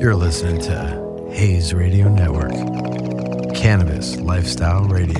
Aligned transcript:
You're 0.00 0.14
listening 0.14 0.60
to 0.60 1.28
Hayes 1.32 1.74
Radio 1.74 2.08
Network, 2.08 2.52
Cannabis 3.52 4.14
Lifestyle 4.20 4.84
Radio. 4.84 5.18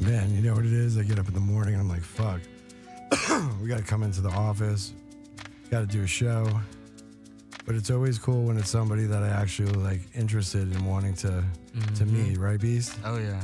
Man, 0.00 0.34
you 0.34 0.42
know 0.42 0.54
what 0.54 0.64
it 0.64 0.72
is? 0.72 0.98
I 0.98 1.04
get 1.04 1.20
up 1.20 1.28
in 1.28 1.34
the 1.34 1.38
morning 1.38 1.74
and 1.74 1.82
I'm 1.82 1.88
like, 1.88 2.02
fuck. 2.02 2.40
we 3.62 3.68
got 3.68 3.78
to 3.78 3.84
come 3.84 4.02
into 4.02 4.22
the 4.22 4.30
office, 4.30 4.92
got 5.70 5.80
to 5.82 5.86
do 5.86 6.02
a 6.02 6.06
show. 6.08 6.48
But 7.66 7.74
it's 7.74 7.90
always 7.90 8.18
cool 8.18 8.44
when 8.44 8.56
it's 8.58 8.70
somebody 8.70 9.04
that 9.06 9.22
I 9.24 9.28
actually 9.28 9.72
like 9.72 10.00
interested 10.14 10.72
in 10.74 10.84
wanting 10.84 11.14
to 11.14 11.42
to 11.96 12.06
meet, 12.06 12.38
right, 12.38 12.60
Beast? 12.60 12.96
Oh 13.04 13.18
yeah. 13.18 13.42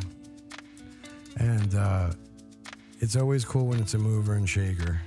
And 1.38 1.74
uh, 1.74 2.10
it's 3.00 3.16
always 3.16 3.44
cool 3.44 3.66
when 3.66 3.80
it's 3.80 3.94
a 3.94 3.98
mover 3.98 4.34
and 4.34 4.48
shaker, 4.48 5.00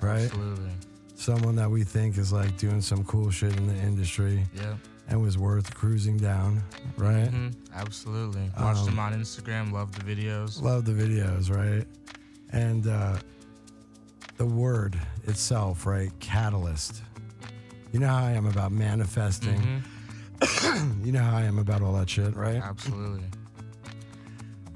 right? 0.00 0.22
Absolutely. 0.24 0.70
Someone 1.16 1.56
that 1.56 1.70
we 1.70 1.84
think 1.84 2.16
is 2.18 2.32
like 2.32 2.56
doing 2.58 2.80
some 2.80 3.04
cool 3.04 3.30
shit 3.30 3.54
in 3.56 3.66
the 3.66 3.74
industry 3.74 4.44
Yep. 4.54 4.76
and 5.08 5.22
was 5.22 5.36
worth 5.38 5.74
cruising 5.74 6.16
down, 6.16 6.62
right? 6.96 7.28
hmm 7.28 7.48
Absolutely. 7.74 8.50
Watched 8.58 8.80
Um, 8.80 8.86
them 8.86 8.98
on 8.98 9.12
Instagram. 9.14 9.72
Love 9.72 9.92
the 9.92 10.02
videos. 10.02 10.60
Love 10.62 10.84
the 10.84 10.92
videos, 10.92 11.50
right? 11.54 11.86
And 12.50 12.86
uh, 12.86 13.18
the 14.36 14.46
word 14.46 14.98
itself, 15.24 15.86
right? 15.86 16.10
Catalyst. 16.20 17.02
You 17.94 18.00
know 18.00 18.08
how 18.08 18.24
I 18.26 18.32
am 18.32 18.46
about 18.46 18.72
manifesting. 18.72 19.82
Mhm. 20.40 21.00
You 21.06 21.12
know 21.12 21.22
how 21.22 21.36
I 21.36 21.42
am 21.42 21.60
about 21.60 21.80
all 21.80 21.92
that 21.92 22.10
shit, 22.10 22.34
right? 22.34 22.56
Absolutely. 22.60 23.22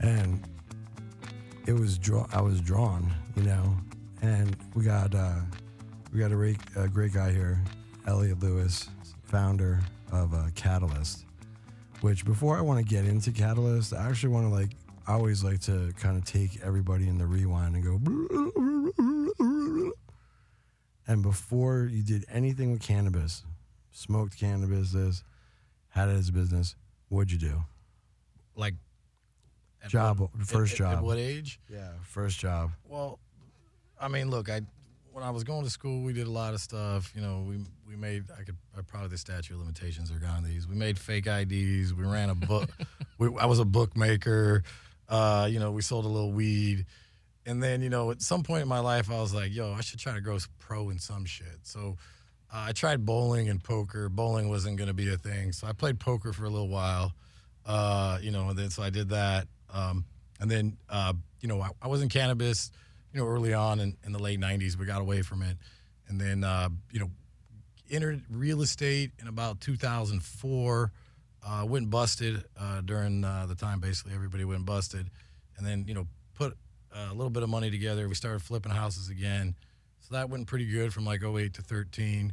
and 0.01 0.41
it 1.67 1.73
was 1.73 1.99
draw. 1.99 2.29
I 2.33 2.41
was 2.41 2.61
drawn, 2.61 3.13
you 3.35 3.43
know, 3.43 3.77
and 4.23 4.57
we 4.77 4.85
got 4.85 5.17
uh, 5.17 5.41
we 6.13 6.21
got 6.21 6.31
a 6.31 6.37
great, 6.37 6.59
a 6.77 6.87
great 6.87 7.13
guy 7.13 7.33
here, 7.33 7.61
Elliot 8.07 8.39
Lewis, 8.41 8.89
founder 9.25 9.81
of 10.13 10.33
uh, 10.33 10.45
Catalyst. 10.55 11.25
Which 12.03 12.25
before 12.25 12.57
I 12.57 12.61
want 12.61 12.79
to 12.79 12.85
get 12.85 13.05
into 13.05 13.33
Catalyst, 13.33 13.93
I 13.93 14.09
actually 14.09 14.33
want 14.33 14.47
to 14.49 14.55
like. 14.55 14.71
I 15.09 15.15
always 15.15 15.43
like 15.43 15.59
to 15.63 15.93
kind 15.99 16.17
of 16.17 16.25
take 16.25 16.61
everybody 16.63 17.09
in 17.09 17.19
the 17.19 17.27
rewind 17.27 17.75
and 17.75 17.83
go. 17.85 17.99
And 21.09 21.23
before 21.23 21.89
you 21.91 22.03
did 22.03 22.25
anything 22.31 22.71
with 22.71 22.83
cannabis, 22.83 23.43
smoked 23.91 24.39
cannabis, 24.39 24.93
this, 24.93 25.25
had 25.89 26.09
it 26.11 26.13
as 26.17 26.29
a 26.29 26.33
business, 26.33 26.77
what'd 27.09 27.33
you 27.33 27.39
do? 27.39 27.65
Like 28.55 28.75
at 29.83 29.89
Job, 29.91 30.21
what- 30.21 30.31
first 30.47 30.75
at- 30.75 30.81
at- 30.81 30.85
job. 30.91 30.99
At 30.99 31.03
what 31.05 31.17
age? 31.19 31.59
Yeah, 31.69 31.89
first 32.03 32.39
job. 32.39 32.73
Well, 32.87 33.19
I 34.01 34.09
mean, 34.09 34.31
look, 34.31 34.51
I 34.51 34.61
when 35.13 35.25
I 35.25 35.31
was 35.31 35.43
going 35.43 35.65
to 35.65 35.71
school, 35.71 36.03
we 36.05 36.13
did 36.13 36.27
a 36.29 36.31
lot 36.31 36.55
of 36.55 36.61
stuff. 36.61 37.11
You 37.17 37.23
know, 37.23 37.45
we 37.49 37.59
we 37.89 37.97
made 37.97 38.25
I 38.39 38.43
could 38.43 38.57
I 38.77 38.83
probably 38.83 39.09
the 39.09 39.19
statute 39.19 39.55
of 39.55 39.61
limitations 39.61 40.13
are 40.13 40.19
gone. 40.19 40.45
These 40.45 40.69
we 40.69 40.77
made 40.77 40.99
fake 40.99 41.27
IDs. 41.27 41.95
We 41.95 42.05
ran 42.05 42.29
a 42.31 42.35
book. 42.35 42.69
we, 43.19 43.29
I 43.41 43.47
was 43.47 43.59
a 43.61 43.65
bookmaker. 43.65 44.63
Uh, 45.09 45.49
you 45.51 45.59
know, 45.59 45.73
we 45.73 45.81
sold 45.81 46.05
a 46.05 46.09
little 46.09 46.33
weed. 46.33 46.85
And 47.49 47.63
then, 47.63 47.81
you 47.81 47.89
know, 47.89 48.11
at 48.11 48.21
some 48.21 48.43
point 48.43 48.61
in 48.61 48.69
my 48.69 48.81
life, 48.81 49.11
I 49.11 49.19
was 49.19 49.33
like, 49.33 49.55
yo, 49.55 49.73
I 49.73 49.81
should 49.81 49.99
try 49.99 50.13
to 50.13 50.21
go 50.21 50.39
pro 50.59 50.91
in 50.91 50.99
some 50.99 51.25
shit. 51.25 51.61
So 51.63 51.97
uh, 52.53 52.67
I 52.69 52.73
tried 52.73 53.07
bowling 53.07 53.49
and 53.49 53.65
poker. 53.65 54.11
Bowling 54.11 54.51
wasn't 54.51 54.77
going 54.77 54.89
to 54.89 54.95
be 54.95 55.11
a 55.11 55.17
thing. 55.17 55.53
So 55.53 55.67
I 55.67 55.73
played 55.73 55.99
poker 55.99 56.35
for 56.35 56.45
a 56.45 56.51
little 56.51 56.69
while, 56.69 57.15
uh, 57.65 58.19
you 58.21 58.31
know, 58.33 58.51
and 58.51 58.59
then 58.59 58.69
so 58.69 58.83
I 58.83 58.91
did 58.91 59.09
that. 59.09 59.49
Um, 59.73 60.05
and 60.39 60.51
then, 60.51 60.77
uh, 60.91 61.15
you 61.41 61.49
know, 61.49 61.63
I, 61.63 61.71
I 61.81 61.89
was 61.89 62.03
in 62.03 62.11
cannabis, 62.11 62.71
you 63.15 63.21
know, 63.21 63.27
early 63.27 63.55
on 63.55 63.81
in, 63.81 63.97
in 64.05 64.13
the 64.13 64.19
late 64.19 64.39
90s. 64.39 64.77
We 64.77 64.85
got 64.85 65.01
away 65.01 65.23
from 65.23 65.41
it. 65.41 65.57
And 66.09 66.21
then, 66.21 66.45
uh, 66.45 66.69
you 66.93 67.01
know, 67.01 67.11
entered 67.91 68.25
real 68.29 68.61
estate 68.61 69.13
in 69.23 69.27
about 69.27 69.63
2004. 69.63 70.93
Uh, 71.47 71.65
went 71.65 71.89
busted 71.89 72.45
uh, 72.61 72.83
during 72.83 73.23
the 73.23 73.57
time. 73.59 73.81
Basically, 73.81 74.13
everybody 74.13 74.45
went 74.45 74.67
busted, 74.67 75.09
and 75.57 75.67
then 75.67 75.85
you 75.87 75.95
know 75.95 76.07
put 76.35 76.59
a 76.95 77.15
little 77.15 77.31
bit 77.31 77.43
of 77.43 77.49
money 77.49 77.71
together. 77.71 78.09
We 78.09 78.15
started 78.15 78.43
flipping 78.43 78.73
houses 78.73 79.09
again, 79.09 79.55
so 80.01 80.15
that 80.15 80.31
went 80.31 80.47
pretty 80.47 80.67
good 80.67 80.93
from 80.93 81.05
like 81.05 81.23
08 81.23 81.55
to 81.55 81.63
13. 81.63 82.33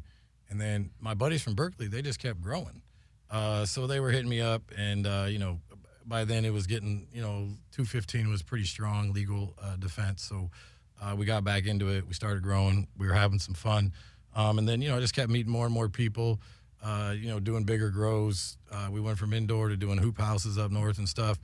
And 0.50 0.62
then 0.62 0.92
my 1.00 1.14
buddies 1.14 1.42
from 1.42 1.56
Berkeley, 1.56 1.88
they 1.88 2.02
just 2.02 2.20
kept 2.20 2.42
growing. 2.42 2.82
Uh, 3.30 3.66
so 3.66 3.88
they 3.88 4.00
were 4.00 4.12
hitting 4.12 4.30
me 4.30 4.42
up, 4.42 4.62
and 4.78 5.08
uh, 5.08 5.26
you 5.28 5.40
know, 5.40 5.60
by 6.06 6.24
then 6.24 6.46
it 6.46 6.54
was 6.54 6.68
getting 6.68 7.08
you 7.12 7.22
know 7.22 7.50
215 7.72 8.30
was 8.30 8.44
pretty 8.44 8.66
strong 8.66 9.12
legal 9.14 9.56
uh, 9.62 9.76
defense. 9.78 10.24
So 10.24 10.50
uh, 11.02 11.16
we 11.18 11.26
got 11.26 11.44
back 11.44 11.66
into 11.66 11.90
it. 11.90 12.08
We 12.08 12.14
started 12.14 12.44
growing. 12.44 12.88
We 12.98 13.08
were 13.08 13.14
having 13.14 13.40
some 13.40 13.56
fun, 13.56 13.92
um, 14.36 14.60
and 14.60 14.68
then 14.68 14.82
you 14.82 14.90
know 14.90 14.98
I 14.98 15.00
just 15.00 15.16
kept 15.16 15.30
meeting 15.30 15.52
more 15.52 15.66
and 15.66 15.74
more 15.74 15.90
people. 15.90 16.40
Uh, 16.84 17.16
you 17.18 17.28
know, 17.28 17.40
doing 17.40 17.64
bigger 17.64 17.90
grows. 17.90 18.58
Uh, 18.72 18.90
we 18.92 19.02
went 19.02 19.18
from 19.18 19.34
indoor 19.34 19.70
to 19.70 19.76
doing 19.76 19.98
hoop 19.98 20.20
houses 20.20 20.60
up 20.60 20.70
north 20.70 21.00
and 21.00 21.10
stuff. 21.10 21.40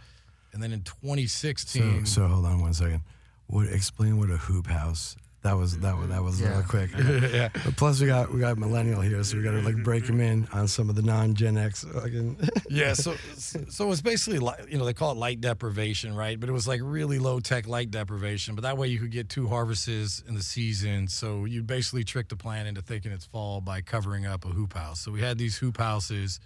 And 0.54 0.62
then 0.62 0.72
in 0.74 0.82
2016, 0.82 2.06
so 2.06 2.28
hold 2.28 2.46
on 2.46 2.60
one 2.62 2.74
second. 2.74 3.02
What 3.48 3.68
explain 3.68 4.18
what 4.18 4.30
a 4.30 4.38
hoop 4.38 4.68
house? 4.68 5.16
That 5.44 5.58
was 5.58 5.80
that 5.80 5.98
was 5.98 6.10
that 6.10 6.24
was 6.24 6.40
Yeah. 6.40 6.50
real 6.52 6.62
quick. 6.64 6.92
yeah, 7.34 7.50
But 7.66 7.76
plus 7.76 8.00
we 8.00 8.06
got 8.06 8.32
we 8.32 8.40
got 8.40 8.60
millennial 8.60 9.02
here, 9.02 9.24
so 9.24 9.38
we 9.38 9.44
got 9.44 9.52
to 9.52 9.62
like 9.62 9.84
break 9.84 10.06
him 10.06 10.20
in 10.22 10.48
on 10.54 10.68
some 10.68 10.88
of 10.88 10.96
the 10.96 11.02
non 11.02 11.34
Gen 11.34 11.58
X. 11.58 11.84
Fucking 11.84 12.38
yeah. 12.70 12.94
So, 12.94 13.16
so 13.36 13.86
it 13.86 13.88
was 13.88 14.04
basically 14.04 14.38
like 14.38 14.70
you 14.72 14.78
know 14.78 14.86
they 14.86 14.94
call 14.94 15.14
it 15.14 15.18
light 15.18 15.42
deprivation, 15.42 16.14
right? 16.16 16.40
But 16.40 16.48
it 16.48 16.52
was 16.52 16.68
like 16.68 16.80
really 16.84 17.18
low 17.18 17.40
tech 17.40 17.68
light 17.68 17.90
deprivation. 17.90 18.54
But 18.54 18.62
that 18.62 18.78
way 18.78 18.90
you 18.90 19.00
could 19.00 19.12
get 19.12 19.30
two 19.30 19.48
harvests 19.48 20.22
in 20.28 20.36
the 20.36 20.44
season. 20.44 21.08
So 21.08 21.46
you 21.46 21.64
basically 21.64 22.04
trick 22.04 22.30
the 22.30 22.36
plant 22.36 22.68
into 22.68 22.84
thinking 22.84 23.12
it's 23.12 23.26
fall 23.26 23.62
by 23.62 23.82
covering 23.82 24.28
up 24.28 24.46
a 24.46 24.50
hoop 24.50 24.74
house. 24.74 25.00
So 25.02 25.12
we 25.12 25.22
had 25.22 25.40
these 25.40 25.58
hoop 25.58 25.78
houses 25.78 26.40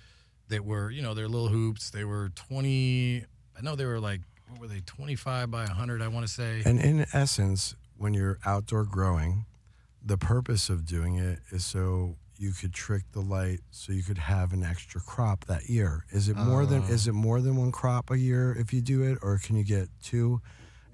that 0.48 0.64
were 0.64 0.90
you 0.90 1.02
know 1.02 1.14
they're 1.14 1.28
little 1.28 1.50
hoops. 1.50 1.90
They 1.90 2.06
were 2.06 2.30
20. 2.30 3.26
I 3.58 3.62
know 3.62 3.76
they 3.76 3.86
were 3.86 4.00
like 4.00 4.22
what 4.50 4.62
were 4.62 4.68
they 4.68 4.82
25 4.86 5.50
by 5.50 5.64
100? 5.66 6.02
I 6.02 6.08
want 6.08 6.26
to 6.28 6.32
say. 6.32 6.62
and 6.66 6.80
in 6.80 7.06
essence, 7.14 7.76
when 7.98 8.14
you're 8.14 8.38
outdoor 8.46 8.84
growing, 8.84 9.46
the 10.06 10.18
purpose 10.18 10.70
of 10.70 10.86
doing 10.86 11.16
it 11.16 11.40
is 11.52 11.66
so 11.66 12.16
you 12.38 12.52
could 12.52 12.74
trick 12.74 13.04
the 13.14 13.22
light, 13.22 13.62
so 13.72 13.92
you 13.92 14.04
could 14.04 14.18
have 14.20 14.54
an 14.54 14.62
extra 14.64 15.02
crop 15.02 15.46
that 15.46 15.68
year. 15.70 16.06
Is 16.12 16.28
it 16.30 16.36
more 16.38 16.66
than 16.66 16.84
Oh. 16.84 16.94
is 16.94 17.08
it 17.08 17.14
more 17.14 17.42
than 17.42 17.56
one 17.56 17.72
crop 17.72 18.12
a 18.12 18.18
year 18.20 18.54
if 18.54 18.72
you 18.74 18.82
do 18.82 19.02
it, 19.04 19.18
or 19.22 19.38
can 19.40 19.56
you 19.56 19.64
get 19.64 19.90
two 20.04 20.42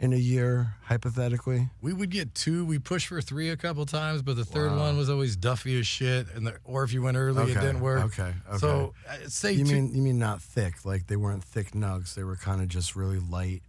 in 0.02 0.12
a 0.14 0.18
year 0.18 0.74
hypothetically? 0.84 1.70
We 1.82 1.94
would 1.94 2.10
get 2.10 2.34
two. 2.36 2.66
We 2.66 2.80
pushed 2.80 3.08
for 3.08 3.22
three 3.22 3.50
a 3.50 3.56
couple 3.56 3.86
times, 3.86 4.22
but 4.22 4.36
the 4.36 4.44
third 4.44 4.72
Wow. 4.72 4.80
one 4.80 4.98
was 4.98 5.10
always 5.10 5.36
Duffy 5.36 5.80
as 5.80 5.86
shit. 5.88 6.28
And 6.36 6.46
the, 6.48 6.58
or 6.66 6.84
if 6.84 6.92
you 6.92 7.02
went 7.04 7.16
early, 7.18 7.52
it 7.52 7.56
didn't 7.56 7.80
work. 7.82 8.04
okay, 8.06 8.34
okay. 8.50 8.58
So 8.58 8.94
uh, 9.10 9.16
say 9.28 9.54
You 9.54 9.64
two, 9.64 9.74
mean 9.74 9.96
you 9.96 10.02
mean 10.02 10.18
not 10.20 10.42
thick? 10.42 10.84
Like 10.84 11.08
they 11.08 11.16
weren't 11.16 11.44
thick 11.44 11.72
nugs. 11.72 12.16
They 12.16 12.24
were 12.24 12.36
kind 12.36 12.62
of 12.62 12.68
just 12.68 12.96
really 12.96 13.20
light 13.20 13.62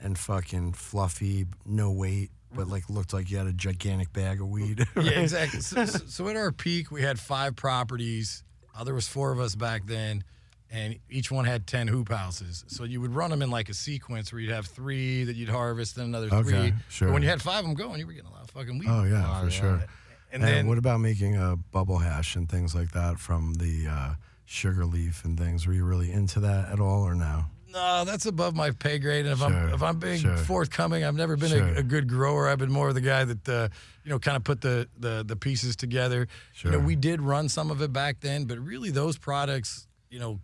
and 0.00 0.18
fucking 0.18 0.72
fluffy, 0.74 1.46
no 1.64 1.90
weight, 1.92 2.30
but 2.54 2.68
like 2.68 2.88
looked 2.90 3.12
like 3.12 3.30
you 3.30 3.38
had 3.38 3.46
a 3.46 3.52
gigantic 3.52 4.12
bag 4.12 4.40
of 4.40 4.48
weed. 4.48 4.84
yeah, 4.96 5.10
exactly. 5.20 5.60
So, 5.60 5.84
so- 5.86 6.06
so 6.06 6.28
at 6.28 6.36
our 6.36 6.52
peak, 6.52 6.90
we 6.90 7.02
had 7.02 7.18
five 7.20 7.54
properties. 7.56 8.42
Uh, 8.76 8.84
there 8.84 8.94
was 8.94 9.08
four 9.08 9.32
of 9.32 9.40
us 9.40 9.54
back 9.54 9.86
then, 9.86 10.22
and 10.70 10.98
each 11.08 11.30
one 11.30 11.44
had 11.44 11.66
ten 11.66 11.88
hoop 11.88 12.08
houses. 12.10 12.64
So 12.68 12.84
you 12.84 13.00
would 13.00 13.14
run 13.14 13.30
them 13.30 13.42
in 13.42 13.50
like 13.50 13.68
a 13.68 13.74
sequence 13.74 14.32
where 14.32 14.40
you'd 14.40 14.52
have 14.52 14.66
three 14.66 15.24
that 15.24 15.36
you'd 15.36 15.48
harvest, 15.48 15.96
then 15.96 16.06
another 16.06 16.28
Okay, 16.32 16.42
three. 16.70 16.72
sure. 16.88 17.08
But 17.08 17.14
when 17.14 17.22
you 17.22 17.28
had 17.28 17.40
five 17.42 17.60
of 17.60 17.64
them 17.64 17.74
going, 17.74 18.00
you 18.00 18.06
were 18.06 18.12
getting 18.12 18.28
a 18.28 18.32
lot 18.32 18.42
of 18.42 18.50
fucking 18.50 18.78
weed. 18.78 18.88
Oh 18.90 19.04
yeah, 19.04 19.24
Oh, 19.26 19.40
for 19.44 19.50
yeah. 19.50 19.60
sure. 19.60 19.84
And 20.30 20.42
And, 20.42 20.44
then 20.44 20.66
what 20.66 20.76
about 20.78 21.00
making 21.00 21.36
a 21.36 21.56
bubble 21.56 21.98
hash 21.98 22.36
and 22.36 22.48
things 22.48 22.74
like 22.74 22.90
that 22.92 23.18
from 23.18 23.54
the 23.54 23.86
uh, 23.88 24.14
sugar 24.44 24.84
leaf 24.84 25.24
and 25.24 25.38
things? 25.38 25.66
Were 25.66 25.72
you 25.72 25.84
really 25.84 26.12
into 26.12 26.40
that 26.40 26.70
at 26.70 26.80
all, 26.80 27.02
or 27.02 27.14
no? 27.14 27.44
No, 27.72 28.04
that's 28.04 28.24
above 28.26 28.54
my 28.54 28.70
pay 28.70 28.98
grade. 28.98 29.24
And 29.26 29.32
if 29.34 29.38
Sure, 29.38 29.46
I'm 29.48 29.72
if 29.74 29.82
I'm 29.82 29.98
being 29.98 30.20
sure. 30.20 30.36
forthcoming, 30.38 31.04
I've 31.04 31.14
never 31.14 31.36
been 31.36 31.50
Sure. 31.50 31.66
a, 31.68 31.76
a 31.78 31.82
good 31.82 32.08
grower. 32.08 32.48
I've 32.48 32.58
been 32.58 32.72
more 32.72 32.88
of 32.88 32.94
the 32.94 33.00
guy 33.02 33.24
that 33.24 33.48
uh, 33.48 33.68
you 34.04 34.10
know 34.10 34.18
kind 34.18 34.36
of 34.36 34.44
put 34.44 34.60
the, 34.62 34.88
the 34.98 35.22
the 35.26 35.36
pieces 35.36 35.76
together. 35.76 36.28
Sure. 36.52 36.72
You 36.72 36.78
know, 36.78 36.84
we 36.84 36.96
did 36.96 37.20
run 37.22 37.48
some 37.48 37.70
of 37.70 37.80
it 37.82 37.92
back 37.92 38.20
then, 38.20 38.44
but 38.46 38.58
really 38.58 38.90
those 38.90 39.16
products, 39.18 39.86
you 40.10 40.18
know, 40.18 40.40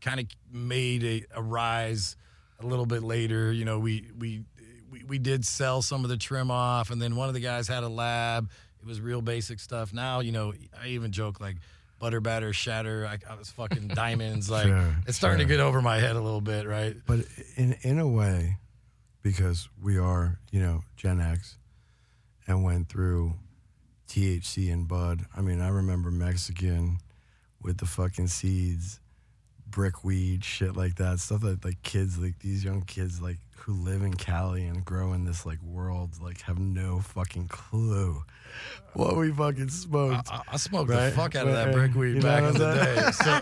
kind 0.00 0.20
of 0.20 0.26
made 0.52 1.04
a, 1.04 1.22
a 1.36 1.42
rise 1.42 2.16
a 2.60 2.66
little 2.66 2.86
bit 2.86 3.02
later. 3.02 3.52
You 3.52 3.64
know, 3.64 3.78
we 3.78 4.10
we. 4.18 4.42
We, 4.90 5.04
we 5.04 5.18
did 5.18 5.44
sell 5.44 5.82
some 5.82 6.02
of 6.02 6.08
the 6.08 6.16
trim 6.16 6.50
off, 6.50 6.90
and 6.90 7.00
then 7.00 7.14
one 7.14 7.28
of 7.28 7.34
the 7.34 7.40
guys 7.40 7.68
had 7.68 7.82
a 7.82 7.90
lab. 7.90 8.48
It 8.80 8.86
was 8.86 9.02
real 9.02 9.20
basic 9.20 9.60
stuff. 9.60 9.92
Now, 9.92 10.20
you 10.20 10.32
know, 10.32 10.54
I 10.82 10.88
even 10.88 11.12
joke 11.12 11.42
like 11.42 11.56
butter 11.98 12.22
batter, 12.22 12.54
shatter. 12.54 13.06
I, 13.06 13.18
I 13.30 13.34
was 13.34 13.50
fucking 13.50 13.88
diamonds. 13.94 14.48
Like 14.48 14.66
Sure, 14.66 14.96
it's 15.06 15.18
starting 15.18 15.40
sure. 15.40 15.48
to 15.48 15.54
get 15.56 15.60
over 15.60 15.82
my 15.82 15.98
head 15.98 16.16
a 16.16 16.20
little 16.22 16.40
bit, 16.40 16.66
right? 16.66 16.96
But 17.06 17.20
in 17.56 17.76
in 17.82 17.98
a 17.98 18.08
way, 18.08 18.56
because 19.22 19.68
we 19.82 19.98
are 19.98 20.38
you 20.50 20.60
know 20.60 20.84
Gen 20.96 21.20
X, 21.20 21.58
and 22.46 22.64
went 22.64 22.88
through 22.88 23.34
THC 24.08 24.72
and 24.72 24.88
bud. 24.88 25.26
I 25.36 25.42
mean, 25.42 25.60
I 25.60 25.68
remember 25.68 26.10
Mexican 26.10 26.98
with 27.60 27.78
the 27.78 27.86
fucking 27.86 28.28
seeds, 28.28 29.00
brick 29.70 30.04
weed, 30.04 30.44
shit 30.44 30.76
like 30.76 30.96
that. 30.96 31.18
Stuff 31.20 31.42
that 31.42 31.64
like 31.64 31.82
kids, 31.82 32.18
like 32.18 32.38
these 32.40 32.64
young 32.64 32.82
kids, 32.82 33.20
like 33.20 33.38
who 33.56 33.72
live 33.74 34.02
in 34.02 34.14
Cali 34.14 34.64
and 34.64 34.84
grow 34.84 35.12
in 35.12 35.24
this 35.24 35.44
like 35.44 35.62
world, 35.62 36.12
like 36.22 36.40
have 36.42 36.58
no 36.58 37.00
fucking 37.00 37.48
clue 37.48 38.22
what 38.94 39.16
we 39.16 39.30
fucking 39.30 39.68
smoked. 39.68 40.28
I, 40.30 40.42
I 40.48 40.56
smoked 40.56 40.90
Right? 40.90 41.10
the 41.10 41.16
fuck 41.16 41.34
out 41.36 41.46
of 41.46 41.52
that 41.52 41.66
Right. 41.66 41.74
brick 41.74 41.94
weed 41.94 42.16
You 42.16 42.22
back 42.22 42.42
in 42.44 42.54
the 42.54 42.74
day. 42.74 43.10
So, 43.12 43.40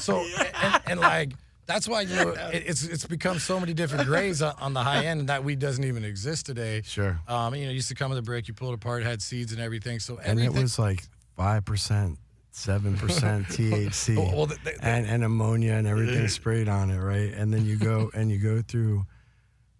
so 0.00 0.26
and, 0.62 0.82
and 0.86 1.00
like 1.00 1.32
that's 1.66 1.86
why 1.86 2.00
you 2.02 2.16
know 2.16 2.28
it, 2.30 2.64
it's 2.66 2.82
it's 2.84 3.06
become 3.06 3.38
so 3.38 3.60
many 3.60 3.72
different 3.72 4.06
grades 4.06 4.42
on, 4.42 4.54
on 4.60 4.74
the 4.74 4.82
high 4.82 5.06
end, 5.06 5.20
and 5.20 5.28
that 5.28 5.44
weed 5.44 5.60
doesn't 5.60 5.84
even 5.84 6.04
exist 6.04 6.44
today. 6.44 6.82
Sure. 6.84 7.20
Um, 7.28 7.54
you 7.54 7.66
know, 7.66 7.70
used 7.72 7.88
to 7.88 7.94
come 7.94 8.10
with 8.10 8.18
a 8.18 8.22
brick, 8.22 8.48
you 8.48 8.54
pulled 8.54 8.72
it 8.72 8.74
apart, 8.74 9.04
had 9.04 9.22
seeds 9.22 9.52
and 9.52 9.60
everything. 9.60 10.00
So 10.00 10.18
and 10.18 10.40
it 10.40 10.52
was 10.52 10.78
like 10.78 11.04
five 11.36 11.64
percent, 11.64 12.18
seven 12.52 12.96
percent 12.96 13.46
THC, 13.48 14.16
Well, 14.16 14.36
well, 14.36 14.46
the- 14.46 14.58
the- 14.62 14.84
and, 14.84 15.06
and 15.06 15.24
ammonia 15.24 15.72
and 15.72 15.86
everything 15.86 16.28
sprayed 16.28 16.68
on 16.68 16.90
it, 16.90 16.98
right? 16.98 17.32
And 17.34 17.52
then 17.52 17.64
you 17.66 17.76
go 17.76 18.10
and 18.14 18.30
you 18.30 18.38
go 18.38 18.62
through 18.62 19.06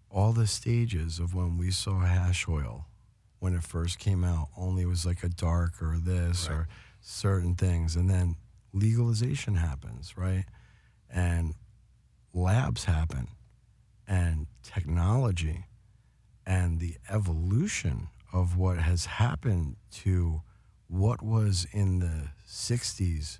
all 0.09 0.33
the 0.33 0.47
stages 0.47 1.19
of 1.19 1.33
when 1.33 1.57
we 1.57 1.71
saw 1.71 1.99
hash 2.01 2.47
oil 2.47 2.85
when 3.39 3.53
it 3.55 3.63
first 3.63 3.97
came 3.99 4.23
out. 4.23 4.49
Only 4.57 4.83
it 4.83 4.87
was 4.87 5.05
like 5.05 5.23
a 5.23 5.29
dark 5.29 5.81
or 5.81 5.97
this 5.97 6.47
or 6.49 6.67
certain 7.01 7.55
things, 7.55 7.95
and 7.95 8.09
then 8.09 8.35
legalization 8.73 9.55
happens, 9.55 10.15
right? 10.17 10.45
And 11.09 11.53
labs 12.33 12.85
happen, 12.85 13.27
and 14.07 14.47
technology 14.63 15.65
and 16.45 16.79
the 16.79 16.95
evolution 17.09 18.07
of 18.33 18.57
what 18.57 18.77
has 18.79 19.05
happened 19.05 19.75
to 19.91 20.41
what 20.87 21.21
was 21.21 21.65
in 21.71 21.99
the 21.99 22.29
60s 22.53 23.39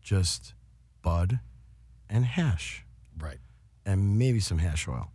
just 0.00 0.54
bud 1.02 1.40
and 2.08 2.24
hash 2.24 2.86
right. 3.18 3.38
and 3.84 4.16
maybe 4.16 4.38
some 4.38 4.58
hash 4.58 4.86
oil. 4.86 5.10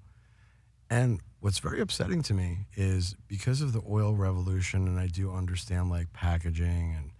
And 0.89 1.22
what's 1.39 1.60
very 1.60 1.80
upsetting 1.80 2.24
to 2.24 2.33
me 2.33 2.68
is 2.75 3.16
because 3.30 3.62
of 3.62 3.72
the 3.72 3.81
oil 3.89 4.16
revolution, 4.16 4.86
and 4.86 5.00
I 5.00 5.07
do 5.07 5.31
understand 5.31 5.89
like 5.89 6.12
packaging 6.12 6.94
and 6.98 7.12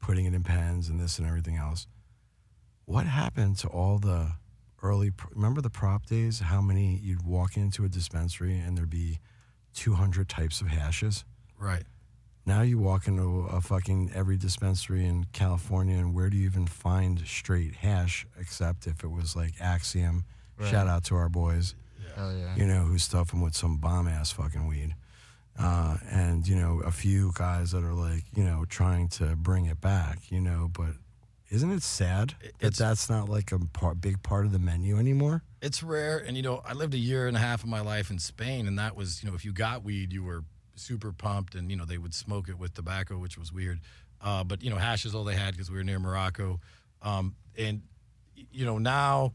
putting 0.00 0.24
it 0.24 0.32
in 0.32 0.42
pens 0.42 0.88
and 0.88 0.98
this 0.98 1.18
and 1.18 1.28
everything 1.28 1.56
else. 1.56 1.86
What 2.86 3.04
happened 3.04 3.58
to 3.58 3.68
all 3.68 3.98
the 3.98 4.32
early? 4.82 5.12
Remember 5.34 5.60
the 5.60 5.68
prop 5.68 6.06
days? 6.06 6.40
How 6.40 6.62
many 6.62 6.98
you'd 7.02 7.26
walk 7.26 7.58
into 7.58 7.84
a 7.84 7.90
dispensary 7.90 8.58
and 8.58 8.78
there'd 8.78 8.88
be 8.88 9.18
200 9.74 10.30
types 10.30 10.62
of 10.62 10.68
hashes? 10.68 11.26
Right. 11.58 11.84
Now 12.48 12.62
you 12.62 12.78
walk 12.78 13.06
into 13.06 13.40
a 13.52 13.60
fucking 13.60 14.12
every 14.14 14.38
dispensary 14.38 15.04
in 15.04 15.26
California, 15.34 15.98
and 15.98 16.14
where 16.14 16.30
do 16.30 16.38
you 16.38 16.46
even 16.46 16.66
find 16.66 17.20
straight 17.26 17.74
hash 17.74 18.26
except 18.40 18.86
if 18.86 19.04
it 19.04 19.08
was 19.10 19.36
like 19.36 19.52
Axiom? 19.60 20.24
Right. 20.56 20.70
Shout 20.70 20.86
out 20.88 21.04
to 21.04 21.14
our 21.14 21.28
boys, 21.28 21.74
Hell 22.16 22.34
yeah. 22.34 22.56
you 22.56 22.64
know, 22.64 22.84
who 22.84 22.96
stuff 22.96 23.32
them 23.32 23.42
with 23.42 23.54
some 23.54 23.76
bomb 23.76 24.08
ass 24.08 24.32
fucking 24.32 24.66
weed. 24.66 24.94
Uh, 25.58 25.98
and, 26.10 26.48
you 26.48 26.56
know, 26.56 26.80
a 26.86 26.90
few 26.90 27.32
guys 27.34 27.72
that 27.72 27.84
are 27.84 27.92
like, 27.92 28.24
you 28.34 28.44
know, 28.44 28.64
trying 28.66 29.08
to 29.08 29.36
bring 29.36 29.66
it 29.66 29.82
back, 29.82 30.30
you 30.32 30.40
know, 30.40 30.70
but 30.72 30.94
isn't 31.50 31.70
it 31.70 31.82
sad 31.82 32.30
that 32.40 32.46
It's- 32.68 32.78
that's 32.78 33.10
not 33.10 33.28
like 33.28 33.52
a 33.52 33.58
part, 33.58 34.00
big 34.00 34.22
part 34.22 34.46
of 34.46 34.52
the 34.52 34.58
menu 34.58 34.96
anymore? 34.98 35.42
It's 35.60 35.82
rare, 35.82 36.16
and 36.16 36.34
you 36.34 36.42
know, 36.42 36.62
I 36.64 36.72
lived 36.72 36.94
a 36.94 36.98
year 36.98 37.26
and 37.28 37.36
a 37.36 37.40
half 37.40 37.62
of 37.62 37.68
my 37.68 37.80
life 37.80 38.10
in 38.10 38.18
Spain, 38.18 38.66
and 38.66 38.78
that 38.78 38.96
was, 38.96 39.22
you 39.22 39.28
know, 39.28 39.34
if 39.34 39.44
you 39.44 39.52
got 39.52 39.84
weed, 39.84 40.14
you 40.14 40.22
were 40.22 40.44
super 40.78 41.12
pumped, 41.12 41.54
and 41.54 41.70
you 41.70 41.76
know, 41.76 41.84
they 41.84 41.98
would 41.98 42.14
smoke 42.14 42.48
it 42.48 42.58
with 42.58 42.74
tobacco, 42.74 43.18
which 43.18 43.38
was 43.38 43.52
weird. 43.52 43.80
Uh, 44.20 44.44
but 44.44 44.62
you 44.62 44.70
know, 44.70 44.76
hash 44.76 45.04
is 45.04 45.14
all 45.14 45.24
they 45.24 45.36
had 45.36 45.52
because 45.52 45.70
we 45.70 45.76
were 45.76 45.84
near 45.84 45.98
Morocco, 45.98 46.60
um, 47.02 47.34
and 47.56 47.82
you 48.34 48.64
know, 48.64 48.78
now 48.78 49.32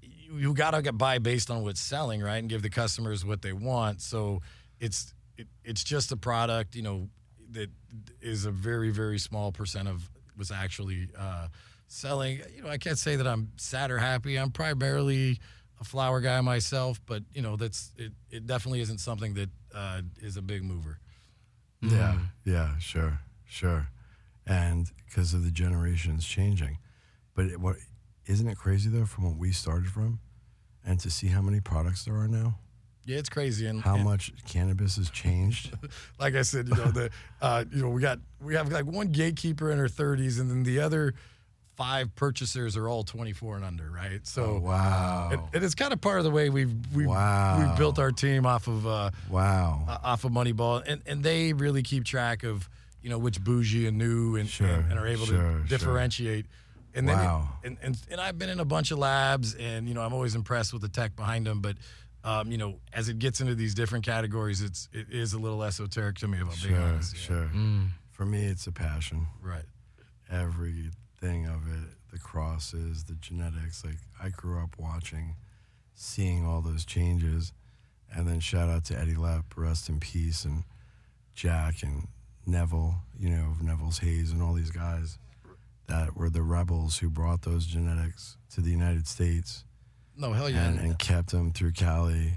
you, 0.00 0.36
you 0.38 0.54
gotta 0.54 0.82
get 0.82 0.96
by 0.96 1.18
based 1.18 1.50
on 1.50 1.62
what's 1.62 1.80
selling, 1.80 2.22
right, 2.22 2.38
and 2.38 2.48
give 2.48 2.62
the 2.62 2.70
customers 2.70 3.24
what 3.24 3.42
they 3.42 3.52
want. 3.52 4.00
So 4.00 4.40
it's 4.80 5.14
it, 5.36 5.46
it's 5.64 5.84
just 5.84 6.12
a 6.12 6.16
product, 6.16 6.74
you 6.74 6.82
know, 6.82 7.08
that 7.50 7.70
is 8.20 8.46
a 8.46 8.50
very 8.50 8.90
very 8.90 9.18
small 9.18 9.52
percent 9.52 9.88
of 9.88 10.08
was 10.36 10.50
actually 10.50 11.08
uh, 11.18 11.48
selling. 11.86 12.40
You 12.54 12.62
know, 12.62 12.68
I 12.70 12.78
can't 12.78 12.98
say 12.98 13.16
that 13.16 13.26
I'm 13.26 13.52
sad 13.56 13.90
or 13.90 13.98
happy. 13.98 14.36
I'm 14.36 14.50
primarily 14.50 15.38
a 15.80 15.84
flower 15.84 16.20
guy 16.20 16.40
myself, 16.40 17.00
but 17.06 17.22
you 17.34 17.42
know, 17.42 17.56
that's 17.56 17.92
it. 17.98 18.12
It 18.30 18.46
definitely 18.46 18.80
isn't 18.80 18.98
something 18.98 19.34
that 19.34 19.50
uh, 19.74 20.02
is 20.20 20.36
a 20.36 20.42
big 20.42 20.62
mover. 20.62 20.98
Yeah, 21.80 22.18
yeah, 22.44 22.78
sure, 22.78 23.18
sure, 23.44 23.88
and 24.46 24.88
because 25.06 25.34
of 25.34 25.44
the 25.44 25.50
generations 25.50 26.24
changing, 26.24 26.78
but 27.34 27.46
it, 27.46 27.60
what 27.60 27.76
isn't 28.26 28.46
it 28.46 28.56
crazy 28.56 28.88
though 28.88 29.04
from 29.04 29.24
what 29.24 29.36
we 29.36 29.50
started 29.50 29.88
from, 29.88 30.20
and 30.86 31.00
to 31.00 31.10
see 31.10 31.26
how 31.26 31.42
many 31.42 31.58
products 31.60 32.04
there 32.04 32.14
are 32.14 32.28
now, 32.28 32.54
Yeah, 33.04 33.18
it's 33.18 33.28
crazy, 33.28 33.66
and 33.66 33.82
how 33.82 33.96
and 33.96 34.04
much 34.04 34.32
cannabis 34.48 34.94
has 34.96 35.10
changed. 35.10 35.72
like 36.20 36.36
I 36.36 36.42
said, 36.42 36.68
you 36.68 36.76
know, 36.76 36.92
the 36.92 37.10
uh, 37.40 37.64
you 37.72 37.82
know 37.82 37.88
we 37.88 38.00
got 38.00 38.20
we 38.40 38.54
have 38.54 38.70
like 38.70 38.86
one 38.86 39.08
gatekeeper 39.08 39.72
in 39.72 39.78
her 39.78 39.88
30s, 39.88 40.38
and 40.38 40.48
then 40.48 40.62
the 40.62 40.78
other 40.78 41.14
five 41.76 42.14
purchasers 42.14 42.76
are 42.76 42.88
all 42.88 43.02
24 43.02 43.56
and 43.56 43.64
under, 43.64 43.90
right? 43.90 44.26
So 44.26 44.44
Oh, 44.44 44.58
wow, 44.60 45.30
and, 45.32 45.40
and 45.54 45.64
it's 45.64 45.74
kind 45.74 45.92
of 45.92 46.00
part 46.00 46.18
of 46.18 46.24
the 46.24 46.30
way 46.30 46.50
we've 46.50 46.74
we've, 46.94 47.06
Wow. 47.06 47.58
we've 47.66 47.76
built 47.78 47.98
our 47.98 48.12
team 48.12 48.44
off 48.46 48.68
of 48.68 48.86
uh, 48.86 49.10
wow, 49.30 49.84
uh, 49.88 49.98
off 50.04 50.24
of 50.24 50.32
Moneyball, 50.32 50.82
and 50.86 51.02
and 51.06 51.22
they 51.22 51.52
really 51.52 51.82
keep 51.82 52.04
track 52.04 52.42
of 52.44 52.68
you 53.02 53.10
know 53.10 53.18
which 53.18 53.42
bougie 53.42 53.86
and 53.86 53.98
new 53.98 54.36
and 54.36 54.48
Sure, 54.48 54.66
and, 54.68 54.90
and 54.90 54.98
are 55.00 55.06
able 55.06 55.26
sure, 55.26 55.36
to 55.36 55.42
sure. 55.42 55.60
differentiate. 55.66 56.46
And 56.94 57.08
then 57.08 57.16
Wow. 57.16 57.48
it, 57.62 57.66
and, 57.68 57.78
and 57.82 57.98
and 58.10 58.20
I've 58.20 58.38
been 58.38 58.50
in 58.50 58.60
a 58.60 58.64
bunch 58.66 58.90
of 58.90 58.98
labs, 58.98 59.54
and 59.54 59.88
you 59.88 59.94
know 59.94 60.02
I'm 60.02 60.12
always 60.12 60.34
impressed 60.34 60.72
with 60.74 60.82
the 60.82 60.88
tech 60.88 61.16
behind 61.16 61.46
them, 61.46 61.60
but. 61.60 61.76
Um, 62.24 62.52
you 62.52 62.56
know, 62.56 62.78
as 62.92 63.08
it 63.08 63.18
gets 63.18 63.40
into 63.40 63.56
these 63.56 63.74
different 63.74 64.04
categories, 64.04 64.62
it's 64.62 64.88
it 64.92 65.08
is 65.10 65.32
a 65.32 65.40
little 65.40 65.64
esoteric 65.64 66.18
to 66.18 66.28
me. 66.28 66.38
If 66.38 66.42
I'm 66.44 66.48
being 66.50 66.76
sure, 66.76 66.80
honest. 66.80 67.16
Yeah. 67.16 67.20
sure. 67.20 67.50
For 68.12 68.24
me, 68.24 68.44
it's 68.44 68.68
a 68.68 68.70
passion. 68.70 69.26
Right. 69.42 69.64
Everything 71.22 71.46
of 71.46 71.68
it 71.68 71.88
the 72.10 72.18
crosses 72.18 73.04
the 73.04 73.14
genetics 73.14 73.84
like 73.84 73.98
i 74.20 74.28
grew 74.28 74.60
up 74.60 74.74
watching 74.76 75.36
seeing 75.94 76.44
all 76.44 76.60
those 76.60 76.84
changes 76.84 77.52
and 78.12 78.26
then 78.26 78.40
shout 78.40 78.68
out 78.68 78.84
to 78.84 78.98
eddie 78.98 79.14
lepp 79.14 79.44
rest 79.56 79.88
in 79.88 80.00
peace 80.00 80.44
and 80.44 80.64
jack 81.34 81.82
and 81.84 82.08
neville 82.44 82.96
you 83.18 83.30
know 83.30 83.54
neville's 83.62 83.98
haze 83.98 84.32
and 84.32 84.42
all 84.42 84.52
these 84.52 84.72
guys 84.72 85.18
that 85.86 86.16
were 86.16 86.28
the 86.30 86.42
rebels 86.42 86.98
who 86.98 87.08
brought 87.08 87.42
those 87.42 87.66
genetics 87.66 88.36
to 88.52 88.60
the 88.60 88.70
united 88.70 89.06
states 89.06 89.64
No, 90.16 90.32
hell 90.32 90.50
yeah. 90.50 90.66
and, 90.68 90.80
and 90.80 90.98
kept 90.98 91.30
them 91.30 91.52
through 91.52 91.72
cali 91.72 92.32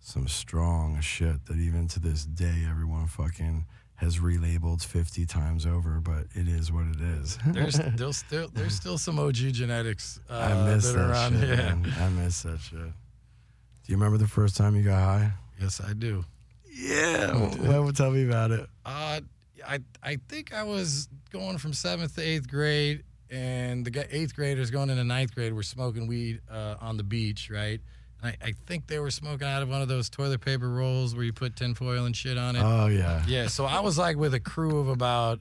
some 0.00 0.26
strong 0.26 1.00
shit 1.00 1.46
that 1.46 1.58
even 1.58 1.86
to 1.88 2.00
this 2.00 2.24
day 2.24 2.64
everyone 2.68 3.06
fucking 3.06 3.66
has 3.96 4.18
relabeled 4.18 4.84
50 4.84 5.24
times 5.26 5.64
over 5.66 6.00
but 6.00 6.26
it 6.34 6.48
is 6.48 6.70
what 6.70 6.86
it 6.86 7.00
is 7.00 7.38
there's 7.46 7.74
there's 7.96 8.16
still 8.18 8.48
there's 8.52 8.74
still 8.74 8.98
some 8.98 9.18
OG 9.18 9.34
genetics 9.34 10.20
uh, 10.28 10.34
I 10.34 10.74
miss 10.74 10.86
that 10.86 10.98
that, 10.98 11.06
are 11.06 11.10
around. 11.12 11.40
shit. 11.40 11.56
man. 11.58 11.94
I 11.98 12.08
miss 12.10 12.42
that 12.42 12.60
shit. 12.60 12.78
Do 12.78 13.92
you 13.92 13.96
remember 13.96 14.18
the 14.18 14.26
first 14.28 14.56
time 14.56 14.74
you 14.74 14.82
got 14.82 15.00
high? 15.00 15.32
Yes, 15.60 15.80
I 15.80 15.92
do. 15.92 16.24
Yeah. 16.68 17.32
Well, 17.60 17.92
tell 17.92 18.10
me 18.10 18.26
about 18.26 18.50
it. 18.50 18.66
Uh, 18.84 19.20
I 19.66 19.78
I 20.02 20.16
think 20.28 20.52
I 20.52 20.64
was 20.64 21.08
going 21.30 21.58
from 21.58 21.72
seventh 21.72 22.16
to 22.16 22.20
eighth 22.20 22.48
grade, 22.48 23.04
and 23.30 23.84
the 23.84 24.06
eighth 24.14 24.34
graders 24.34 24.70
going 24.70 24.90
into 24.90 25.04
ninth 25.04 25.34
grade 25.34 25.52
were 25.52 25.62
smoking 25.62 26.06
weed 26.06 26.40
uh, 26.50 26.76
on 26.80 26.96
the 26.96 27.04
beach, 27.04 27.48
right? 27.50 27.80
I, 28.26 28.36
I 28.42 28.52
think 28.66 28.86
they 28.86 28.98
were 28.98 29.10
smoking 29.10 29.46
out 29.46 29.62
of 29.62 29.68
one 29.68 29.82
of 29.82 29.88
those 29.88 30.08
toilet 30.10 30.40
paper 30.40 30.68
rolls 30.68 31.14
where 31.14 31.24
you 31.24 31.32
put 31.32 31.56
tinfoil 31.56 32.04
and 32.04 32.14
shit 32.16 32.36
on 32.38 32.56
it. 32.56 32.62
Oh 32.62 32.86
yeah. 32.86 33.24
Yeah, 33.26 33.46
so 33.48 33.64
I 33.64 33.80
was 33.80 33.96
like 33.98 34.16
with 34.16 34.34
a 34.34 34.40
crew 34.40 34.78
of 34.78 34.88
about 34.88 35.40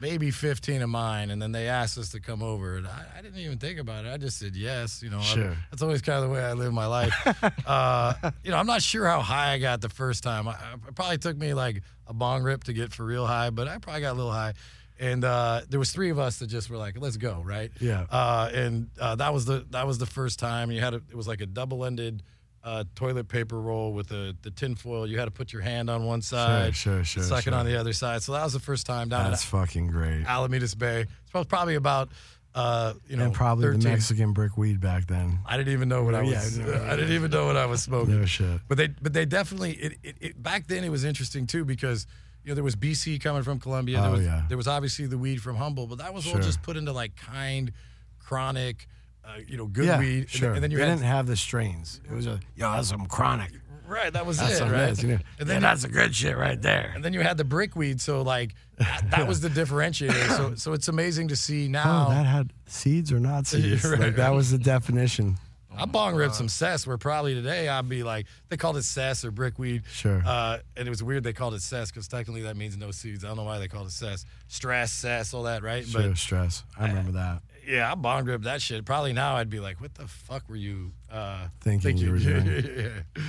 maybe 0.00 0.30
15 0.30 0.82
of 0.82 0.90
mine, 0.90 1.30
and 1.30 1.40
then 1.40 1.52
they 1.52 1.66
asked 1.68 1.96
us 1.96 2.10
to 2.10 2.20
come 2.20 2.42
over. 2.42 2.76
And 2.76 2.86
I, 2.86 3.04
I 3.18 3.22
didn't 3.22 3.38
even 3.38 3.58
think 3.58 3.78
about 3.78 4.04
it. 4.04 4.12
I 4.12 4.16
just 4.18 4.38
said 4.38 4.54
yes. 4.56 5.02
You 5.02 5.08
know, 5.10 5.18
I- 5.20 5.22
Sure. 5.22 5.56
that's 5.70 5.82
always 5.82 6.02
kind 6.02 6.18
of 6.22 6.28
the 6.28 6.34
way 6.34 6.42
I 6.44 6.52
live 6.52 6.72
my 6.74 6.86
life. 6.86 7.14
uh, 7.66 8.14
you 8.42 8.50
know, 8.50 8.56
I'm 8.58 8.66
not 8.66 8.82
sure 8.82 9.06
how 9.06 9.20
high 9.20 9.52
I 9.52 9.58
got 9.58 9.80
the 9.80 9.88
first 9.88 10.22
time. 10.22 10.46
I, 10.48 10.52
it 10.88 10.94
probably 10.94 11.18
took 11.18 11.36
me 11.38 11.54
like 11.54 11.82
a 12.06 12.12
bong 12.12 12.42
rip 12.42 12.64
to 12.64 12.72
get 12.72 12.92
for 12.92 13.04
real 13.04 13.24
high, 13.26 13.50
but 13.50 13.66
I 13.68 13.78
probably 13.78 14.02
got 14.02 14.12
a 14.12 14.18
little 14.18 14.32
high. 14.32 14.54
And 15.00 15.24
uh, 15.24 15.62
there 15.68 15.80
was 15.80 15.90
three 15.90 16.10
of 16.10 16.18
us 16.18 16.38
that 16.38 16.46
just 16.46 16.70
were 16.70 16.76
like, 16.76 17.00
"Let's 17.00 17.16
go!" 17.16 17.42
Right? 17.44 17.72
Yeah. 17.80 18.06
Uh, 18.10 18.48
and 18.54 18.90
uh, 19.00 19.16
that 19.16 19.32
was 19.34 19.44
the 19.44 19.66
that 19.70 19.86
was 19.86 19.98
the 19.98 20.06
first 20.06 20.38
time 20.38 20.70
you 20.70 20.80
had 20.80 20.94
a, 20.94 20.98
it 21.10 21.14
was 21.16 21.26
like 21.28 21.40
a 21.40 21.46
double 21.46 21.84
ended. 21.84 22.22
Uh, 22.62 22.82
toilet 22.94 23.28
paper 23.28 23.60
roll 23.60 23.92
with 23.92 24.08
the 24.08 24.34
the 24.40 24.50
tinfoil. 24.50 25.06
You 25.06 25.18
had 25.18 25.26
to 25.26 25.30
put 25.30 25.52
your 25.52 25.60
hand 25.60 25.90
on 25.90 26.04
one 26.06 26.22
side, 26.22 26.74
sure, 26.74 27.04
sure, 27.04 27.22
suck 27.22 27.42
sure. 27.42 27.52
it 27.52 27.56
on 27.56 27.66
the 27.66 27.78
other 27.78 27.92
side. 27.92 28.22
So 28.22 28.32
that 28.32 28.42
was 28.42 28.54
the 28.54 28.58
first 28.58 28.86
time 28.86 29.10
down 29.10 29.30
That's 29.30 29.44
fucking 29.44 29.88
great. 29.88 30.20
in 30.20 30.26
Alameda 30.26 30.66
Bay. 30.74 31.02
It's 31.34 31.46
probably 31.46 31.74
about 31.74 32.08
uh, 32.54 32.94
you 33.06 33.18
know 33.18 33.24
and 33.24 33.34
probably 33.34 33.64
13. 33.66 33.80
the 33.80 33.88
Mexican 33.90 34.32
brick 34.32 34.56
weed 34.56 34.80
back 34.80 35.06
then. 35.08 35.40
I 35.44 35.58
didn't 35.58 35.74
even 35.74 35.90
know 35.90 36.04
what 36.04 36.14
I 36.14 36.22
Yeah, 36.22 36.36
was. 36.42 36.58
no, 36.58 36.84
I 36.88 36.96
didn't 36.96 37.12
even 37.12 37.30
know 37.30 37.44
what 37.44 37.58
I 37.58 37.66
was 37.66 37.82
smoking. 37.82 38.18
No 38.18 38.24
shit. 38.24 38.60
But 38.66 38.78
they, 38.78 38.86
but 38.86 39.12
they 39.12 39.26
definitely. 39.26 39.72
It, 39.72 39.98
it, 40.02 40.16
it, 40.20 40.42
back 40.42 40.66
then, 40.66 40.84
it 40.84 40.88
was 40.90 41.04
interesting 41.04 41.46
too 41.46 41.66
because 41.66 42.06
you 42.44 42.50
know 42.50 42.54
there 42.54 42.64
was 42.64 42.76
BC 42.76 43.20
coming 43.22 43.42
from 43.42 43.58
Colombia. 43.58 44.00
There 44.00 44.08
Oh, 44.10 44.12
was, 44.12 44.24
yeah. 44.24 44.42
There 44.48 44.56
was 44.56 44.68
obviously 44.68 45.06
the 45.06 45.18
weed 45.18 45.40
from 45.42 45.56
Humboldt, 45.56 45.88
but 45.88 45.98
that 45.98 46.12
was 46.14 46.26
all 46.26 46.32
Sure. 46.34 46.42
just 46.42 46.62
put 46.62 46.76
into 46.76 46.92
like 46.92 47.16
kind, 47.16 47.72
chronic, 48.18 48.86
uh, 49.24 49.38
you 49.46 49.56
know, 49.56 49.66
good 49.66 49.86
yeah, 49.86 49.98
weed, 49.98 50.18
and, 50.20 50.30
sure. 50.30 50.48
then, 50.48 50.56
and 50.56 50.62
then 50.64 50.70
you 50.70 50.78
had 50.78 50.86
didn't 50.86 51.02
have 51.04 51.26
the 51.26 51.36
strains. 51.36 52.00
It 52.10 52.14
was 52.14 52.26
a 52.26 52.40
yo, 52.56 52.70
that's 52.72 52.88
some 52.88 53.06
chronic. 53.06 53.50
right. 53.88 54.12
That 54.12 54.24
was 54.26 54.38
That's 54.38 54.60
it, 54.60 54.64
right? 54.64 54.88
this, 54.88 55.02
you 55.02 55.08
know. 55.08 55.14
And 55.14 55.20
then 55.40 55.46
then 55.48 55.62
that's 55.62 55.84
a 55.84 55.88
good 55.88 56.14
shit 56.14 56.36
right 56.36 56.60
there. 56.60 56.92
and 56.94 57.04
then 57.04 57.12
you 57.12 57.20
had 57.20 57.36
the 57.36 57.44
brick 57.44 57.76
weed. 57.76 58.00
So 58.00 58.22
like 58.22 58.54
that, 58.78 59.10
that 59.10 59.28
was 59.28 59.40
the 59.40 59.48
differentiator. 59.48 60.36
So 60.36 60.54
so 60.54 60.72
it's 60.72 60.88
amazing 60.88 61.28
to 61.28 61.36
see 61.36 61.68
now. 61.68 62.06
Oh, 62.08 62.10
that 62.10 62.24
had 62.26 62.52
seeds 62.66 63.12
or 63.12 63.20
not 63.20 63.46
seeds. 63.52 63.84
Right. 63.84 64.00
Like 64.00 64.16
that 64.16 64.32
was 64.34 64.50
the 64.50 64.58
definition. 64.58 65.36
I 65.76 65.86
bong 65.86 66.14
ripped 66.14 66.34
some 66.34 66.48
cess 66.48 66.86
where 66.86 66.96
probably 66.98 67.34
today 67.34 67.68
I'd 67.68 67.88
be 67.88 68.02
like, 68.02 68.26
they 68.48 68.56
called 68.56 68.76
it 68.76 68.84
cess 68.84 69.24
or 69.24 69.30
brickweed. 69.30 69.82
Sure. 69.92 70.22
Uh, 70.24 70.58
and 70.76 70.86
it 70.86 70.90
was 70.90 71.02
weird 71.02 71.24
they 71.24 71.32
called 71.32 71.54
it 71.54 71.62
cess 71.62 71.90
because 71.90 72.08
technically 72.08 72.42
that 72.42 72.56
means 72.56 72.76
no 72.76 72.90
seeds. 72.90 73.24
I 73.24 73.28
don't 73.28 73.36
know 73.36 73.44
why 73.44 73.58
they 73.58 73.68
called 73.68 73.86
it 73.88 73.92
cess. 73.92 74.24
Stress, 74.48 74.92
cess, 74.92 75.34
all 75.34 75.44
that, 75.44 75.62
right? 75.62 75.86
Sure, 75.86 76.08
But 76.08 76.18
stress. 76.18 76.64
I 76.78 76.88
remember 76.88 77.12
that. 77.12 77.42
yeah, 77.66 77.90
I 77.90 77.94
bong 77.94 78.24
ripped 78.24 78.44
that 78.44 78.62
shit. 78.62 78.84
Probably 78.84 79.12
now 79.12 79.36
I'd 79.36 79.50
be 79.50 79.60
like, 79.60 79.80
what 79.80 79.94
the 79.94 80.06
fuck 80.06 80.48
were 80.48 80.56
you 80.56 80.92
uh, 81.10 81.48
Thinking 81.60 81.96
you 81.96 82.10
were 82.12 82.18
doing. 82.18 82.46
yeah. 83.16 83.22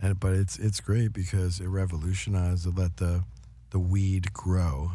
And 0.00 0.20
but 0.20 0.34
it's 0.34 0.58
it's 0.58 0.80
great 0.80 1.12
because 1.12 1.58
it 1.60 1.66
revolutionized 1.66 2.66
it 2.66 2.76
let 2.76 2.98
the 2.98 3.24
the 3.70 3.78
weed 3.80 4.32
grow. 4.32 4.92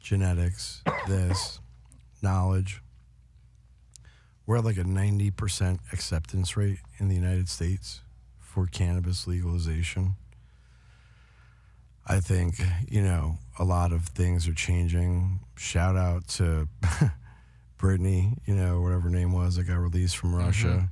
Genetics, 0.00 0.82
this, 1.06 1.60
knowledge. 2.22 2.82
We're 4.46 4.58
at 4.58 4.64
like 4.64 4.76
a 4.76 4.84
ninety 4.84 5.30
percent 5.30 5.80
acceptance 5.92 6.56
rate 6.56 6.78
in 6.98 7.08
the 7.08 7.14
United 7.14 7.48
States 7.48 8.00
for 8.38 8.66
cannabis 8.66 9.26
legalization. 9.26 10.14
I 12.06 12.20
think, 12.20 12.56
you 12.88 13.00
know, 13.00 13.38
a 13.58 13.64
lot 13.64 13.92
of 13.92 14.06
things 14.06 14.48
are 14.48 14.54
changing. 14.54 15.40
Shout 15.56 15.96
out 15.96 16.26
to 16.28 16.68
Brittney, 17.78 18.36
you 18.44 18.54
know, 18.54 18.80
whatever 18.80 19.02
her 19.02 19.10
name 19.10 19.32
was 19.32 19.56
that 19.56 19.64
got 19.64 19.78
released 19.78 20.16
from 20.16 20.30
mm-hmm. 20.30 20.44
Russia. 20.44 20.88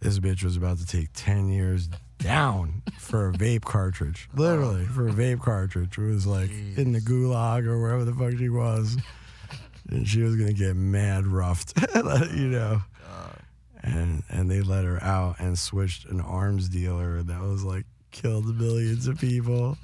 This 0.00 0.18
bitch 0.18 0.44
was 0.44 0.56
about 0.56 0.78
to 0.78 0.86
take 0.86 1.08
10 1.14 1.48
years 1.48 1.88
down 2.18 2.82
for 2.98 3.30
a 3.30 3.32
vape 3.32 3.64
cartridge. 3.64 4.28
Literally, 4.34 4.84
for 4.84 5.08
a 5.08 5.12
vape 5.12 5.40
cartridge. 5.40 5.96
It 5.96 6.02
was 6.02 6.26
like 6.26 6.50
in 6.76 6.92
the 6.92 7.00
gulag 7.00 7.66
or 7.66 7.80
wherever 7.80 8.04
the 8.04 8.12
fuck 8.12 8.38
she 8.38 8.50
was. 8.50 8.98
And 9.94 10.08
she 10.08 10.22
was 10.22 10.34
going 10.36 10.48
to 10.48 10.54
get 10.54 10.74
mad 10.76 11.26
roughed, 11.26 11.72
you 11.94 12.00
oh 12.02 12.48
know. 12.50 12.82
And 13.82 14.22
and 14.30 14.50
they 14.50 14.60
let 14.62 14.84
her 14.84 15.02
out 15.02 15.36
and 15.38 15.58
switched 15.58 16.06
an 16.06 16.20
arms 16.20 16.68
dealer 16.68 17.22
that 17.22 17.40
was 17.40 17.62
like 17.64 17.84
killed 18.10 18.46
millions 18.58 19.06
of 19.06 19.18
people. 19.18 19.76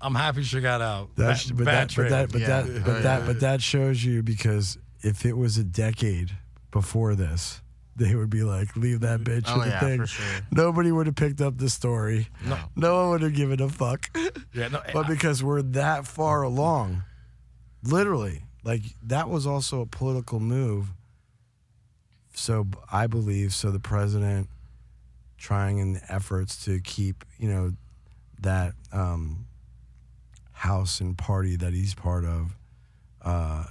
I'm 0.00 0.14
happy 0.16 0.42
she 0.42 0.60
got 0.60 0.82
out. 0.82 1.10
That's 1.16 1.48
Ba- 1.50 1.54
but, 1.54 1.64
that, 1.66 1.94
but 1.94 2.08
that 2.10 2.32
but 2.32 2.40
Yeah. 2.40 2.46
that 2.62 2.84
but 2.84 3.02
that 3.04 3.26
but 3.26 3.40
that 3.40 3.62
shows 3.62 4.04
you 4.04 4.22
because 4.24 4.76
if 5.02 5.24
it 5.24 5.36
was 5.36 5.56
a 5.58 5.64
decade 5.64 6.32
before 6.72 7.14
this, 7.14 7.62
they 7.94 8.16
would 8.16 8.30
be 8.30 8.42
like, 8.42 8.74
leave 8.76 9.00
that 9.00 9.20
bitch 9.20 9.44
Oh, 9.46 9.54
in 9.54 9.60
the 9.60 9.66
yeah, 9.68 9.80
thing. 9.80 10.00
for 10.00 10.06
sure. 10.08 10.40
Nobody 10.50 10.90
would 10.90 11.06
have 11.06 11.14
picked 11.16 11.40
up 11.40 11.56
the 11.56 11.68
story. 11.70 12.26
No. 12.44 12.58
No 12.74 12.96
one 12.96 13.10
would 13.10 13.22
have 13.22 13.34
given 13.34 13.62
a 13.62 13.68
fuck. 13.68 14.10
yeah, 14.52 14.68
no, 14.68 14.82
but 14.92 15.06
because 15.06 15.42
we're 15.42 15.62
that 15.62 16.04
far 16.06 16.42
along, 16.42 17.04
literally, 17.84 18.42
like 18.68 18.82
that 19.02 19.30
was 19.30 19.46
also 19.46 19.80
a 19.80 19.86
political 19.86 20.40
move. 20.40 20.88
So 22.34 22.66
I 22.92 23.06
believe 23.06 23.54
so. 23.54 23.70
The 23.70 23.80
president 23.80 24.50
trying 25.38 25.78
in 25.78 25.94
the 25.94 26.02
efforts 26.12 26.62
to 26.66 26.78
keep 26.80 27.24
you 27.38 27.48
know 27.48 27.72
that 28.42 28.74
um, 28.92 29.46
house 30.52 31.00
and 31.00 31.16
party 31.16 31.56
that 31.56 31.72
he's 31.72 31.94
part 31.94 32.26
of, 32.26 32.58
uh, 33.22 33.64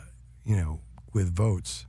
you 0.43 0.57
know, 0.57 0.79
with 1.13 1.31
votes 1.31 1.85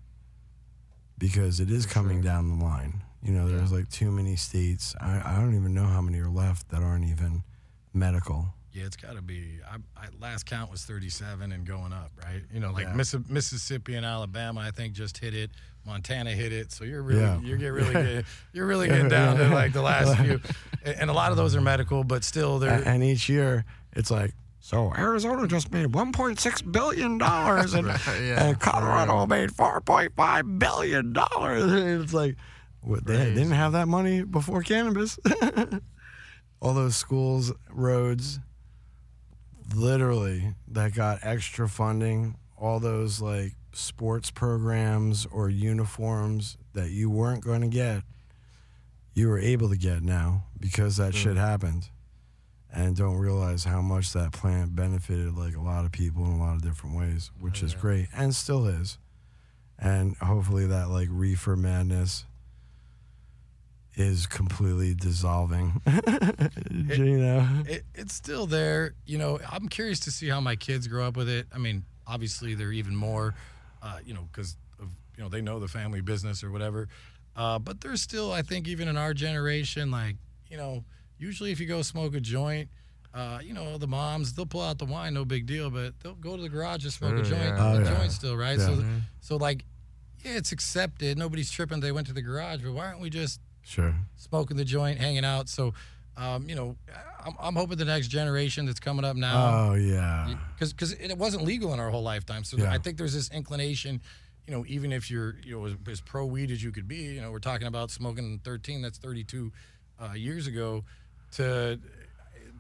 because 1.16 1.60
it 1.60 1.70
is 1.70 1.86
coming 1.86 2.20
down 2.20 2.58
the 2.58 2.62
line. 2.62 3.02
You 3.22 3.32
know, 3.32 3.48
there's 3.48 3.72
like 3.72 3.88
too 3.88 4.10
many 4.10 4.36
states. 4.36 4.94
I, 5.00 5.22
I 5.24 5.36
don't 5.40 5.54
even 5.54 5.72
know 5.72 5.86
how 5.86 6.02
many 6.02 6.18
are 6.20 6.28
left 6.28 6.68
that 6.68 6.82
aren't 6.82 7.06
even 7.06 7.42
medical. 7.94 8.48
Yeah, 8.78 8.86
it's 8.86 8.96
got 8.96 9.16
to 9.16 9.22
be. 9.22 9.58
I, 9.70 9.76
I, 10.00 10.06
last 10.20 10.44
count 10.46 10.70
was 10.70 10.84
37 10.84 11.52
and 11.52 11.66
going 11.66 11.92
up, 11.92 12.10
right? 12.24 12.42
You 12.52 12.60
know, 12.60 12.72
like 12.72 12.84
Yeah. 12.86 12.94
Missi- 12.94 13.24
Mississippi 13.28 13.94
and 13.94 14.04
Alabama, 14.06 14.60
I 14.60 14.70
think 14.70 14.92
just 14.94 15.18
hit 15.18 15.34
it. 15.34 15.50
Montana 15.86 16.30
hit 16.32 16.52
it. 16.52 16.70
So 16.72 16.84
you're 16.84 17.02
really, 17.02 17.20
Yeah. 17.20 17.40
you're 17.40 17.56
get 17.56 17.68
really, 17.72 17.92
good, 17.92 18.24
you're 18.52 18.66
really 18.66 18.88
getting 18.88 19.08
down 19.08 19.36
to 19.38 19.48
like 19.48 19.72
the 19.72 19.82
last 19.82 20.18
few, 20.22 20.40
and, 20.84 21.08
a 21.08 21.12
lot 21.12 21.30
of 21.30 21.36
those 21.36 21.56
are 21.56 21.60
medical, 21.60 22.04
but 22.04 22.24
still 22.24 22.58
they're. 22.58 22.82
and 22.86 23.02
each 23.02 23.28
year 23.28 23.64
it's 23.94 24.10
like 24.10 24.34
so 24.60 24.92
Arizona 24.96 25.46
just 25.46 25.72
made 25.72 25.86
1.6 25.86 26.72
billion 26.72 27.16
dollars 27.28 27.72
and, 27.74 27.86
Yeah, 27.86 28.44
and 28.48 28.60
Colorado 28.60 29.24
made 29.26 29.50
4.5 29.50 30.58
billion 30.58 31.12
dollars. 31.14 31.72
It's 32.02 32.12
like 32.12 32.36
what, 32.82 33.06
they 33.06 33.16
didn't 33.32 33.52
have 33.52 33.72
that 33.72 33.88
money 33.88 34.22
before 34.24 34.62
cannabis. 34.62 35.18
All 36.60 36.74
those 36.74 36.96
schools, 36.96 37.52
roads, 37.70 38.40
literally 39.74 40.54
that 40.68 40.94
got 40.94 41.20
extra 41.22 41.68
funding. 41.68 42.36
All 42.56 42.80
those 42.80 43.20
like 43.20 43.54
sports 43.72 44.30
programs 44.30 45.26
or 45.26 45.48
uniforms 45.48 46.56
that 46.74 46.90
you 46.90 47.10
weren't 47.10 47.44
going 47.44 47.60
to 47.60 47.68
get, 47.68 48.02
you 49.14 49.28
were 49.28 49.38
able 49.38 49.68
to 49.68 49.76
get 49.76 50.02
now 50.02 50.44
because 50.58 50.96
that 50.96 51.14
shit 51.14 51.36
happened 51.36 51.88
and 52.72 52.96
don't 52.96 53.16
realize 53.16 53.64
how 53.64 53.80
much 53.80 54.12
that 54.12 54.32
plant 54.32 54.74
benefited 54.76 55.36
like 55.36 55.56
a 55.56 55.60
lot 55.60 55.84
of 55.84 55.92
people 55.92 56.24
in 56.24 56.32
a 56.32 56.38
lot 56.38 56.54
of 56.54 56.62
different 56.62 56.96
ways, 56.96 57.30
which 57.40 57.62
oh, 57.62 57.66
is 57.66 57.74
great 57.74 58.08
and 58.14 58.34
still 58.34 58.66
is. 58.66 58.98
And 59.78 60.16
hopefully 60.16 60.66
that 60.66 60.88
like 60.88 61.08
reefer 61.10 61.56
madness 61.56 62.24
is 63.98 64.26
completely 64.26 64.94
dissolving. 64.94 65.80
you 66.70 67.18
know? 67.18 67.46
it, 67.66 67.84
it's 67.94 68.14
still 68.14 68.46
there. 68.46 68.94
You 69.06 69.18
know, 69.18 69.38
I'm 69.50 69.68
curious 69.68 70.00
to 70.00 70.10
see 70.10 70.28
how 70.28 70.40
my 70.40 70.56
kids 70.56 70.86
grow 70.86 71.06
up 71.06 71.16
with 71.16 71.28
it. 71.28 71.46
I 71.52 71.58
mean, 71.58 71.84
obviously 72.06 72.54
they're 72.54 72.72
even 72.72 72.94
more, 72.94 73.34
uh, 73.82 73.98
you 74.04 74.14
know, 74.14 74.28
because 74.32 74.56
of 74.80 74.88
you 75.16 75.22
know 75.22 75.28
they 75.28 75.40
know 75.40 75.58
the 75.58 75.68
family 75.68 76.00
business 76.00 76.42
or 76.44 76.50
whatever. 76.50 76.88
Uh, 77.36 77.58
but 77.58 77.80
there's 77.80 78.00
still, 78.02 78.32
I 78.32 78.42
think, 78.42 78.68
even 78.68 78.88
in 78.88 78.96
our 78.96 79.14
generation, 79.14 79.90
like 79.90 80.16
you 80.50 80.56
know, 80.56 80.84
usually 81.18 81.50
if 81.52 81.60
you 81.60 81.66
go 81.66 81.82
smoke 81.82 82.14
a 82.14 82.20
joint. 82.20 82.68
Uh, 83.14 83.40
you 83.42 83.54
know 83.54 83.78
the 83.78 83.86
moms 83.86 84.34
they'll 84.34 84.44
pull 84.44 84.60
out 84.60 84.78
the 84.78 84.84
wine 84.84 85.14
no 85.14 85.24
big 85.24 85.46
deal 85.46 85.70
but 85.70 85.98
they'll 86.00 86.12
go 86.16 86.36
to 86.36 86.42
the 86.42 86.48
garage 86.48 86.84
and 86.84 86.92
smoke 86.92 87.14
a 87.18 87.22
joint 87.22 87.40
yeah. 87.42 87.56
Oh, 87.58 87.78
a 87.78 87.82
yeah. 87.82 87.96
joint 87.96 88.12
still 88.12 88.36
right 88.36 88.58
Yeah. 88.58 88.66
so 88.66 88.72
Mhm. 88.76 89.00
so 89.22 89.36
like 89.38 89.64
yeah 90.22 90.32
it's 90.36 90.52
accepted 90.52 91.16
nobody's 91.16 91.50
tripping 91.50 91.80
they 91.80 91.90
went 91.90 92.06
to 92.08 92.12
the 92.12 92.20
garage 92.20 92.60
but 92.62 92.72
why 92.74 92.84
aren't 92.86 93.00
we 93.00 93.08
just 93.08 93.40
Sure. 93.68 93.94
smoking 94.16 94.56
the 94.56 94.64
joint, 94.64 94.98
hanging 94.98 95.24
out. 95.26 95.48
So, 95.48 95.74
um, 96.16 96.48
you 96.48 96.54
know, 96.56 96.76
I'm, 97.24 97.34
I'm 97.38 97.54
hoping 97.54 97.76
the 97.76 97.84
next 97.84 98.08
generation 98.08 98.64
that's 98.66 98.80
coming 98.80 99.04
up 99.04 99.14
now, 99.14 99.68
Oh 99.70 99.74
yeah. 99.74 100.34
because 100.54 100.72
because 100.72 100.92
it 100.92 101.16
wasn't 101.18 101.44
legal 101.44 101.74
in 101.74 101.78
our 101.80 101.90
whole 101.90 102.02
lifetime. 102.02 102.44
So 102.44 102.56
Yeah. 102.56 102.72
I 102.72 102.78
think 102.78 102.96
there's 102.96 103.12
this 103.12 103.30
inclination, 103.30 104.00
you 104.46 104.54
know, 104.54 104.64
even 104.66 104.90
if 104.92 105.10
you're 105.10 105.36
you 105.44 105.58
know 105.58 105.66
as, 105.66 105.74
as 105.88 106.00
pro 106.00 106.24
weed 106.24 106.50
as 106.50 106.62
you 106.62 106.72
could 106.72 106.88
be, 106.88 106.96
you 107.14 107.20
know, 107.20 107.30
we're 107.30 107.38
talking 107.40 107.66
about 107.66 107.90
smoking 107.90 108.40
13, 108.42 108.80
that's 108.82 108.98
32 108.98 109.52
uh, 110.00 110.12
years 110.14 110.46
ago, 110.46 110.84
to 111.32 111.78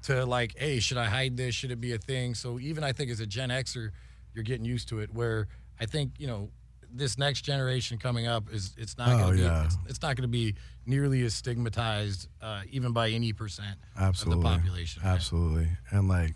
to 0.02 0.24
like, 0.26 0.56
hey, 0.58 0.78
should 0.78 0.98
I 0.98 1.06
hide 1.06 1.36
this? 1.36 1.54
Should 1.54 1.70
it 1.72 1.80
be 1.80 1.92
a 1.94 1.98
thing? 1.98 2.34
So 2.34 2.58
even 2.60 2.84
I 2.84 2.92
think 2.92 3.10
as 3.10 3.18
a 3.20 3.26
Gen 3.26 3.48
Xer, 3.48 3.90
you're 4.34 4.44
getting 4.44 4.64
used 4.66 4.88
to 4.90 5.00
it. 5.00 5.12
Where 5.12 5.48
I 5.80 5.86
think 5.86 6.12
you 6.18 6.26
know 6.26 6.50
this 6.92 7.18
next 7.18 7.42
generation 7.42 7.98
coming 7.98 8.26
up 8.26 8.44
is 8.52 8.74
it's 8.78 8.96
not 8.98 9.08
Oh, 9.08 9.18
going 9.18 9.30
to 9.32 9.36
be 9.36 9.42
yeah. 9.42 9.64
it's, 9.64 9.76
it's 9.88 10.02
not 10.02 10.16
going 10.16 10.22
to 10.22 10.28
be 10.28 10.54
nearly 10.86 11.22
as 11.24 11.34
stigmatized 11.34 12.28
uh, 12.40 12.62
even 12.70 12.92
by 12.92 13.10
any 13.10 13.32
percent 13.32 13.76
Absolutely. 13.98 14.44
of 14.46 14.52
the 14.52 14.58
population. 14.58 15.02
right? 15.04 15.12
Absolutely. 15.12 15.68
And 15.90 16.08
like 16.08 16.34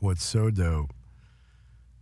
what's 0.00 0.22
so 0.24 0.50
dope, 0.50 0.90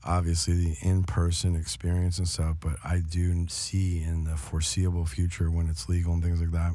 obviously 0.04 0.54
the 0.54 0.76
in 0.82 1.04
person 1.04 1.54
experience 1.54 2.18
and 2.18 2.26
stuff, 2.26 2.56
but 2.60 2.76
I 2.84 3.00
do 3.00 3.46
see 3.48 4.02
in 4.02 4.24
the 4.24 4.36
foreseeable 4.36 5.06
future 5.06 5.50
when 5.50 5.68
it's 5.68 5.88
legal 5.88 6.12
and 6.14 6.22
things 6.22 6.40
like 6.40 6.50
that, 6.52 6.74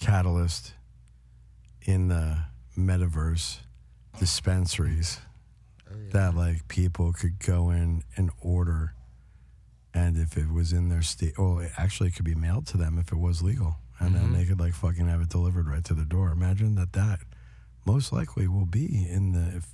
catalyst 0.00 0.74
in 1.82 2.08
the 2.08 2.38
metaverse 2.76 3.58
dispensaries 4.18 5.20
that 6.12 6.34
like 6.34 6.68
people 6.68 7.12
could 7.12 7.38
go 7.38 7.70
in 7.70 8.02
and 8.16 8.30
order 8.40 8.94
and 9.94 10.16
if 10.16 10.36
it 10.36 10.50
was 10.52 10.72
in 10.72 10.88
their 10.88 11.02
state 11.02 11.32
oh 11.38 11.58
it 11.58 11.70
actually 11.76 12.10
could 12.10 12.24
be 12.24 12.34
mailed 12.34 12.66
to 12.66 12.76
them 12.76 12.98
if 12.98 13.12
it 13.12 13.18
was 13.18 13.42
legal 13.42 13.76
and 14.00 14.14
then 14.14 14.24
mm-hmm. 14.24 14.34
they 14.36 14.44
could 14.44 14.60
like 14.60 14.74
fucking 14.74 15.08
have 15.08 15.20
it 15.20 15.28
delivered 15.28 15.66
right 15.66 15.84
to 15.84 15.94
the 15.94 16.04
door 16.04 16.30
imagine 16.30 16.74
that 16.74 16.92
that 16.92 17.18
most 17.84 18.12
likely 18.12 18.46
will 18.46 18.66
be 18.66 19.06
in 19.08 19.32
the 19.32 19.56
if, 19.56 19.66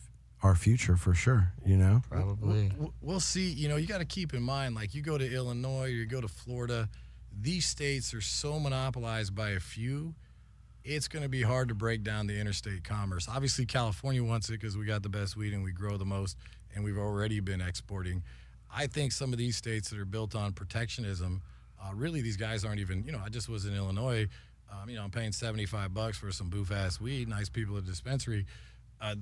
our 0.42 0.54
future 0.54 0.96
for 0.96 1.14
sure 1.14 1.52
you 1.64 1.76
know 1.76 2.02
Probably. 2.10 2.68
W- 2.68 2.92
We'll 3.00 3.20
see. 3.20 3.50
You 3.50 3.68
know, 3.68 3.76
you 3.76 3.86
got 3.86 3.98
to 3.98 4.04
keep 4.04 4.34
in 4.34 4.42
mind, 4.42 4.74
like 4.74 4.94
you 4.94 5.02
go 5.02 5.16
to 5.18 5.30
Illinois 5.34 5.84
or 5.84 5.88
you 5.88 6.06
go 6.06 6.20
to 6.20 6.28
Florida, 6.28 6.88
these 7.38 7.66
states 7.66 8.14
are 8.14 8.20
so 8.20 8.58
monopolized 8.58 9.34
by 9.34 9.50
a 9.50 9.60
few. 9.60 10.14
It's 10.84 11.08
going 11.08 11.22
to 11.22 11.28
be 11.30 11.40
hard 11.42 11.68
to 11.68 11.74
break 11.74 12.02
down 12.02 12.26
the 12.26 12.38
interstate 12.38 12.84
commerce. 12.84 13.26
Obviously, 13.28 13.64
California 13.64 14.22
wants 14.22 14.50
it 14.50 14.52
because 14.60 14.76
we 14.76 14.84
got 14.84 15.02
the 15.02 15.08
best 15.08 15.34
weed 15.36 15.54
and 15.54 15.64
we 15.64 15.72
grow 15.72 15.96
the 15.96 16.04
most, 16.04 16.36
and 16.74 16.84
we've 16.84 16.98
already 16.98 17.40
been 17.40 17.62
exporting. 17.62 18.22
I 18.74 18.86
think 18.86 19.12
some 19.12 19.32
of 19.32 19.38
these 19.38 19.56
states 19.56 19.88
that 19.90 19.98
are 19.98 20.04
built 20.04 20.34
on 20.34 20.52
protectionism, 20.52 21.40
uh, 21.82 21.94
really 21.94 22.20
these 22.20 22.36
guys 22.36 22.64
aren't 22.64 22.80
even. 22.80 23.02
You 23.04 23.12
know, 23.12 23.20
I 23.24 23.30
just 23.30 23.48
was 23.48 23.64
in 23.64 23.74
Illinois. 23.74 24.28
Um, 24.70 24.90
you 24.90 24.96
know, 24.96 25.04
I'm 25.04 25.10
paying 25.10 25.32
75 25.32 25.94
bucks 25.94 26.18
for 26.18 26.30
some 26.32 26.50
boof 26.50 26.70
ass 26.70 27.00
weed. 27.00 27.28
Nice 27.28 27.48
people 27.48 27.78
at 27.78 27.84
the 27.84 27.90
dispensary. 27.90 28.44
Uh, 29.00 29.14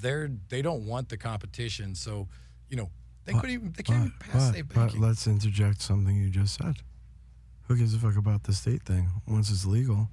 they're 0.00 0.30
they 0.50 0.60
don't 0.60 0.86
want 0.86 1.08
the 1.08 1.16
competition, 1.16 1.94
so 1.94 2.28
you 2.68 2.76
know 2.76 2.90
they 3.24 3.32
couldn't 3.32 3.50
even 3.50 3.72
they 3.74 3.82
can't 3.82 3.98
even 3.98 4.12
But, 4.18 4.28
pass 4.28 4.52
but, 4.52 4.74
but 4.74 4.98
let's 4.98 5.26
interject 5.26 5.80
something 5.80 6.14
you 6.16 6.28
just 6.28 6.58
said. 6.58 6.76
Who 7.68 7.76
gives 7.76 7.94
a 7.94 7.98
fuck 7.98 8.16
about 8.16 8.42
the 8.42 8.52
state 8.52 8.82
thing? 8.82 9.08
Once 9.26 9.50
it's 9.50 9.64
legal, 9.64 10.08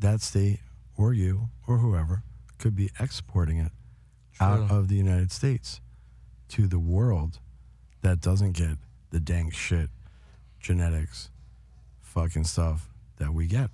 that 0.00 0.20
state 0.20 0.60
or 0.96 1.12
you 1.12 1.48
or 1.66 1.78
whoever 1.78 2.22
could 2.58 2.74
be 2.74 2.90
exporting 2.98 3.58
it 3.58 3.72
out 4.40 4.70
of 4.70 4.88
the 4.88 4.94
United 4.94 5.30
States 5.30 5.80
to 6.48 6.66
the 6.66 6.78
world 6.78 7.38
that 8.02 8.20
doesn't 8.20 8.52
get 8.52 8.78
the 9.10 9.20
dank 9.20 9.54
shit, 9.54 9.90
genetics, 10.58 11.30
fucking 12.00 12.44
stuff 12.44 12.88
that 13.18 13.32
we 13.32 13.46
get. 13.46 13.70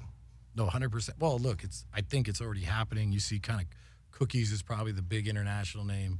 No, 0.54 0.66
hundred 0.66 0.90
percent. 0.90 1.18
Well, 1.20 1.38
look, 1.38 1.62
it's. 1.62 1.84
I 1.94 2.00
think 2.00 2.28
it's 2.28 2.40
already 2.40 2.62
happening. 2.62 3.12
You 3.12 3.20
see, 3.20 3.38
kind 3.38 3.60
of, 3.60 3.66
cookies 4.10 4.52
is 4.52 4.62
probably 4.62 4.92
the 4.92 5.02
big 5.02 5.28
international 5.28 5.84
name, 5.84 6.18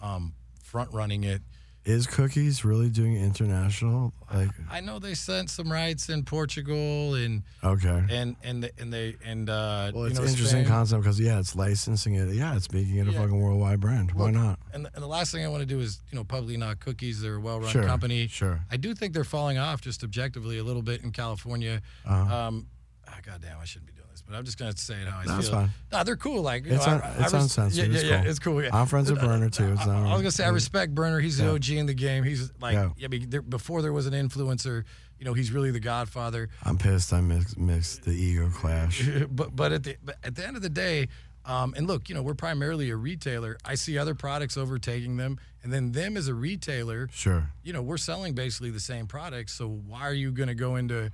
um, 0.00 0.34
front 0.62 0.92
running 0.92 1.24
it. 1.24 1.42
Is 1.84 2.06
Cookies 2.06 2.64
really 2.64 2.88
doing 2.88 3.14
international? 3.16 4.14
Like, 4.32 4.48
I 4.70 4.80
know 4.80 4.98
they 4.98 5.12
sent 5.12 5.50
some 5.50 5.70
rights 5.70 6.08
in 6.08 6.24
Portugal 6.24 7.14
and 7.14 7.42
okay. 7.62 8.04
and 8.08 8.36
and 8.42 8.70
and 8.78 8.90
they 8.90 9.16
and 9.22 9.50
uh, 9.50 9.90
Well, 9.94 10.04
you 10.04 10.10
it's 10.10 10.16
know, 10.18 10.22
an 10.24 10.28
interesting 10.30 10.60
Spain. 10.64 10.66
concept 10.72 11.02
because 11.02 11.20
yeah, 11.20 11.38
it's 11.38 11.54
licensing 11.54 12.14
it. 12.14 12.32
Yeah, 12.34 12.56
it's 12.56 12.72
making 12.72 12.96
it 12.96 13.06
a 13.08 13.10
Yeah. 13.12 13.20
fucking 13.20 13.38
worldwide 13.38 13.80
brand. 13.80 14.12
Why 14.12 14.26
Look, 14.26 14.34
not? 14.34 14.58
And 14.72 14.86
the, 14.86 14.90
and 14.94 15.02
the 15.02 15.06
last 15.08 15.30
thing 15.30 15.44
I 15.44 15.48
want 15.48 15.60
to 15.60 15.66
do 15.66 15.78
is 15.80 16.00
you 16.10 16.16
know 16.16 16.24
publicly 16.24 16.56
knock 16.56 16.80
cookies. 16.80 17.20
They're 17.20 17.34
a 17.36 17.40
well-run 17.40 17.70
Sure, 17.70 17.84
company. 17.84 18.28
sure. 18.28 18.64
I 18.70 18.78
do 18.78 18.94
think 18.94 19.12
they're 19.12 19.22
falling 19.24 19.58
off 19.58 19.82
just 19.82 20.02
objectively 20.02 20.56
a 20.56 20.64
little 20.64 20.82
bit 20.82 21.02
in 21.02 21.12
California. 21.12 21.82
Uh-huh. 22.06 22.34
Um, 22.48 22.66
ah, 23.06 23.18
goddamn, 23.22 23.58
I 23.60 23.66
shouldn't 23.66 23.88
be 23.88 23.92
doing 23.92 24.03
but 24.26 24.34
I'm 24.36 24.44
just 24.44 24.58
gonna 24.58 24.76
say 24.76 24.94
it 24.94 25.08
how 25.08 25.18
I 25.20 25.24
No, 25.24 25.40
feel. 25.42 25.50
fine. 25.50 25.70
No, 25.92 26.04
they're 26.04 26.16
cool. 26.16 26.42
Like 26.42 26.64
you 26.66 26.74
It's 26.74 26.86
know, 26.86 26.92
un- 26.94 27.02
I- 27.02 27.06
I 27.06 27.10
it's 27.24 27.32
res- 27.32 27.42
uncensored. 27.42 27.76
Yeah, 27.78 27.84
yeah, 27.92 27.94
It's 27.94 28.04
yeah, 28.04 28.20
cool. 28.22 28.30
it's 28.30 28.38
cool. 28.38 28.62
Yeah. 28.64 28.70
I'm 28.76 28.86
friends 28.86 29.10
with 29.10 29.20
Berner, 29.20 29.50
too. 29.50 29.72
It's 29.72 29.82
I, 29.86 29.98
I 29.98 30.12
was 30.12 30.22
gonna 30.22 30.30
say 30.30 30.44
I 30.44 30.48
respect 30.50 30.94
Berner. 30.94 31.20
He's 31.20 31.38
the 31.38 31.44
Yeah. 31.44 31.50
OG 31.52 31.68
in 31.78 31.86
the 31.86 31.94
game. 31.94 32.24
He's 32.24 32.50
like, 32.60 32.74
Yeah. 32.74 32.90
I 33.04 33.08
mean, 33.08 33.30
there, 33.30 33.42
before 33.42 33.82
there 33.82 33.92
was 33.92 34.06
an 34.06 34.14
influencer, 34.14 34.84
you 35.18 35.24
know, 35.24 35.34
he's 35.34 35.52
really 35.52 35.70
the 35.70 35.80
Godfather. 35.80 36.48
I'm 36.64 36.76
pissed. 36.78 37.12
I 37.12 37.20
mixed, 37.20 37.56
mixed 37.58 38.04
the 38.04 38.12
ego 38.12 38.48
clash. 38.50 39.08
but 39.30 39.54
but 39.54 39.72
at 39.72 39.82
the 39.84 39.96
but 40.04 40.16
at 40.24 40.34
the 40.34 40.46
end 40.46 40.56
of 40.56 40.62
the 40.62 40.68
day, 40.70 41.08
um, 41.46 41.74
and 41.76 41.86
look, 41.86 42.08
you 42.08 42.14
know, 42.14 42.22
we're 42.22 42.34
primarily 42.34 42.90
a 42.90 42.96
retailer. 42.96 43.58
I 43.64 43.74
see 43.74 43.98
other 43.98 44.14
products 44.14 44.56
overtaking 44.56 45.18
them, 45.18 45.38
and 45.62 45.70
then 45.72 45.92
them 45.92 46.16
as 46.16 46.26
a 46.26 46.34
retailer, 46.34 47.08
Sure. 47.12 47.50
you 47.62 47.72
know, 47.74 47.82
we're 47.82 47.98
selling 47.98 48.32
basically 48.34 48.70
the 48.70 48.80
same 48.80 49.06
products. 49.06 49.52
So 49.52 49.68
why 49.68 50.00
are 50.02 50.14
you 50.14 50.32
going 50.32 50.48
to 50.48 50.54
go 50.54 50.76
into, 50.76 51.10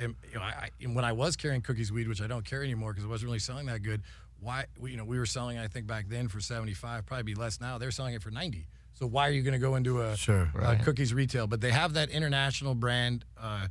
you 0.00 0.34
know, 0.34 0.40
I, 0.42 0.46
I, 0.48 0.70
and 0.82 0.94
when 0.94 1.04
I 1.04 1.12
was 1.12 1.36
carrying 1.36 1.60
cookies 1.62 1.92
weed, 1.92 2.08
which 2.08 2.22
I 2.22 2.26
don't 2.26 2.44
carry 2.44 2.64
anymore 2.64 2.92
because 2.92 3.04
it 3.04 3.08
wasn't 3.08 3.28
really 3.28 3.38
selling 3.38 3.66
that 3.66 3.82
good. 3.82 4.02
Why, 4.40 4.64
we- 4.78 4.92
you 4.92 4.96
know, 4.96 5.04
we 5.04 5.18
were 5.18 5.26
selling 5.26 5.58
I 5.58 5.68
think 5.68 5.86
back 5.86 6.08
then 6.08 6.28
for 6.28 6.40
seventy 6.40 6.74
five, 6.74 7.04
probably 7.06 7.24
be 7.24 7.34
less 7.34 7.60
now. 7.60 7.78
They're 7.78 7.90
selling 7.90 8.14
it 8.14 8.22
for 8.22 8.30
ninety. 8.30 8.66
So 8.94 9.06
why 9.06 9.28
are 9.28 9.30
you 9.32 9.42
going 9.42 9.52
to 9.52 9.58
go 9.58 9.76
into 9.76 10.02
a 10.02 10.16
Sure. 10.16 10.50
uh, 10.54 10.58
Right. 10.58 10.82
cookies 10.82 11.12
retail? 11.14 11.46
But 11.46 11.60
they 11.60 11.70
have 11.70 11.94
that 11.94 12.10
international 12.10 12.74
brand 12.74 13.24
uh, 13.40 13.68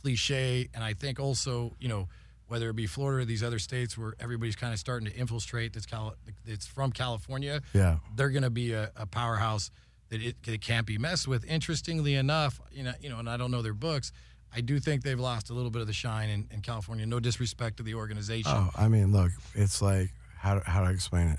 cliche, 0.00 0.68
and 0.74 0.82
I 0.82 0.94
think 0.94 1.20
also, 1.20 1.76
you 1.78 1.88
know, 1.88 2.08
whether 2.48 2.68
it 2.70 2.76
be 2.76 2.86
Florida 2.86 3.22
or 3.22 3.24
these 3.24 3.42
other 3.42 3.58
states 3.58 3.96
where 3.96 4.14
everybody's 4.20 4.56
kind 4.56 4.72
of 4.72 4.78
starting 4.78 5.08
to 5.08 5.14
infiltrate 5.16 5.72
that's 5.72 5.86
Cal- 5.86 6.16
it's 6.46 6.66
from 6.66 6.92
California 6.92 7.62
Yeah. 7.72 7.96
they're 8.14 8.28
going 8.30 8.42
to 8.42 8.50
be 8.50 8.72
a, 8.72 8.90
a 8.96 9.06
powerhouse 9.06 9.70
that 10.10 10.20
it, 10.20 10.36
it 10.46 10.60
can't 10.60 10.86
be 10.86 10.98
messed 10.98 11.26
with. 11.26 11.44
Interestingly 11.46 12.14
enough, 12.14 12.60
you 12.70 12.82
know, 12.82 12.92
you 13.00 13.08
know, 13.08 13.18
and 13.18 13.30
I 13.30 13.36
don't 13.38 13.50
know 13.50 13.62
their 13.62 13.72
books. 13.72 14.12
I 14.54 14.60
do 14.60 14.78
think 14.78 15.02
they've 15.02 15.18
lost 15.18 15.50
a 15.50 15.54
little 15.54 15.70
bit 15.70 15.80
of 15.80 15.86
the 15.86 15.92
shine 15.92 16.28
in, 16.28 16.48
in 16.50 16.60
California. 16.60 17.06
No 17.06 17.20
disrespect 17.20 17.78
to 17.78 17.82
the 17.82 17.94
organization. 17.94 18.52
Oh, 18.54 18.70
I 18.76 18.88
mean, 18.88 19.12
look, 19.12 19.32
it's 19.54 19.80
like 19.80 20.10
how 20.36 20.60
how 20.64 20.82
do 20.82 20.90
I 20.90 20.92
explain 20.92 21.28
it? 21.28 21.38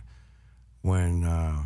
When 0.82 1.24
uh, 1.24 1.66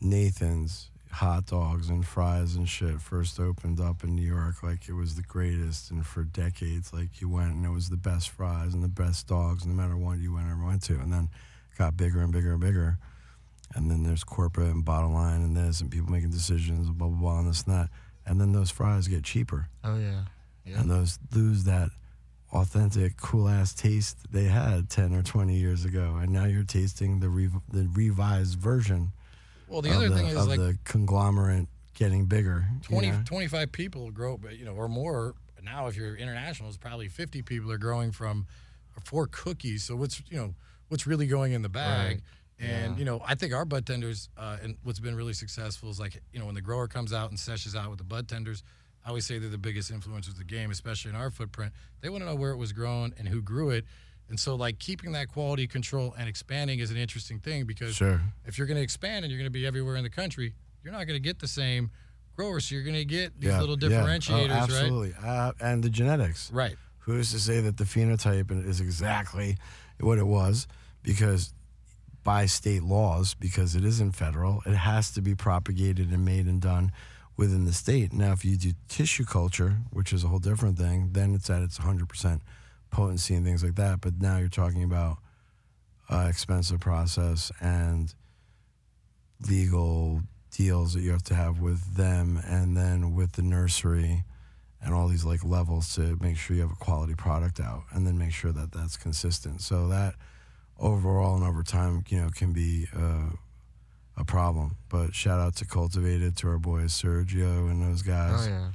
Nathan's 0.00 0.90
hot 1.10 1.46
dogs 1.46 1.88
and 1.90 2.04
fries 2.04 2.56
and 2.56 2.68
shit 2.68 3.00
first 3.00 3.38
opened 3.38 3.80
up 3.80 4.02
in 4.02 4.16
New 4.16 4.26
York, 4.26 4.62
like 4.62 4.88
it 4.88 4.94
was 4.94 5.14
the 5.14 5.22
greatest, 5.22 5.90
and 5.90 6.04
for 6.04 6.24
decades, 6.24 6.92
like 6.92 7.20
you 7.20 7.28
went 7.28 7.52
and 7.52 7.64
it 7.64 7.70
was 7.70 7.88
the 7.88 7.96
best 7.96 8.30
fries 8.30 8.74
and 8.74 8.82
the 8.82 8.88
best 8.88 9.28
dogs, 9.28 9.64
no 9.66 9.74
matter 9.74 9.96
what 9.96 10.18
you 10.18 10.34
went 10.34 10.50
ever 10.50 10.64
went 10.64 10.82
to, 10.82 10.94
and 10.94 11.12
then 11.12 11.28
got 11.78 11.96
bigger 11.96 12.20
and 12.20 12.32
bigger 12.32 12.52
and 12.52 12.60
bigger, 12.60 12.98
and 13.74 13.90
then 13.90 14.02
there's 14.02 14.24
corporate 14.24 14.68
and 14.68 14.84
bottom 14.84 15.12
line 15.14 15.42
and 15.42 15.56
this, 15.56 15.80
and 15.80 15.90
people 15.90 16.10
making 16.10 16.30
decisions, 16.30 16.88
blah 16.90 17.08
blah 17.08 17.18
blah, 17.18 17.38
and 17.38 17.48
this 17.48 17.62
and 17.62 17.74
that, 17.74 17.90
and 18.26 18.40
then 18.40 18.52
those 18.52 18.70
fries 18.70 19.08
get 19.08 19.22
cheaper 19.24 19.68
Oh 19.82 19.98
yeah. 19.98 20.22
Yeah. 20.64 20.80
and 20.80 20.90
those 20.90 21.18
lose 21.34 21.64
that 21.64 21.90
authentic 22.52 23.16
cool 23.16 23.48
ass 23.48 23.74
taste 23.74 24.16
they 24.32 24.44
had 24.44 24.88
10 24.88 25.14
or 25.14 25.22
20 25.22 25.54
years 25.54 25.84
ago 25.84 26.16
and 26.20 26.30
now 26.32 26.44
you're 26.44 26.62
tasting 26.64 27.20
the 27.20 27.28
rev- 27.28 27.60
the 27.72 27.88
revised 27.92 28.58
version 28.58 29.12
well, 29.68 29.82
the 29.82 29.90
other 29.90 30.08
the, 30.08 30.16
thing 30.16 30.26
is 30.26 30.36
of 30.36 30.46
like 30.46 30.58
the 30.58 30.78
conglomerate 30.84 31.66
getting 31.94 32.26
bigger 32.26 32.66
you 32.90 33.00
know? 33.02 33.22
25 33.24 33.72
people 33.72 34.10
grow, 34.10 34.36
but 34.36 34.56
you 34.58 34.64
know, 34.64 34.72
or 34.72 34.88
more. 34.88 35.34
Now, 35.62 35.86
if 35.86 35.96
you're 35.96 36.14
international, 36.14 36.68
it's 36.68 36.76
probably 36.76 37.08
50 37.08 37.42
people 37.42 37.72
are 37.72 37.78
growing 37.78 38.12
from 38.12 38.46
four 39.02 39.26
cookies. 39.26 39.84
So 39.84 39.96
what's 39.96 40.22
you 40.28 40.36
know 40.36 40.54
what's 40.88 41.06
really 41.06 41.26
going 41.26 41.52
in 41.52 41.62
the 41.62 41.68
bag? 41.68 42.06
Right. 42.06 42.20
And 42.58 42.92
Yeah. 42.94 42.98
you 42.98 43.04
know, 43.04 43.20
I 43.26 43.34
think 43.34 43.52
our 43.52 43.64
bud 43.64 43.84
tenders, 43.86 44.28
uh, 44.36 44.58
and 44.62 44.76
what's 44.84 45.00
been 45.00 45.16
really 45.16 45.32
successful 45.32 45.90
is 45.90 45.98
like 45.98 46.20
you 46.32 46.38
know 46.38 46.46
when 46.46 46.54
the 46.54 46.60
grower 46.60 46.86
comes 46.88 47.12
out 47.12 47.30
and 47.30 47.38
sessions 47.38 47.74
out 47.74 47.90
with 47.90 47.98
the 47.98 48.04
bud 48.04 48.28
tenders. 48.28 48.62
I 49.04 49.08
always 49.08 49.26
say 49.26 49.38
they're 49.38 49.50
the 49.50 49.58
biggest 49.58 49.92
influencers 49.92 50.28
of 50.28 50.38
the 50.38 50.44
game, 50.44 50.70
especially 50.70 51.10
in 51.10 51.16
our 51.16 51.30
footprint. 51.30 51.74
They 52.00 52.08
want 52.08 52.22
to 52.22 52.26
know 52.26 52.34
where 52.36 52.52
it 52.52 52.56
was 52.56 52.72
grown 52.72 53.12
and 53.18 53.28
who 53.28 53.42
grew 53.42 53.68
it. 53.68 53.84
And 54.30 54.40
so, 54.40 54.54
like 54.54 54.78
keeping 54.78 55.12
that 55.12 55.28
quality 55.28 55.66
control 55.66 56.14
and 56.18 56.26
expanding 56.26 56.78
is 56.78 56.90
an 56.90 56.96
interesting 56.96 57.38
thing 57.38 57.64
because 57.66 57.94
sure 57.94 58.22
if 58.46 58.56
you're 58.56 58.66
going 58.66 58.78
to 58.78 58.82
expand 58.82 59.24
and 59.26 59.30
you're 59.30 59.38
going 59.38 59.52
to 59.52 59.58
be 59.58 59.66
everywhere 59.66 59.96
in 59.96 60.04
the 60.04 60.08
country, 60.10 60.54
you're 60.82 60.92
not 60.92 61.06
going 61.06 61.16
to 61.18 61.22
get 61.22 61.38
the 61.40 61.48
same 61.48 61.90
growers. 62.34 62.64
So 62.64 62.76
you're 62.76 62.84
going 62.84 62.94
to 62.96 63.04
get 63.04 63.38
these 63.38 63.58
little 63.58 63.76
yeah. 63.78 63.88
Oh, 63.88 63.90
differentiators, 64.06 64.48
right? 64.50 64.62
absolutely 64.62 65.14
uh, 65.22 65.52
and 65.60 65.82
the 65.84 65.90
genetics 65.90 66.50
Right. 66.50 66.76
who's 67.00 67.30
to 67.32 67.38
say 67.40 67.60
that 67.60 67.76
the 67.76 67.84
phenotype 67.84 68.50
is 68.66 68.80
exactly 68.80 69.58
what 70.00 70.16
it 70.18 70.26
was 70.26 70.66
because 71.02 71.52
by 72.24 72.46
state 72.46 72.82
laws 72.82 73.34
because 73.34 73.76
it 73.76 73.84
isn't 73.84 74.12
federal. 74.12 74.62
It 74.66 74.74
has 74.74 75.10
to 75.12 75.22
be 75.22 75.34
propagated 75.34 76.10
and 76.10 76.24
made 76.24 76.46
and 76.46 76.60
done 76.60 76.90
within 77.36 77.64
the 77.66 77.72
state. 77.72 78.12
Now 78.12 78.32
if 78.32 78.44
you 78.44 78.56
do 78.56 78.72
tissue 78.88 79.24
culture 79.24 79.78
which 79.90 80.12
is 80.12 80.24
a 80.24 80.28
whole 80.28 80.38
different 80.38 80.78
thing 80.78 81.10
then 81.12 81.34
it's 81.34 81.50
at 81.50 81.62
its 81.62 81.78
100% 81.78 82.40
potency 82.90 83.34
and 83.34 83.44
things 83.44 83.62
like 83.62 83.74
that. 83.74 84.00
But 84.00 84.20
now 84.20 84.38
you're 84.38 84.48
talking 84.48 84.82
about 84.82 85.18
uh, 86.08 86.26
expensive 86.28 86.80
process 86.80 87.50
and 87.60 88.14
legal 89.48 90.22
deals 90.50 90.94
that 90.94 91.00
you 91.00 91.10
have 91.10 91.24
to 91.24 91.34
have 91.34 91.60
with 91.60 91.96
them 91.96 92.40
and 92.46 92.76
then 92.76 93.14
with 93.14 93.32
the 93.32 93.42
nursery 93.42 94.24
and 94.80 94.94
all 94.94 95.08
these 95.08 95.24
like 95.24 95.44
levels 95.44 95.94
to 95.94 96.16
make 96.20 96.36
sure 96.36 96.54
you 96.54 96.62
have 96.62 96.70
a 96.70 96.76
quality 96.76 97.14
product 97.14 97.58
out 97.58 97.82
and 97.92 98.06
then 98.06 98.16
make 98.16 98.32
sure 98.32 98.52
that 98.52 98.70
that's 98.72 98.96
consistent. 98.96 99.60
So 99.60 99.88
that 99.88 100.14
overall 100.78 101.36
and 101.36 101.44
over 101.44 101.62
time 101.62 102.04
you 102.08 102.20
know 102.20 102.28
can 102.30 102.52
be 102.52 102.86
uh, 102.96 103.30
a 104.16 104.24
problem 104.24 104.76
but 104.88 105.14
shout 105.14 105.40
out 105.40 105.54
to 105.56 105.64
cultivated 105.64 106.36
to 106.36 106.48
our 106.48 106.58
boys 106.58 106.92
sergio 106.92 107.70
and 107.70 107.82
those 107.82 108.02
guys 108.02 108.46
Oh 108.46 108.50
yeah. 108.50 108.68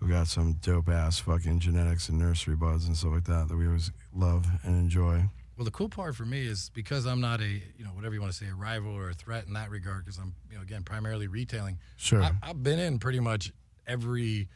who 0.00 0.08
got 0.08 0.26
some 0.28 0.54
dope 0.54 0.88
ass 0.88 1.18
fucking 1.20 1.60
genetics 1.60 2.08
and 2.08 2.18
nursery 2.18 2.56
buds 2.56 2.86
and 2.86 2.96
stuff 2.96 3.12
like 3.12 3.24
that 3.24 3.48
that 3.48 3.56
we 3.56 3.66
always 3.66 3.90
love 4.14 4.46
and 4.64 4.76
enjoy 4.76 5.24
Well, 5.56 5.64
the 5.64 5.70
cool 5.72 5.88
part 5.88 6.14
for 6.16 6.24
me 6.24 6.46
is 6.46 6.70
because 6.74 7.04
I'm 7.06 7.20
not 7.20 7.40
a, 7.40 7.48
you 7.48 7.82
know, 7.84 7.90
whatever 7.90 8.14
you 8.14 8.20
want 8.20 8.32
to 8.32 8.38
say, 8.38 8.48
a 8.48 8.54
rival 8.54 8.92
or 8.94 9.10
a 9.10 9.14
threat 9.14 9.46
in 9.48 9.54
that 9.54 9.70
regard, 9.70 10.04
because 10.04 10.16
I'm, 10.18 10.32
you 10.50 10.56
know, 10.56 10.62
again, 10.62 10.84
primarily 10.84 11.26
retailing. 11.26 11.78
sure 11.96 12.22
I, 12.22 12.30
I've 12.44 12.62
been 12.62 12.78
in 12.78 13.00
pretty 13.00 13.18
much 13.18 13.52
every 13.84 14.48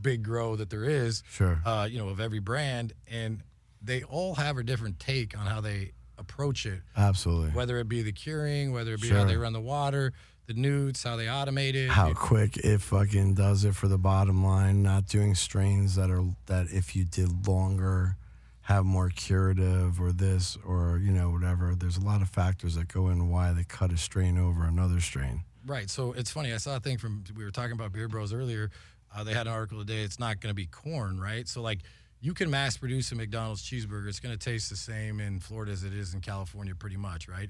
big 0.00 0.24
grow 0.24 0.56
that 0.56 0.68
there 0.70 0.82
is, 0.84 1.22
sure 1.30 1.60
uh, 1.64 1.86
you 1.88 1.98
know, 1.98 2.08
of 2.08 2.18
every 2.20 2.40
brand, 2.40 2.92
and 3.08 3.42
they 3.80 4.02
all 4.02 4.34
have 4.34 4.56
a 4.58 4.64
different 4.64 4.98
take 4.98 5.38
on 5.38 5.46
how 5.46 5.60
they 5.60 5.92
approach 6.18 6.66
it. 6.66 6.80
absolutely 6.96 7.50
Whether 7.50 7.78
it 7.78 7.88
be 7.88 8.02
the 8.02 8.12
curing, 8.12 8.72
whether 8.72 8.94
it 8.94 9.00
be 9.02 9.08
how 9.08 9.24
they 9.24 9.36
run 9.36 9.52
the 9.52 9.60
water, 9.60 10.12
the 10.46 10.54
nutes, 10.54 11.02
how 11.02 11.16
they 11.16 11.26
automate 11.26 11.74
it. 11.74 11.88
how 11.90 12.12
quick 12.12 12.56
it 12.58 12.80
fucking 12.80 13.34
does 13.34 13.64
it 13.64 13.74
for 13.74 13.88
the 13.88 13.98
bottom 13.98 14.44
line 14.44 14.82
not 14.82 15.06
doing 15.06 15.34
strains 15.34 15.94
that 15.96 16.10
are 16.10 16.24
that 16.46 16.66
if 16.70 16.96
you 16.96 17.04
did 17.04 17.46
longer 17.46 18.16
have 18.62 18.84
more 18.84 19.08
curative 19.08 20.00
or 20.00 20.12
this 20.12 20.58
or 20.66 21.00
you 21.02 21.12
know 21.12 21.30
whatever 21.30 21.74
there's 21.74 21.96
a 21.96 22.04
lot 22.04 22.20
of 22.20 22.28
factors 22.28 22.74
that 22.74 22.88
go 22.88 23.08
in 23.08 23.30
why 23.30 23.52
they 23.52 23.64
cut 23.64 23.92
a 23.92 23.96
strain 23.96 24.36
over 24.38 24.64
another 24.64 25.00
strain 25.00 25.42
Right. 25.66 25.90
So 25.90 26.12
it's 26.12 26.30
funny. 26.30 26.52
I 26.54 26.56
saw 26.56 26.76
a 26.76 26.80
thing 26.80 26.96
from 26.96 27.24
we 27.36 27.44
were 27.44 27.50
talking 27.50 27.72
about 27.72 27.92
Beer 27.92 28.08
Bros 28.08 28.32
earlier. 28.32 28.70
Uh, 29.14 29.22
they 29.22 29.34
had 29.34 29.46
an 29.46 29.52
article 29.52 29.78
today. 29.80 30.02
It's 30.02 30.18
not 30.18 30.40
going 30.40 30.50
to 30.50 30.54
be 30.54 30.66
corn, 30.66 31.20
right? 31.20 31.46
So 31.46 31.60
like 31.60 31.80
you 32.20 32.34
can 32.34 32.50
mass 32.50 32.76
produce 32.76 33.12
a 33.12 33.14
McDonald's 33.14 33.62
cheeseburger. 33.62 34.08
It's 34.08 34.20
going 34.20 34.36
to 34.36 34.44
taste 34.44 34.70
the 34.70 34.76
same 34.76 35.20
in 35.20 35.40
Florida 35.40 35.72
as 35.72 35.84
it 35.84 35.92
is 35.94 36.14
in 36.14 36.20
California, 36.20 36.74
pretty 36.74 36.96
much, 36.96 37.28
right? 37.28 37.48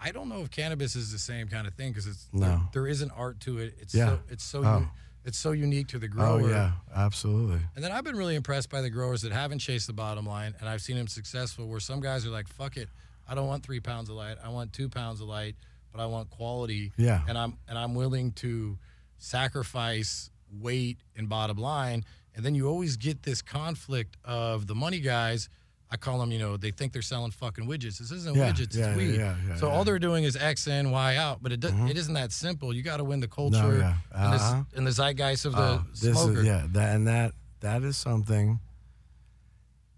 I 0.00 0.10
don't 0.12 0.28
know 0.28 0.42
if 0.42 0.50
cannabis 0.50 0.96
is 0.96 1.12
the 1.12 1.18
same 1.18 1.48
kind 1.48 1.66
of 1.66 1.74
thing 1.74 1.90
because 1.90 2.06
it's 2.06 2.26
No. 2.32 2.46
there, 2.46 2.60
there 2.72 2.86
is 2.88 3.02
an 3.02 3.10
art 3.12 3.40
to 3.40 3.58
it. 3.58 3.76
It's 3.80 3.94
Yeah. 3.94 4.06
so 4.08 4.20
it's 4.28 4.44
so 4.44 4.64
Oh. 4.64 4.78
u- 4.80 4.88
it's 5.24 5.38
so 5.38 5.52
unique 5.52 5.86
to 5.88 5.98
the 6.00 6.06
oh, 6.06 6.10
grower. 6.10 6.42
Oh 6.42 6.48
yeah, 6.48 6.72
absolutely. 6.94 7.60
And 7.76 7.84
then 7.84 7.92
I've 7.92 8.02
been 8.02 8.16
really 8.16 8.34
impressed 8.34 8.68
by 8.68 8.80
the 8.80 8.90
growers 8.90 9.22
that 9.22 9.30
haven't 9.32 9.60
chased 9.60 9.86
the 9.86 9.92
bottom 9.92 10.26
line, 10.26 10.54
and 10.58 10.68
I've 10.68 10.82
seen 10.82 10.96
them 10.96 11.06
successful. 11.06 11.68
Where 11.68 11.78
some 11.78 12.00
guys 12.00 12.26
are 12.26 12.30
like, 12.30 12.48
"Fuck 12.48 12.76
it, 12.76 12.88
I 13.28 13.36
don't 13.36 13.46
want 13.46 13.62
three 13.64 13.78
pounds 13.78 14.08
of 14.10 14.16
light. 14.16 14.38
I 14.42 14.48
want 14.48 14.72
two 14.72 14.88
pounds 14.88 15.20
of 15.20 15.28
light, 15.28 15.54
but 15.92 16.00
I 16.00 16.06
want 16.06 16.28
quality." 16.30 16.90
Yeah. 16.96 17.22
And 17.28 17.38
I'm 17.38 17.56
and 17.68 17.78
I'm 17.78 17.94
willing 17.94 18.32
to 18.32 18.76
sacrifice 19.18 20.30
weight 20.50 20.98
and 21.16 21.28
bottom 21.28 21.56
line. 21.56 22.04
And 22.34 22.44
then 22.44 22.54
you 22.54 22.66
always 22.68 22.96
get 22.96 23.22
this 23.22 23.42
conflict 23.42 24.16
of 24.24 24.66
the 24.66 24.74
money 24.74 25.00
guys. 25.00 25.48
I 25.90 25.98
call 25.98 26.18
them, 26.18 26.32
you 26.32 26.38
know, 26.38 26.56
they 26.56 26.70
think 26.70 26.94
they're 26.94 27.02
selling 27.02 27.32
fucking 27.32 27.66
widgets. 27.66 27.98
This 27.98 28.10
isn't 28.10 28.34
Yeah, 28.34 28.50
widgets, 28.50 28.74
yeah, 28.74 28.88
it's 28.88 28.96
weed. 28.96 29.16
yeah, 29.16 29.56
so 29.56 29.68
all 29.68 29.84
they're 29.84 29.98
doing 29.98 30.24
is 30.24 30.36
X 30.36 30.66
in, 30.66 30.90
Y 30.90 31.16
out. 31.16 31.42
But 31.42 31.52
it, 31.52 31.60
does, 31.60 31.72
it 31.90 31.98
isn't 31.98 32.14
that 32.14 32.32
simple. 32.32 32.72
You 32.74 32.82
got 32.82 32.96
to 32.96 33.04
win 33.04 33.20
the 33.20 33.28
culture 33.28 33.58
Mm-hmm. 33.58 33.80
yeah. 33.80 33.96
and, 34.12 34.32
this, 34.32 34.40
Uh-huh. 34.42 34.62
and 34.76 34.86
the 34.86 34.90
zeitgeist 34.92 35.44
of 35.44 35.52
the 35.54 35.84
this 35.90 36.18
smoker. 36.18 36.40
is 36.40 36.46
yeah, 36.46 36.66
that 36.70 36.94
and 36.96 37.06
that 37.06 37.32
that 37.60 37.82
is 37.82 37.98
something 37.98 38.58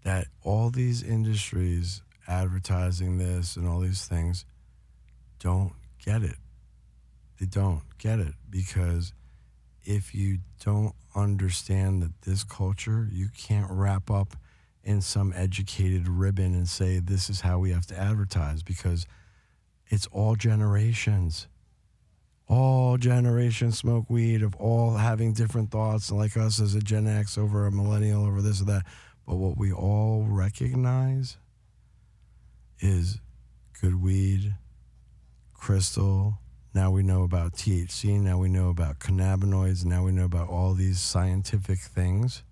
that 0.03 0.27
all 0.43 0.69
these 0.69 1.01
industries 1.01 2.01
advertising 2.27 3.17
this 3.17 3.55
and 3.55 3.67
all 3.67 3.79
these 3.79 4.05
things 4.05 4.45
don't 5.39 5.71
get 6.03 6.21
it. 6.23 6.35
They 7.39 7.45
don't 7.45 7.81
get 7.97 8.19
it 8.19 8.33
because 8.49 9.13
if 9.85 10.13
you 10.13 10.39
don't 10.63 10.93
understand 11.15 12.01
that 12.01 12.21
this 12.23 12.43
culture, 12.43 13.07
you 13.11 13.27
can't 13.37 13.67
wrap 13.69 14.11
up 14.11 14.35
in 14.83 15.01
some 15.01 15.33
educated 15.35 16.07
ribbon 16.07 16.53
and 16.53 16.67
say 16.67 16.99
this 16.99 17.29
is 17.29 17.41
how 17.41 17.59
we 17.59 17.71
have 17.71 17.85
to 17.87 17.99
advertise 17.99 18.61
because 18.61 19.05
it's 19.87 20.07
all 20.07 20.35
generations. 20.35 21.47
All 22.47 22.97
generations 22.97 23.77
smoke 23.77 24.09
weed 24.09 24.43
of 24.43 24.55
all 24.55 24.97
having 24.97 25.33
different 25.33 25.71
thoughts 25.71 26.11
like 26.11 26.37
us 26.37 26.59
as 26.59 26.75
a 26.75 26.79
gen 26.79 27.07
x 27.07 27.37
over 27.37 27.65
a 27.65 27.71
millennial 27.71 28.25
over 28.25 28.41
this 28.41 28.61
or 28.61 28.65
that. 28.65 28.85
But 29.25 29.37
what 29.37 29.57
we 29.57 29.71
all 29.71 30.25
recognize 30.27 31.37
is 32.79 33.19
good 33.81 34.01
weed 34.01 34.55
crystal 35.53 36.37
now 36.75 36.91
we 36.91 37.01
know 37.01 37.23
about 37.23 37.53
thc 37.53 38.19
now 38.19 38.37
we 38.37 38.49
know 38.49 38.69
about 38.69 38.99
cannabinoids 38.99 39.83
now 39.85 40.03
we 40.03 40.11
know 40.11 40.25
about 40.25 40.49
all 40.49 40.73
these 40.73 40.99
scientific 40.99 41.79
things 41.79 42.43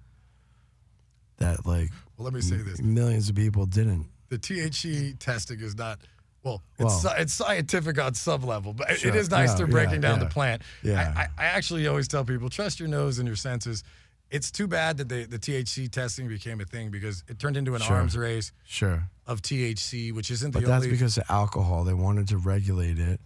that 1.38 1.66
like 1.66 1.90
Well, 2.18 2.26
let 2.26 2.34
me 2.34 2.42
say 2.42 2.58
this: 2.58 2.82
millions 2.82 3.30
of 3.30 3.36
people 3.36 3.66
didn't 3.66 4.08
the 4.30 4.40
THC 4.40 5.20
testing 5.20 5.60
is 5.60 5.76
not. 5.78 6.00
Well, 6.44 6.64
it's, 6.80 7.04
Well- 7.04 7.14
it's 7.20 7.34
scientific 7.34 8.00
on 8.00 8.16
some 8.16 8.42
level, 8.42 8.74
but 8.74 8.98
Sure. 8.98 9.10
it 9.12 9.16
is 9.16 9.30
nice 9.30 9.50
Yeah, 9.52 9.56
they're 9.58 9.68
breaking 9.68 9.96
yeah, 10.02 10.10
down 10.10 10.18
yeah. 10.20 10.24
the 10.26 10.30
plant. 10.32 10.62
Yeah. 10.82 11.14
I, 11.16 11.28
I, 11.38 11.46
actually 11.46 11.86
always 11.86 12.08
tell 12.08 12.26
people 12.26 12.50
trust 12.50 12.80
your 12.80 12.90
nose 12.90 13.20
and 13.20 13.28
your 13.28 13.36
senses. 13.36 13.84
It's 14.32 14.50
too 14.50 14.68
bad 14.68 14.98
that 14.98 15.08
the, 15.08 15.26
the 15.26 15.38
THC 15.38 15.92
testing 15.92 16.28
became 16.28 16.60
a 16.62 16.66
thing 16.66 16.90
because 16.90 17.24
it 17.28 17.38
turned 17.38 17.58
into 17.58 17.76
an 17.76 17.82
Sure. 17.82 17.98
arms 17.98 18.18
race 18.18 18.52
sure 18.66 19.04
of 19.28 19.42
THC, 19.44 20.12
which 20.12 20.32
isn't 20.32 20.52
the 20.52 20.62
But 20.62 20.68
that's 20.68 20.88
because 20.88 21.18
of 21.20 21.26
alcohol. 21.30 21.84
They 21.84 21.94
wanted 21.94 22.28
to 22.30 22.38
regulate 22.38 22.98
it 22.98 23.22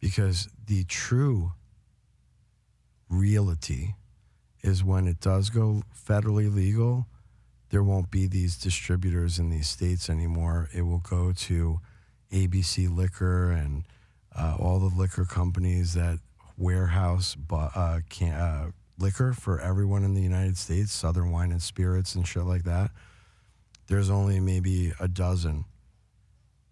because 0.00 0.48
the 0.66 0.84
true 0.84 1.52
reality 3.08 3.94
is 4.62 4.84
when 4.84 5.06
it 5.06 5.20
does 5.20 5.50
go 5.50 5.82
federally 5.94 6.52
legal, 6.52 7.06
there 7.70 7.82
won't 7.82 8.10
be 8.10 8.26
these 8.26 8.56
distributors 8.56 9.38
in 9.38 9.50
these 9.50 9.68
states 9.68 10.10
anymore. 10.10 10.68
It 10.74 10.82
will 10.82 10.98
go 10.98 11.32
to 11.32 11.80
ABC 12.32 12.94
Liquor 12.94 13.50
and 13.50 13.84
uh, 14.36 14.56
all 14.58 14.78
the 14.78 14.94
liquor 14.96 15.24
companies 15.24 15.94
that 15.94 16.18
warehouse 16.56 17.36
uh, 17.50 18.00
can, 18.08 18.32
uh, 18.32 18.70
liquor 18.98 19.32
for 19.32 19.60
everyone 19.60 20.04
in 20.04 20.14
the 20.14 20.20
United 20.20 20.56
States, 20.56 20.92
Southern 20.92 21.30
Wine 21.30 21.50
and 21.50 21.62
Spirits 21.62 22.14
and 22.14 22.26
shit 22.26 22.44
like 22.44 22.64
that. 22.64 22.90
There's 23.86 24.10
only 24.10 24.38
maybe 24.40 24.92
a 25.00 25.08
dozen 25.08 25.64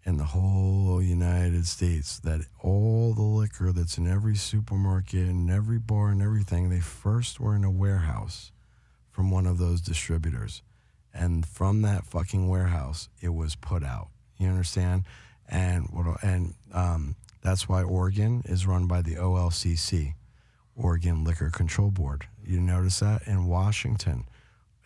in 0.05 0.17
the 0.17 0.25
whole 0.25 1.01
United 1.01 1.67
States 1.67 2.19
that 2.19 2.41
all 2.61 3.13
the 3.13 3.21
liquor 3.21 3.71
that's 3.71 3.97
in 3.97 4.07
every 4.07 4.35
supermarket 4.35 5.27
and 5.27 5.49
every 5.49 5.77
bar 5.77 6.09
and 6.09 6.21
everything, 6.21 6.69
they 6.69 6.79
first 6.79 7.39
were 7.39 7.55
in 7.55 7.63
a 7.63 7.71
warehouse 7.71 8.51
from 9.11 9.29
one 9.29 9.45
of 9.45 9.57
those 9.57 9.81
distributors. 9.81 10.61
And 11.13 11.45
from 11.45 11.81
that 11.81 12.05
fucking 12.05 12.47
warehouse, 12.47 13.09
it 13.21 13.33
was 13.33 13.55
put 13.55 13.83
out. 13.83 14.09
You 14.37 14.47
understand? 14.47 15.03
And 15.49 15.87
what 15.91 16.23
and 16.23 16.53
um, 16.73 17.15
that's 17.41 17.67
why 17.67 17.81
Oregon 17.83 18.43
is 18.45 18.65
run 18.65 18.87
by 18.87 19.01
the 19.01 19.15
OLCC, 19.15 20.13
Oregon 20.75 21.23
Liquor 21.23 21.49
Control 21.49 21.91
Board. 21.91 22.27
You 22.45 22.59
notice 22.59 22.99
that 22.99 23.27
in 23.27 23.47
Washington, 23.47 24.25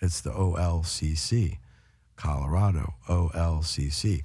it's 0.02 0.22
the 0.22 0.32
OLCC. 0.32 1.60
Colorado, 2.16 2.94
OLCC. 3.08 4.24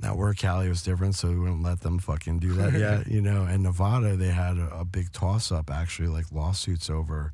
Now, 0.00 0.14
where 0.14 0.32
Cali 0.32 0.68
was 0.68 0.82
different, 0.82 1.16
so 1.16 1.28
we 1.28 1.38
wouldn't 1.38 1.62
let 1.62 1.80
them 1.80 1.98
fucking 1.98 2.38
do 2.38 2.52
that 2.54 2.72
yet, 2.72 3.06
you 3.10 3.20
know. 3.20 3.42
And 3.42 3.64
Nevada, 3.64 4.16
they 4.16 4.28
had 4.28 4.56
a, 4.56 4.80
a 4.80 4.84
big 4.84 5.12
toss 5.12 5.50
up, 5.50 5.70
actually, 5.70 6.08
like 6.08 6.30
lawsuits 6.30 6.88
over 6.88 7.32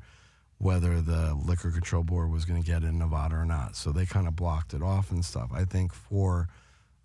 whether 0.57 1.01
the 1.01 1.33
Liquor 1.45 1.69
Control 1.69 2.03
Board 2.03 2.31
was 2.31 2.45
going 2.45 2.61
to 2.61 2.67
get 2.67 2.83
in 2.83 2.97
Nevada 2.97 3.35
or 3.35 3.45
not. 3.45 3.75
So 3.75 3.91
they 3.91 4.05
kind 4.05 4.27
of 4.27 4.35
blocked 4.35 4.73
it 4.73 4.81
off 4.81 5.11
and 5.11 5.23
stuff, 5.23 5.49
I 5.53 5.65
think, 5.65 5.93
for 5.93 6.47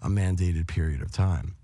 a 0.01 0.09
mandated 0.09 0.66
period 0.66 1.03
of 1.03 1.12
time. 1.12 1.57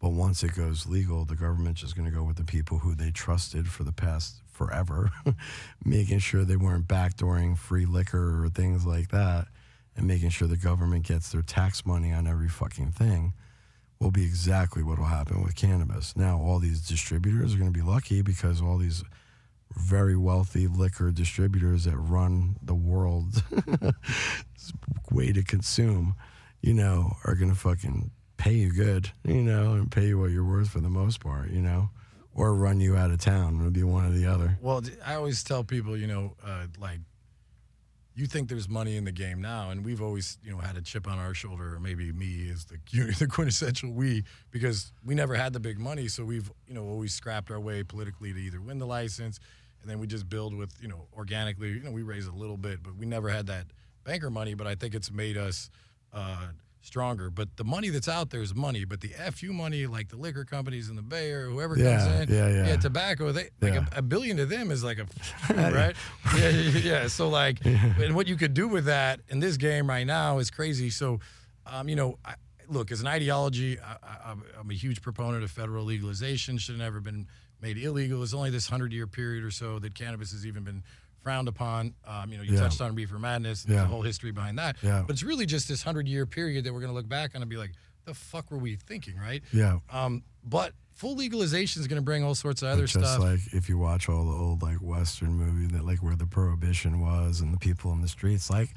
But 0.00 0.10
once 0.10 0.42
it 0.42 0.54
goes 0.54 0.86
legal, 0.86 1.24
the 1.24 1.34
government's 1.34 1.80
just 1.80 1.96
going 1.96 2.08
to 2.08 2.14
go 2.14 2.22
with 2.22 2.36
the 2.36 2.44
people 2.44 2.78
who 2.78 2.94
they 2.94 3.10
trusted 3.10 3.68
for 3.68 3.84
the 3.84 3.92
past 3.92 4.42
forever, 4.52 5.10
making 5.84 6.18
sure 6.18 6.44
they 6.44 6.56
weren't 6.56 6.86
backdooring 6.86 7.56
free 7.56 7.86
liquor 7.86 8.44
or 8.44 8.48
things 8.50 8.84
like 8.84 9.08
that, 9.08 9.48
and 9.96 10.06
making 10.06 10.30
sure 10.30 10.48
the 10.48 10.56
government 10.56 11.06
gets 11.06 11.30
their 11.30 11.42
tax 11.42 11.86
money 11.86 12.12
on 12.12 12.26
every 12.26 12.48
fucking 12.48 12.92
thing. 12.92 13.32
Will 14.00 14.10
be 14.10 14.24
exactly 14.24 14.82
what 14.82 14.98
will 14.98 15.06
happen 15.06 15.42
with 15.42 15.54
cannabis. 15.54 16.16
Now, 16.16 16.38
all 16.38 16.58
these 16.58 16.86
distributors 16.86 17.54
are 17.54 17.58
going 17.58 17.72
to 17.72 17.78
be 17.78 17.86
lucky 17.86 18.20
because 18.22 18.60
all 18.60 18.76
these 18.76 19.02
very 19.76 20.16
wealthy 20.16 20.66
liquor 20.66 21.10
distributors 21.10 21.84
that 21.84 21.96
run 21.96 22.56
the 22.62 22.74
world 22.74 23.42
way 25.10 25.32
to 25.32 25.42
consume, 25.42 26.14
you 26.60 26.74
know, 26.74 27.16
are 27.24 27.34
going 27.34 27.50
to 27.50 27.58
fucking 27.58 28.10
pay 28.36 28.52
you 28.52 28.72
good, 28.72 29.10
you 29.24 29.42
know, 29.42 29.72
and 29.72 29.90
pay 29.90 30.08
you 30.08 30.18
what 30.18 30.30
you're 30.30 30.44
worth 30.44 30.70
for 30.70 30.80
the 30.80 30.90
most 30.90 31.20
part, 31.20 31.50
you 31.50 31.60
know, 31.60 31.88
or 32.34 32.54
run 32.54 32.80
you 32.80 32.96
out 32.96 33.10
of 33.10 33.18
town. 33.18 33.58
It'll 33.58 33.70
be 33.70 33.82
one 33.84 34.06
or 34.06 34.10
the 34.10 34.26
other. 34.26 34.58
Well, 34.60 34.82
I 35.04 35.14
always 35.14 35.42
tell 35.42 35.64
people, 35.64 35.96
you 35.96 36.06
know, 36.06 36.34
uh, 36.44 36.66
like, 36.78 36.98
you 38.14 38.26
think 38.26 38.48
there's 38.48 38.68
money 38.68 38.96
in 38.96 39.04
the 39.04 39.12
game 39.12 39.40
now, 39.40 39.70
and 39.70 39.84
we've 39.84 40.00
always, 40.00 40.38
you 40.44 40.50
know, 40.52 40.58
had 40.58 40.76
a 40.76 40.82
chip 40.82 41.08
on 41.08 41.18
our 41.18 41.34
shoulder. 41.34 41.74
Or 41.74 41.80
maybe 41.80 42.12
me 42.12 42.48
is 42.48 42.66
the 42.66 42.78
the 43.18 43.26
quintessential 43.26 43.92
we, 43.92 44.24
because 44.50 44.92
we 45.04 45.14
never 45.14 45.34
had 45.34 45.52
the 45.52 45.60
big 45.60 45.78
money, 45.78 46.08
so 46.08 46.24
we've, 46.24 46.50
you 46.68 46.74
know, 46.74 46.84
always 46.84 47.12
scrapped 47.12 47.50
our 47.50 47.60
way 47.60 47.82
politically 47.82 48.32
to 48.32 48.38
either 48.38 48.60
win 48.60 48.78
the 48.78 48.86
license, 48.86 49.40
and 49.82 49.90
then 49.90 49.98
we 49.98 50.06
just 50.06 50.28
build 50.28 50.54
with, 50.54 50.72
you 50.80 50.88
know, 50.88 51.06
organically. 51.16 51.70
You 51.70 51.80
know, 51.80 51.90
we 51.90 52.02
raise 52.02 52.26
a 52.26 52.32
little 52.32 52.56
bit, 52.56 52.82
but 52.82 52.96
we 52.96 53.06
never 53.06 53.28
had 53.28 53.46
that 53.48 53.66
banker 54.04 54.30
money. 54.30 54.54
But 54.54 54.66
I 54.66 54.76
think 54.76 54.94
it's 54.94 55.10
made 55.10 55.36
us 55.36 55.68
uh, 56.12 56.48
stronger. 56.84 57.30
But 57.30 57.56
the 57.56 57.64
money 57.64 57.88
that's 57.88 58.08
out 58.08 58.30
there 58.30 58.42
is 58.42 58.54
money, 58.54 58.84
but 58.84 59.00
the 59.00 59.08
fu 59.32 59.52
money, 59.52 59.86
like 59.86 60.08
the 60.08 60.16
liquor 60.16 60.44
companies 60.44 60.88
in 60.90 60.96
the 60.96 61.02
Bay 61.02 61.30
or 61.32 61.48
whoever 61.48 61.76
Yeah, 61.78 61.96
comes 61.98 62.20
in, 62.30 62.34
yeah, 62.36 62.48
yeah. 62.48 62.66
yeah, 62.68 62.76
tobacco, 62.76 63.32
they 63.32 63.48
like 63.60 63.74
Yeah. 63.74 63.86
a, 63.92 63.98
a 63.98 64.02
billion 64.02 64.36
to 64.36 64.46
them 64.46 64.70
is 64.70 64.84
like 64.84 64.98
a 64.98 65.06
right? 65.54 65.96
Yeah, 66.36 66.48
yeah, 66.50 66.78
yeah. 66.78 67.06
So 67.08 67.28
like, 67.28 67.58
and 67.64 68.14
what 68.14 68.26
you 68.28 68.36
could 68.36 68.54
do 68.54 68.68
with 68.68 68.84
that 68.84 69.20
in 69.28 69.40
this 69.40 69.56
game 69.56 69.88
right 69.88 70.06
now 70.06 70.38
is 70.38 70.50
crazy. 70.50 70.90
So, 70.90 71.20
um, 71.66 71.88
you 71.88 71.96
know, 71.96 72.18
I, 72.24 72.34
look, 72.68 72.92
as 72.92 73.00
an 73.00 73.06
ideology, 73.06 73.78
I, 73.80 73.96
I'm 74.58 74.70
a 74.70 74.74
huge 74.74 75.02
proponent 75.02 75.42
of 75.44 75.50
federal 75.50 75.84
legalization. 75.84 76.58
Should 76.58 76.74
have 76.74 76.80
never 76.80 77.00
been 77.00 77.26
made 77.60 77.78
illegal. 77.78 78.22
It's 78.22 78.34
only 78.34 78.50
this 78.50 78.68
hundred 78.68 78.92
year 78.92 79.06
period 79.06 79.42
or 79.44 79.50
so 79.50 79.78
that 79.78 79.94
cannabis 79.94 80.32
has 80.32 80.46
even 80.46 80.64
been 80.64 80.82
frowned 81.24 81.48
upon. 81.48 81.94
Um, 82.06 82.30
you 82.30 82.36
know, 82.36 82.44
you 82.44 82.52
Yeah. 82.54 82.60
touched 82.60 82.80
on 82.80 82.94
reefer 82.94 83.18
madness. 83.18 83.64
There's 83.64 83.78
Yeah. 83.78 83.84
a 83.84 83.86
whole 83.88 84.02
history 84.02 84.30
behind 84.30 84.58
that. 84.58 84.76
Yeah. 84.82 85.02
But 85.06 85.14
it's 85.14 85.22
really 85.24 85.46
just 85.46 85.66
this 85.66 85.82
hundred 85.82 86.06
year 86.06 86.26
period 86.26 86.64
that 86.64 86.72
we're 86.72 86.80
going 86.80 86.90
to 86.90 86.94
look 86.94 87.08
back 87.08 87.34
on 87.34 87.40
and 87.42 87.50
be 87.50 87.56
like, 87.56 87.72
the 88.04 88.14
fuck 88.14 88.50
were 88.50 88.58
we 88.58 88.76
thinking, 88.76 89.16
right? 89.16 89.42
Yeah. 89.52 89.78
Um, 89.90 90.22
but 90.44 90.74
full 90.94 91.16
legalization 91.16 91.82
is 91.82 91.88
going 91.88 92.00
to 92.00 92.04
bring 92.04 92.22
all 92.24 92.34
sorts 92.34 92.62
of 92.62 92.68
other 92.68 92.82
But 92.82 92.90
just 92.90 93.12
stuff. 93.14 93.18
like 93.20 93.40
if 93.52 93.68
you 93.68 93.76
watch 93.78 94.08
all 94.08 94.24
the 94.24 94.36
old 94.36 94.62
like 94.62 94.76
Western 94.78 95.32
movie 95.32 95.66
that 95.76 95.84
like 95.84 96.02
where 96.02 96.16
the 96.16 96.26
prohibition 96.26 97.00
was 97.00 97.40
and 97.40 97.52
the 97.52 97.58
people 97.58 97.92
in 97.92 98.00
the 98.00 98.08
streets 98.08 98.48
like, 98.48 98.70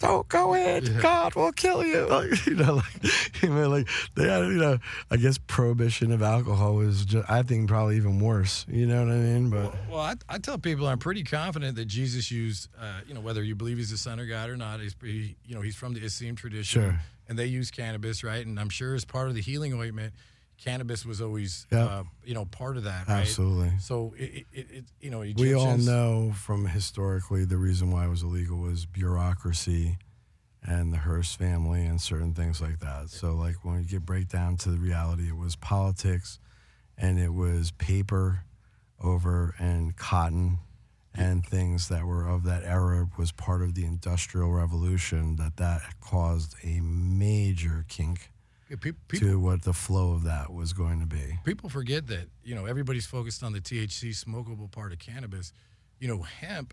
don't 0.00 0.26
go 0.28 0.54
in, 0.54 0.98
God 1.00 1.34
will 1.34 1.52
kill 1.52 1.84
you. 1.84 2.06
Like, 2.10 2.46
you 2.46 2.54
know, 2.56 2.76
like, 2.76 3.42
you 3.42 3.50
know, 3.50 3.68
like 3.68 3.88
they 4.16 4.28
had, 4.28 4.40
you 4.46 4.54
know, 4.54 4.78
I 5.10 5.16
guess 5.16 5.38
prohibition 5.38 6.10
of 6.10 6.22
alcohol 6.22 6.74
was 6.76 7.04
just, 7.04 7.30
I 7.30 7.42
think 7.42 7.68
probably 7.68 7.96
even 7.96 8.18
worse. 8.18 8.64
You 8.68 8.86
know 8.86 9.04
what 9.04 9.12
I 9.12 9.16
mean? 9.16 9.50
But 9.50 9.74
Well, 9.90 10.00
I, 10.00 10.14
I 10.28 10.38
tell 10.38 10.58
people 10.58 10.86
I'm 10.88 10.98
pretty 10.98 11.22
confident 11.22 11.76
that 11.76 11.84
Jesus 11.84 12.30
used, 12.30 12.68
uh, 12.80 13.00
you 13.06 13.14
know, 13.14 13.20
whether 13.20 13.42
you 13.42 13.54
believe 13.54 13.76
he's 13.76 13.90
the 13.90 13.98
son 13.98 14.18
of 14.18 14.26
God 14.28 14.48
or 14.50 14.56
not, 14.56 14.80
he's, 14.80 14.96
he, 15.02 15.36
you 15.44 15.54
know, 15.54 15.60
he's 15.60 15.76
from 15.76 15.92
the 15.94 16.00
Islam 16.02 16.34
tradition, 16.34 16.82
Sure. 16.82 17.00
and 17.28 17.38
they 17.38 17.46
use 17.46 17.70
cannabis, 17.70 18.24
right? 18.24 18.44
And 18.44 18.58
I'm 18.58 18.70
sure 18.70 18.94
as 18.94 19.04
part 19.04 19.28
of 19.28 19.34
the 19.34 19.42
healing 19.42 19.72
ointment, 19.74 20.14
cannabis 20.62 21.04
was 21.06 21.20
always, 21.20 21.66
Yeah. 21.70 21.84
uh, 21.84 22.04
you 22.24 22.34
know, 22.34 22.44
part 22.44 22.76
of 22.76 22.84
that, 22.84 23.08
right? 23.08 23.20
Absolutely. 23.20 23.72
So 23.80 24.14
it, 24.16 24.46
it, 24.52 24.66
it 24.70 24.84
you 25.00 25.10
know, 25.10 25.20
We 25.20 25.54
all 25.54 25.76
know 25.76 26.32
from 26.36 26.66
historically 26.66 27.44
the 27.44 27.56
reason 27.56 27.90
why 27.90 28.04
it 28.06 28.08
was 28.08 28.22
illegal 28.22 28.58
was 28.58 28.86
bureaucracy 28.86 29.98
and 30.62 30.92
the 30.92 30.98
Hearst 30.98 31.38
family 31.38 31.86
and 31.86 32.00
certain 32.00 32.34
things 32.34 32.60
like 32.60 32.80
that. 32.80 33.08
So, 33.08 33.34
like 33.34 33.64
when 33.64 33.78
you 33.78 33.84
get 33.88 34.04
break 34.04 34.28
down 34.28 34.56
to 34.58 34.70
the 34.70 34.78
reality, 34.78 35.28
it 35.28 35.36
was 35.36 35.56
politics 35.56 36.38
and 36.98 37.18
it 37.18 37.32
was 37.32 37.70
paper 37.70 38.44
over 39.02 39.54
and 39.58 39.96
cotton 39.96 40.58
and 41.14 41.44
things 41.44 41.88
that 41.88 42.04
were 42.04 42.26
of 42.28 42.44
that 42.44 42.62
era 42.64 43.08
was 43.18 43.32
part 43.32 43.62
of 43.62 43.74
the 43.74 43.84
industrial 43.84 44.52
revolution 44.52 45.36
that 45.36 45.56
that 45.56 45.80
caused 46.00 46.54
a 46.62 46.80
major 46.80 47.84
kink 47.88 48.30
Yeah, 48.70 48.76
pe- 48.80 48.92
people, 49.08 49.28
to 49.28 49.38
what 49.40 49.62
the 49.62 49.72
flow 49.72 50.12
of 50.12 50.22
that 50.22 50.52
was 50.52 50.72
going 50.72 51.00
to 51.00 51.06
be. 51.06 51.38
people 51.44 51.68
forget 51.68 52.06
that 52.06 52.28
you 52.44 52.54
know 52.54 52.66
everybody's 52.66 53.04
focused 53.06 53.42
on 53.42 53.52
the 53.52 53.60
THC 53.60 54.10
smokable 54.10 54.70
part 54.70 54.92
of 54.92 54.98
cannabis. 55.00 55.52
You 55.98 56.08
know, 56.08 56.22
hemp, 56.22 56.72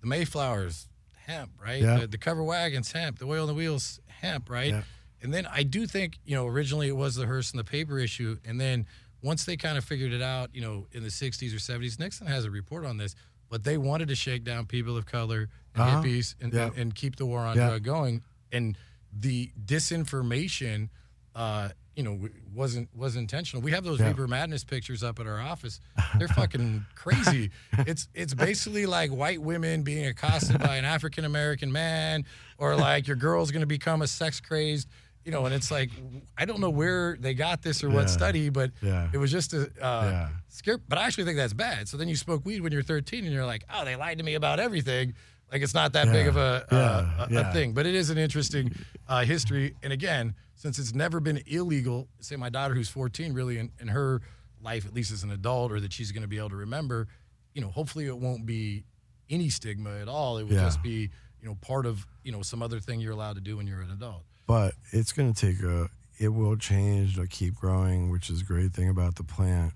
the 0.00 0.06
Mayflowers, 0.06 0.88
hemp, 1.26 1.50
right? 1.62 1.82
Yeah. 1.82 1.98
The, 2.00 2.06
the 2.06 2.18
cover 2.18 2.42
wagons, 2.42 2.92
hemp. 2.92 3.18
The 3.18 3.26
oil 3.26 3.42
on 3.42 3.48
the 3.48 3.54
wheels, 3.54 4.00
hemp, 4.06 4.48
right? 4.48 4.70
Yeah. 4.72 4.82
And 5.20 5.34
then 5.34 5.46
I 5.46 5.62
do 5.64 5.86
think 5.86 6.18
you 6.24 6.36
know 6.36 6.46
originally 6.46 6.88
it 6.88 6.96
was 6.96 7.16
the 7.16 7.26
Hearst 7.26 7.52
and 7.52 7.58
the 7.58 7.64
paper 7.64 7.98
issue, 7.98 8.38
and 8.44 8.60
then 8.60 8.86
once 9.22 9.44
they 9.44 9.56
kind 9.56 9.76
of 9.76 9.84
figured 9.84 10.12
it 10.12 10.22
out, 10.22 10.50
you 10.54 10.60
know, 10.60 10.86
in 10.92 11.02
the 11.02 11.08
'60s 11.10 11.52
or 11.52 11.58
'70s, 11.58 11.98
Nixon 11.98 12.28
has 12.28 12.44
a 12.44 12.50
report 12.50 12.84
on 12.86 12.96
this, 12.98 13.16
but 13.50 13.64
they 13.64 13.76
wanted 13.78 14.06
to 14.08 14.14
shake 14.14 14.44
down 14.44 14.66
people 14.66 14.96
of 14.96 15.06
color 15.06 15.48
and 15.74 15.82
Uh-huh. 15.82 16.02
hippies 16.02 16.34
and, 16.40 16.52
Yeah. 16.52 16.66
and, 16.66 16.76
and 16.76 16.94
keep 16.94 17.16
the 17.16 17.26
war 17.26 17.40
on 17.40 17.56
Yeah. 17.56 17.68
drug 17.70 17.82
going, 17.82 18.22
and 18.52 18.78
the 19.12 19.50
disinformation 19.64 20.90
uh, 21.36 21.68
you 21.94 22.02
know, 22.02 22.18
wasn't 22.54 22.88
was 22.96 23.14
intentional. 23.16 23.62
We 23.62 23.70
have 23.70 23.84
those 23.84 24.00
Yeah. 24.00 24.08
Reefer 24.08 24.26
Madness 24.26 24.64
pictures 24.64 25.02
up 25.02 25.20
at 25.20 25.26
our 25.26 25.40
office. 25.40 25.80
They're 26.18 26.28
fucking 26.28 26.84
crazy. 26.94 27.50
It's 27.78 28.08
it's 28.14 28.34
basically 28.34 28.86
like 28.86 29.10
white 29.10 29.40
women 29.40 29.82
being 29.82 30.06
accosted 30.06 30.58
by 30.58 30.76
an 30.76 30.84
African 30.84 31.24
American 31.24 31.70
man, 31.70 32.24
or 32.58 32.74
like 32.74 33.06
your 33.06 33.16
girl's 33.16 33.50
gonna 33.50 33.66
become 33.66 34.02
a 34.02 34.06
sex 34.06 34.40
crazed, 34.40 34.88
you 35.24 35.30
know. 35.32 35.46
And 35.46 35.54
it's 35.54 35.70
like 35.70 35.90
I 36.36 36.44
don't 36.46 36.60
know 36.60 36.70
where 36.70 37.16
they 37.20 37.32
got 37.34 37.62
this 37.62 37.82
or 37.84 37.88
what 37.90 38.02
Yeah. 38.02 38.06
study, 38.06 38.48
but 38.50 38.72
Yeah. 38.82 39.08
it 39.12 39.18
was 39.18 39.30
just 39.32 39.54
a 39.54 39.70
uh, 39.82 40.28
scare. 40.48 40.78
But 40.88 40.98
I 40.98 41.04
actually 41.06 41.24
think 41.24 41.36
that's 41.38 41.54
bad. 41.54 41.88
So 41.88 41.96
then 41.96 42.08
you 42.08 42.16
smoke 42.16 42.44
weed 42.44 42.60
when 42.60 42.72
you're 42.72 42.82
13, 42.82 43.24
and 43.24 43.32
you're 43.32 43.46
like, 43.46 43.64
oh, 43.72 43.84
they 43.84 43.96
lied 43.96 44.18
to 44.18 44.24
me 44.24 44.34
about 44.34 44.58
everything. 44.60 45.14
Like 45.52 45.62
it's 45.62 45.74
not 45.74 45.92
that 45.92 46.10
big 46.12 46.26
of 46.26 46.36
a, 46.36 46.66
uh, 46.70 47.26
a, 47.28 47.32
Yeah. 47.32 47.50
a 47.50 47.52
thing, 47.52 47.72
but 47.72 47.86
it 47.86 47.94
is 47.94 48.10
an 48.10 48.18
interesting 48.18 48.72
uh, 49.08 49.24
history. 49.24 49.74
And 49.82 49.92
again, 49.92 50.34
since 50.56 50.78
it's 50.78 50.94
never 50.94 51.20
been 51.20 51.40
illegal, 51.46 52.08
say 52.20 52.36
my 52.36 52.48
daughter 52.48 52.74
who's 52.74 52.88
14, 52.88 53.32
really 53.32 53.58
in, 53.58 53.70
in 53.80 53.88
her 53.88 54.22
life, 54.60 54.86
at 54.86 54.92
least 54.94 55.12
as 55.12 55.22
an 55.22 55.30
adult, 55.30 55.70
or 55.70 55.80
that 55.80 55.92
she's 55.92 56.10
going 56.12 56.22
to 56.22 56.28
be 56.28 56.38
able 56.38 56.50
to 56.50 56.56
remember, 56.56 57.06
you 57.54 57.60
know, 57.60 57.68
hopefully 57.68 58.06
it 58.06 58.18
won't 58.18 58.44
be 58.46 58.84
any 59.30 59.48
stigma 59.48 59.98
at 60.00 60.08
all. 60.08 60.38
It 60.38 60.44
will 60.44 60.54
Yeah. 60.54 60.64
just 60.64 60.82
be, 60.82 61.10
you 61.40 61.48
know, 61.48 61.54
part 61.56 61.86
of, 61.86 62.06
you 62.24 62.32
know, 62.32 62.42
some 62.42 62.62
other 62.62 62.80
thing 62.80 63.00
you're 63.00 63.12
allowed 63.12 63.34
to 63.36 63.40
do 63.40 63.56
when 63.58 63.66
you're 63.66 63.82
an 63.82 63.90
adult. 63.90 64.24
but 64.48 64.74
it's 64.92 65.12
going 65.12 65.32
to 65.32 65.46
take 65.52 65.62
a 65.62 65.88
it 66.18 66.28
will 66.28 66.56
change 66.56 67.12
it'll 67.12 67.26
keep 67.26 67.54
growing 67.56 68.10
which 68.10 68.30
is 68.30 68.40
a 68.40 68.44
great 68.44 68.72
thing 68.72 68.88
about 68.88 69.16
the 69.16 69.22
plant 69.24 69.74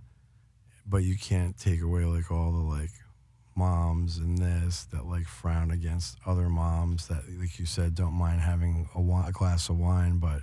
but 0.86 0.98
you 1.02 1.14
can't 1.18 1.58
take 1.58 1.82
away 1.82 2.04
like 2.04 2.30
all 2.30 2.50
the 2.52 2.58
like 2.58 2.90
moms 3.60 4.12
and 4.18 4.38
this 4.38 4.84
that 4.92 5.04
like 5.06 5.26
frown 5.26 5.70
against 5.70 6.16
other 6.26 6.48
moms 6.48 7.06
that 7.08 7.22
like 7.38 7.58
you 7.58 7.66
said 7.66 7.94
don't 7.94 8.14
mind 8.26 8.40
having 8.40 8.88
a, 8.94 9.00
a 9.28 9.32
glass 9.32 9.68
of 9.68 9.76
wine 9.78 10.18
but 10.18 10.40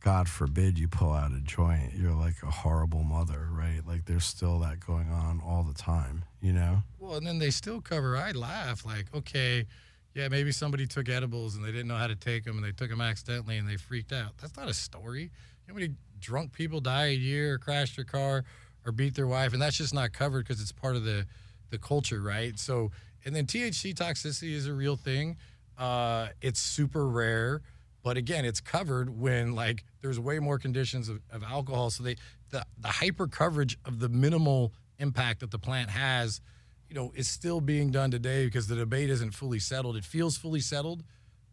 god 0.00 0.28
forbid 0.28 0.78
you 0.78 0.88
pull 0.88 1.12
out 1.12 1.32
a 1.32 1.40
joint 1.40 1.92
you're 1.94 2.20
like 2.26 2.38
a 2.42 2.50
horrible 2.62 3.04
mother 3.04 3.48
right 3.50 3.82
like 3.86 4.04
there's 4.06 4.24
still 4.24 4.58
that 4.60 4.78
going 4.80 5.10
on 5.10 5.40
all 5.44 5.62
the 5.62 5.74
time 5.74 6.24
you 6.40 6.52
know 6.52 6.82
Well, 7.00 7.16
and 7.16 7.26
then 7.26 7.38
they 7.38 7.50
still 7.50 7.80
cover. 7.80 8.16
I 8.16 8.30
laugh 8.32 8.84
like, 8.86 9.06
okay, 9.14 9.66
yeah, 10.14 10.28
maybe 10.28 10.52
somebody 10.52 10.86
took 10.86 11.08
edibles 11.08 11.56
and 11.56 11.64
they 11.64 11.72
didn't 11.72 11.88
know 11.88 11.96
how 11.96 12.06
to 12.06 12.14
take 12.14 12.44
them 12.44 12.56
and 12.56 12.64
they 12.64 12.72
took 12.72 12.88
them 12.88 13.00
accidentally 13.00 13.58
and 13.58 13.68
they 13.68 13.76
freaked 13.76 14.12
out. 14.12 14.32
That's 14.40 14.56
not 14.56 14.68
a 14.68 14.74
story. 14.74 15.30
How 15.66 15.74
many 15.74 15.90
drunk 16.20 16.52
people 16.52 16.80
die 16.80 17.06
a 17.06 17.18
year 17.30 17.54
or 17.54 17.58
crash 17.58 17.96
their 17.96 18.04
car 18.04 18.44
or 18.84 18.92
beat 18.92 19.14
their 19.14 19.26
wife, 19.26 19.52
and 19.52 19.60
that's 19.60 19.76
just 19.76 19.92
not 19.92 20.12
covered 20.12 20.46
because 20.46 20.60
it's 20.62 20.72
part 20.72 20.94
of 20.94 21.02
the 21.04 21.26
the 21.70 21.78
culture, 21.78 22.20
right? 22.20 22.58
So, 22.58 22.90
and 23.24 23.34
then 23.34 23.46
THC 23.46 23.94
toxicity 23.94 24.52
is 24.52 24.66
a 24.66 24.72
real 24.72 24.96
thing. 24.96 25.36
Uh, 25.78 26.28
it's 26.40 26.60
super 26.60 27.06
rare, 27.06 27.62
but 28.02 28.16
again, 28.16 28.44
it's 28.44 28.60
covered 28.60 29.10
when 29.10 29.54
like 29.54 29.84
there's 30.00 30.18
way 30.18 30.38
more 30.38 30.58
conditions 30.58 31.08
of, 31.08 31.20
of 31.30 31.42
alcohol. 31.42 31.90
So 31.90 32.02
they 32.02 32.16
the 32.50 32.64
the 32.78 32.88
hyper 32.88 33.26
coverage 33.26 33.78
of 33.84 33.98
the 33.98 34.08
minimal 34.08 34.72
impact 34.98 35.40
that 35.40 35.50
the 35.50 35.58
plant 35.58 35.90
has, 35.90 36.40
you 36.88 36.94
know, 36.94 37.12
is 37.14 37.28
still 37.28 37.60
being 37.60 37.90
done 37.90 38.10
today 38.10 38.46
because 38.46 38.68
the 38.68 38.76
debate 38.76 39.10
isn't 39.10 39.32
fully 39.32 39.58
settled. 39.58 39.96
It 39.96 40.04
feels 40.04 40.36
fully 40.38 40.60
settled, 40.60 41.02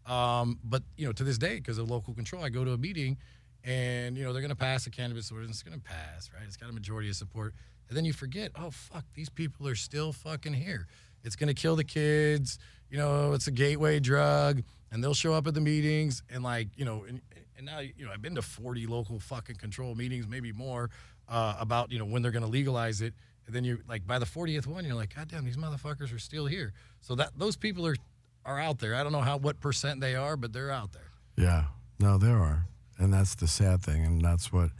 um, 0.05 0.59
but 0.63 0.83
you 0.95 1.05
know, 1.05 1.11
to 1.13 1.23
this 1.23 1.37
day, 1.37 1.55
because 1.55 1.77
of 1.77 1.89
local 1.89 2.13
control, 2.13 2.43
I 2.43 2.49
go 2.49 2.63
to 2.63 2.71
a 2.71 2.77
meeting, 2.77 3.17
and 3.63 4.17
you 4.17 4.23
know 4.23 4.33
they're 4.33 4.41
going 4.41 4.49
to 4.49 4.55
pass 4.55 4.85
a 4.87 4.89
cannabis 4.89 5.31
ordinance. 5.31 5.57
It's 5.57 5.63
going 5.63 5.79
to 5.79 5.83
pass, 5.83 6.29
right? 6.33 6.43
It's 6.45 6.57
got 6.57 6.69
a 6.69 6.73
majority 6.73 7.09
of 7.09 7.15
support, 7.15 7.53
and 7.93 7.97
then 7.99 8.05
you 8.05 8.13
forget, 8.13 8.49
oh 8.55 8.71
fuck, 8.71 9.05
these 9.13 9.29
people 9.29 9.67
are 9.67 9.75
still 9.75 10.11
fucking 10.11 10.55
here. 10.55 10.87
It's 11.23 11.35
going 11.35 11.49
to 11.49 11.53
kill 11.53 11.75
the 11.75 11.83
kids. 11.83 12.57
You 12.89 12.97
know, 12.97 13.33
it's 13.33 13.45
a 13.45 13.51
gateway 13.51 13.99
drug, 13.99 14.63
and 14.91 15.03
they'll 15.03 15.13
show 15.13 15.35
up 15.35 15.45
at 15.45 15.53
the 15.53 15.61
meetings, 15.61 16.23
and 16.27 16.43
like 16.43 16.69
you 16.75 16.85
know, 16.85 17.05
and, 17.07 17.21
and 17.55 17.67
now 17.67 17.81
you 17.81 18.03
know 18.03 18.11
I've 18.11 18.23
been 18.23 18.33
to 18.33 18.41
forty 18.41 18.87
local 18.87 19.19
fucking 19.19 19.57
control 19.57 19.93
meetings, 19.93 20.27
maybe 20.27 20.51
more, 20.51 20.89
uh, 21.29 21.55
about 21.59 21.91
you 21.91 21.99
know 21.99 22.05
when 22.05 22.23
they're 22.23 22.31
going 22.31 22.43
to 22.43 22.49
legalize 22.49 23.01
it. 23.01 23.13
And 23.45 23.55
then 23.55 23.63
you 23.63 23.77
like 23.87 24.07
by 24.07 24.17
the 24.17 24.25
40th 24.25 24.65
one, 24.65 24.85
you're 24.85 24.95
like, 24.95 25.13
God 25.13 25.27
damn, 25.27 25.45
these 25.45 25.57
motherfuckers 25.57 26.15
are 26.15 26.19
still 26.19 26.47
here. 26.47 26.73
So 27.01 27.13
that 27.13 27.37
those 27.37 27.55
people 27.55 27.85
are 27.85 27.95
are 28.43 28.59
out 28.59 28.79
there. 28.79 28.95
I 28.95 29.03
don't 29.03 29.11
know 29.11 29.21
how 29.21 29.37
what 29.37 29.59
percent 29.59 30.01
they 30.01 30.15
are, 30.15 30.35
but 30.35 30.51
they're 30.51 30.71
out 30.71 30.93
there. 30.93 31.11
Yeah, 31.37 31.65
no, 31.99 32.17
there 32.17 32.37
are, 32.37 32.65
and 32.97 33.13
that's 33.13 33.35
the 33.35 33.47
sad 33.47 33.83
thing, 33.83 34.03
and 34.03 34.19
that's 34.19 34.51
what 34.51 34.71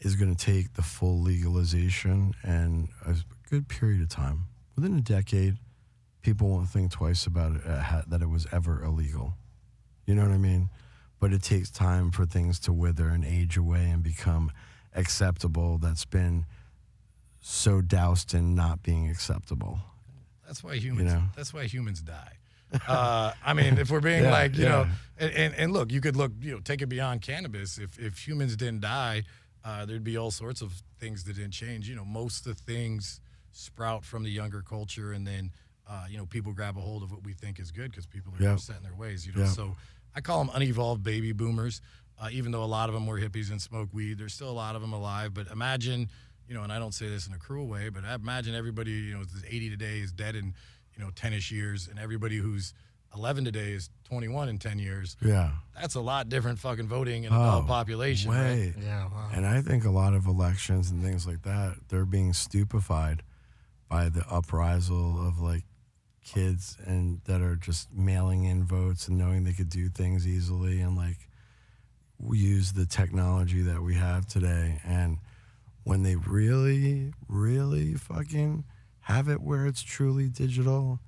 is 0.00 0.14
going 0.14 0.34
to 0.34 0.44
take 0.44 0.74
the 0.74 0.82
full 0.82 1.20
legalization 1.20 2.34
and 2.42 2.88
a 3.04 3.16
good 3.48 3.68
period 3.68 4.02
of 4.02 4.08
time. 4.08 4.44
Within 4.74 4.96
a 4.96 5.00
decade, 5.00 5.56
people 6.22 6.48
won't 6.48 6.68
think 6.68 6.92
twice 6.92 7.26
about 7.26 7.56
it 7.56 7.62
uh, 7.66 8.02
that 8.06 8.20
it 8.22 8.28
was 8.28 8.46
ever 8.52 8.82
illegal. 8.82 9.34
You 10.06 10.14
know 10.14 10.22
what 10.22 10.32
I 10.32 10.38
mean? 10.38 10.68
But 11.18 11.32
it 11.32 11.42
takes 11.42 11.70
time 11.70 12.10
for 12.10 12.26
things 12.26 12.58
to 12.60 12.72
wither 12.72 13.08
and 13.08 13.24
age 13.24 13.56
away 13.56 13.88
and 13.90 14.02
become 14.02 14.52
acceptable. 14.94 15.78
That's 15.78 16.04
been 16.04 16.44
so 17.40 17.80
doused 17.80 18.34
in 18.34 18.54
not 18.54 18.82
being 18.82 19.08
acceptable. 19.08 19.78
That's 20.46 20.62
why 20.62 20.76
humans. 20.76 21.12
know? 21.12 21.22
That's 21.34 21.54
why 21.54 21.64
humans 21.64 22.02
die. 22.02 22.32
Uh, 22.86 23.32
I 23.44 23.54
mean, 23.54 23.78
if 23.78 23.90
we're 23.90 24.00
being 24.00 24.22
Yeah, 24.24 24.30
like, 24.30 24.56
you 24.56 24.64
know, 24.64 24.86
and, 25.18 25.32
and, 25.32 25.54
and 25.54 25.72
look, 25.72 25.92
you 25.92 26.00
could 26.00 26.16
look, 26.16 26.32
you 26.40 26.54
know, 26.54 26.60
take 26.60 26.82
it 26.82 26.86
beyond 26.88 27.22
cannabis. 27.22 27.78
If 27.78 27.98
if 27.98 28.26
humans 28.26 28.56
didn't 28.56 28.80
die, 28.80 29.22
uh, 29.66 29.84
there'd 29.84 30.04
be 30.04 30.16
all 30.16 30.30
sorts 30.30 30.62
of 30.62 30.72
things 31.00 31.24
that 31.24 31.34
didn't 31.36 31.50
change. 31.50 31.88
You 31.88 31.96
know, 31.96 32.04
most 32.04 32.46
of 32.46 32.56
the 32.56 32.62
things 32.62 33.20
sprout 33.52 34.04
from 34.04 34.22
the 34.22 34.30
younger 34.30 34.62
culture, 34.62 35.12
and 35.12 35.26
then, 35.26 35.50
uh, 35.88 36.04
you 36.08 36.16
know, 36.18 36.26
people 36.26 36.52
grab 36.52 36.76
a 36.76 36.80
hold 36.80 37.02
of 37.02 37.10
what 37.10 37.24
we 37.24 37.32
think 37.32 37.58
is 37.58 37.70
good 37.72 37.90
because 37.90 38.06
people 38.06 38.32
are 38.38 38.42
Yeah. 38.42 38.56
set 38.56 38.76
in 38.76 38.82
their 38.84 38.94
ways. 38.94 39.26
You 39.26 39.32
know, 39.32 39.44
so 39.46 39.76
I 40.14 40.20
call 40.20 40.38
them 40.44 40.50
unevolved 40.54 41.02
baby 41.02 41.32
boomers. 41.32 41.80
Uh, 42.18 42.28
even 42.32 42.50
though 42.52 42.62
a 42.64 42.72
lot 42.78 42.88
of 42.88 42.94
them 42.94 43.06
were 43.06 43.18
hippies 43.20 43.50
and 43.50 43.60
smoked 43.60 43.92
weed, 43.92 44.16
there's 44.18 44.32
still 44.34 44.48
a 44.50 44.58
lot 44.64 44.74
of 44.76 44.80
them 44.82 44.92
alive. 44.94 45.34
But 45.34 45.48
imagine, 45.48 46.08
you 46.48 46.54
know, 46.54 46.62
and 46.62 46.72
I 46.72 46.78
don't 46.78 46.94
say 46.94 47.08
this 47.08 47.26
in 47.26 47.34
a 47.34 47.38
cruel 47.38 47.66
way, 47.66 47.88
but 47.90 48.04
I 48.04 48.14
imagine 48.14 48.54
everybody, 48.54 48.92
you 48.92 49.14
know, 49.14 49.20
is 49.20 49.44
80 49.46 49.68
today 49.70 49.98
is 50.00 50.12
dead 50.12 50.34
in, 50.36 50.54
you 50.96 51.02
know, 51.04 51.10
10ish 51.10 51.50
years, 51.50 51.88
and 51.88 51.98
everybody 51.98 52.36
who's 52.36 52.72
11 53.16 53.44
today 53.44 53.72
is 53.72 53.88
21 54.04 54.48
in 54.48 54.58
10 54.58 54.78
years. 54.78 55.16
Yeah. 55.22 55.50
That's 55.80 55.94
a 55.94 56.00
lot 56.00 56.28
different 56.28 56.58
fucking 56.58 56.86
voting 56.88 57.24
in 57.24 57.32
adult 57.32 57.64
Oh, 57.64 57.66
population. 57.66 58.30
right? 58.30 58.38
Way. 58.40 58.74
Yeah, 58.80 59.06
wow. 59.06 59.28
And 59.32 59.46
I 59.46 59.62
think 59.62 59.84
a 59.84 59.90
lot 59.90 60.14
of 60.14 60.26
elections 60.26 60.90
and 60.90 61.02
things 61.02 61.26
like 61.26 61.42
that, 61.42 61.76
they're 61.88 62.04
being 62.04 62.32
stupefied 62.32 63.22
by 63.88 64.08
the 64.08 64.24
uprisal 64.30 65.26
of 65.26 65.40
like 65.40 65.64
kids 66.24 66.76
and 66.84 67.20
that 67.24 67.40
are 67.40 67.56
just 67.56 67.92
mailing 67.92 68.44
in 68.44 68.64
votes 68.64 69.08
and 69.08 69.16
knowing 69.16 69.44
they 69.44 69.52
could 69.52 69.68
do 69.70 69.88
things 69.88 70.26
easily 70.26 70.80
and 70.80 70.96
like 70.96 71.28
we 72.18 72.38
use 72.38 72.72
the 72.72 72.84
technology 72.86 73.62
that 73.62 73.80
we 73.80 73.94
have 73.94 74.26
today 74.26 74.80
and 74.84 75.18
when 75.84 76.02
they 76.02 76.16
really 76.16 77.12
really 77.28 77.94
fucking 77.94 78.64
have 79.02 79.28
it 79.28 79.40
where 79.40 79.66
it's 79.66 79.82
truly 79.82 80.28
digital 80.28 80.98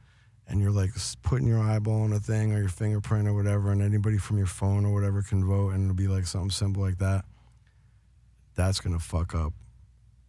and 0.49 0.61
you're 0.61 0.71
like 0.71 0.91
putting 1.23 1.47
your 1.47 1.61
eyeball 1.61 2.03
on 2.03 2.13
a 2.13 2.19
thing 2.19 2.53
or 2.53 2.59
your 2.59 2.69
fingerprint 2.69 3.29
or 3.29 3.35
whatever 3.35 3.71
and 3.71 3.83
anybody 3.83 4.19
from 4.19 4.39
your 4.39 4.47
phone 4.47 4.85
or 4.85 4.93
whatever 4.93 5.23
can 5.23 5.45
vote 5.45 5.71
and 5.71 5.85
it'll 5.85 5.95
be 5.95 6.09
like 6.09 6.27
something 6.27 6.51
simple 6.51 6.83
like 6.83 6.99
that 6.99 7.25
that's 8.59 8.81
gonna 8.81 8.99
fuck 8.99 9.35
up 9.35 9.53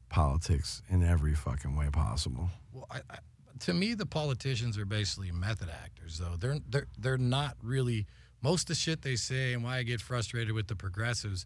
politics 0.09 0.81
in 0.89 1.03
every 1.03 1.33
fucking 1.33 1.75
way 1.75 1.89
possible. 1.91 2.49
Well, 2.71 2.87
I, 2.91 2.99
I, 3.09 3.17
to 3.61 3.73
me, 3.73 3.93
the 3.93 4.05
politicians 4.05 4.77
are 4.77 4.85
basically 4.85 5.31
method 5.31 5.69
actors, 5.69 6.19
though. 6.19 6.35
They're 6.39 6.59
they're 6.69 6.87
they're 6.97 7.17
not 7.17 7.57
really 7.61 8.05
most 8.41 8.63
of 8.63 8.67
the 8.67 8.75
shit 8.75 9.01
they 9.01 9.15
say, 9.15 9.53
and 9.53 9.63
why 9.63 9.77
I 9.77 9.83
get 9.83 9.99
frustrated 9.99 10.53
with 10.53 10.67
the 10.67 10.75
progressives 10.75 11.45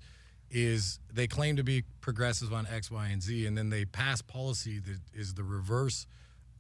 is 0.52 1.00
they 1.12 1.26
claim 1.26 1.56
to 1.56 1.64
be 1.64 1.84
progressive 2.02 2.54
on 2.54 2.68
X, 2.68 2.92
Y, 2.92 3.08
and 3.08 3.24
Z, 3.24 3.48
and 3.48 3.58
then 3.58 3.70
they 3.70 3.86
pass 3.86 4.22
policy 4.22 4.80
that 4.80 5.00
is 5.14 5.34
the 5.34 5.44
reverse 5.44 6.06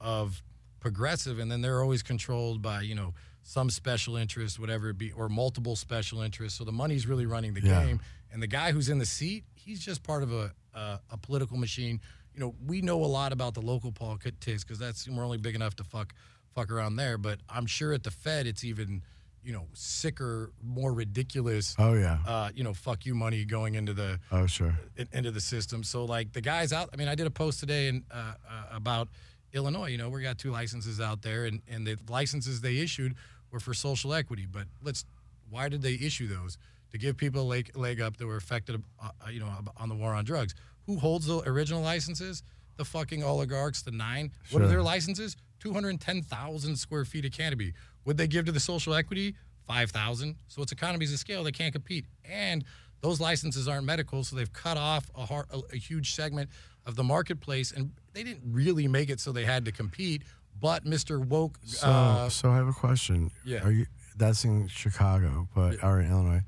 of 0.01 0.41
progressive, 0.83 1.39
and 1.39 1.49
then 1.51 1.61
they're 1.61 1.81
always 1.81 2.03
controlled 2.03 2.61
by 2.61 2.81
you 2.81 2.93
know 2.93 3.13
some 3.41 3.69
special 3.69 4.15
interest, 4.15 4.59
whatever 4.59 4.89
it 4.89 4.97
be, 4.97 5.11
or 5.11 5.27
multiple 5.29 5.75
special 5.75 6.21
interests. 6.21 6.57
So 6.57 6.63
the 6.65 6.71
money's 6.71 7.07
really 7.07 7.25
running 7.25 7.53
the 7.53 7.61
Yeah. 7.61 7.85
game, 7.85 7.99
and 8.31 8.41
the 8.43 8.47
guy 8.47 8.71
who's 8.71 8.89
in 8.89 8.99
the 8.99 9.05
seat, 9.05 9.43
he's 9.55 9.79
just 9.79 10.03
part 10.03 10.21
of 10.23 10.31
a 10.31 10.51
a, 10.75 10.99
a 11.11 11.17
political 11.17 11.57
machine. 11.57 11.99
You 12.33 12.39
know, 12.41 12.55
we 12.65 12.81
know 12.81 13.03
a 13.03 13.11
lot 13.19 13.31
about 13.31 13.53
the 13.53 13.61
local 13.61 13.91
politics 13.91 14.63
because 14.63 14.79
that's 14.79 15.07
we're 15.07 15.23
only 15.23 15.37
big 15.37 15.55
enough 15.55 15.75
to 15.77 15.83
fuck 15.83 16.13
fuck 16.55 16.69
around 16.71 16.95
there. 16.97 17.17
But 17.17 17.39
I'm 17.49 17.65
sure 17.65 17.93
at 17.93 18.03
the 18.03 18.11
Fed, 18.11 18.45
it's 18.47 18.63
even 18.63 19.03
you 19.43 19.51
know 19.53 19.67
sicker, 19.73 20.51
more 20.63 20.93
ridiculous. 20.93 21.75
Oh 21.77 21.93
yeah. 21.93 22.17
Uh, 22.25 22.49
you 22.55 22.63
know, 22.63 22.73
fuck 22.73 23.05
you 23.05 23.13
money 23.13 23.45
going 23.45 23.75
into 23.75 23.93
the 23.93 24.19
Oh 24.31 24.47
sure. 24.47 24.77
into 25.11 25.31
the 25.31 25.41
system. 25.41 25.83
So 25.83 26.05
like 26.05 26.33
the 26.33 26.41
guys 26.41 26.71
out. 26.73 26.89
I 26.93 26.95
mean, 26.97 27.07
I 27.07 27.15
did 27.15 27.27
a 27.27 27.31
post 27.31 27.59
today 27.59 27.87
and 27.89 28.03
uh, 28.11 28.33
uh, 28.49 28.63
about 28.71 29.09
Illinois. 29.53 29.87
You 29.87 29.97
know, 29.97 30.09
we 30.09 30.21
got 30.21 30.37
two 30.37 30.51
licenses 30.51 30.99
out 30.99 31.21
there, 31.21 31.45
and 31.45 31.61
and 31.67 31.85
the 31.87 31.97
licenses 32.09 32.61
they 32.61 32.77
issued 32.77 33.15
were 33.51 33.59
for 33.59 33.73
social 33.73 34.13
equity. 34.13 34.47
But 34.51 34.65
let's, 34.81 35.05
why 35.49 35.69
did 35.69 35.81
they 35.81 35.93
issue 35.93 36.27
those? 36.27 36.57
To 36.91 36.97
give 36.97 37.17
people 37.17 37.41
a 37.41 37.43
leg, 37.43 37.71
leg 37.75 38.01
up 38.01 38.17
that 38.17 38.27
were 38.27 38.35
affected, 38.35 38.81
uh, 39.01 39.09
uh, 39.25 39.29
you 39.29 39.39
know, 39.39 39.49
on 39.77 39.89
the 39.89 39.95
war 39.95 40.13
on 40.13 40.25
drugs. 40.25 40.53
Who 40.85 40.97
holds 40.97 41.25
the 41.25 41.39
original 41.47 41.81
licenses? 41.81 42.43
The 42.77 42.85
fucking 42.85 43.23
oligarchs, 43.23 43.83
the 43.83 43.91
nine. 43.91 44.31
What 44.51 44.61
are 44.63 44.67
their 44.67 44.81
licenses? 44.81 45.37
Two 45.59 45.73
hundred 45.73 45.99
ten 46.01 46.21
thousand 46.21 46.75
square 46.75 47.05
feet 47.05 47.25
of 47.25 47.31
canopy. 47.31 47.73
Would 48.05 48.17
they 48.17 48.27
give 48.27 48.45
to 48.45 48.51
the 48.51 48.59
social 48.59 48.93
equity? 48.93 49.35
Five 49.65 49.91
thousand. 49.91 50.35
So 50.47 50.61
it's 50.61 50.71
economies 50.71 51.13
of 51.13 51.19
scale. 51.19 51.43
They 51.43 51.51
can't 51.51 51.73
compete. 51.73 52.05
And 52.29 52.65
those 53.01 53.19
licenses 53.19 53.67
aren't 53.67 53.85
medical, 53.85 54.23
so 54.23 54.35
they've 54.35 54.51
cut 54.51 54.77
off 54.77 55.09
a, 55.15 55.25
har 55.25 55.45
a, 55.51 55.59
a 55.73 55.77
huge 55.77 56.15
segment 56.15 56.49
of 56.85 56.95
the 56.95 57.03
marketplace, 57.03 57.71
and 57.71 57.91
they 58.13 58.23
didn't 58.23 58.43
really 58.51 58.87
make 58.87 59.09
it 59.09 59.19
so 59.19 59.31
they 59.31 59.45
had 59.45 59.65
to 59.65 59.71
compete. 59.71 60.23
But 60.61 60.85
Mr. 60.85 61.19
Woke, 61.23 61.59
So 61.65 61.87
uh, 61.87 62.29
so 62.29 62.49
I 62.51 62.55
have 62.57 62.67
a 62.67 62.73
question. 62.73 63.31
yeah. 63.43 63.63
Are 63.63 63.71
you? 63.71 63.85
That's 64.15 64.43
in 64.45 64.67
Chicago, 64.67 65.47
but 65.55 65.83
or 65.83 65.99
in 65.99 66.11
Illinois, 66.11 66.43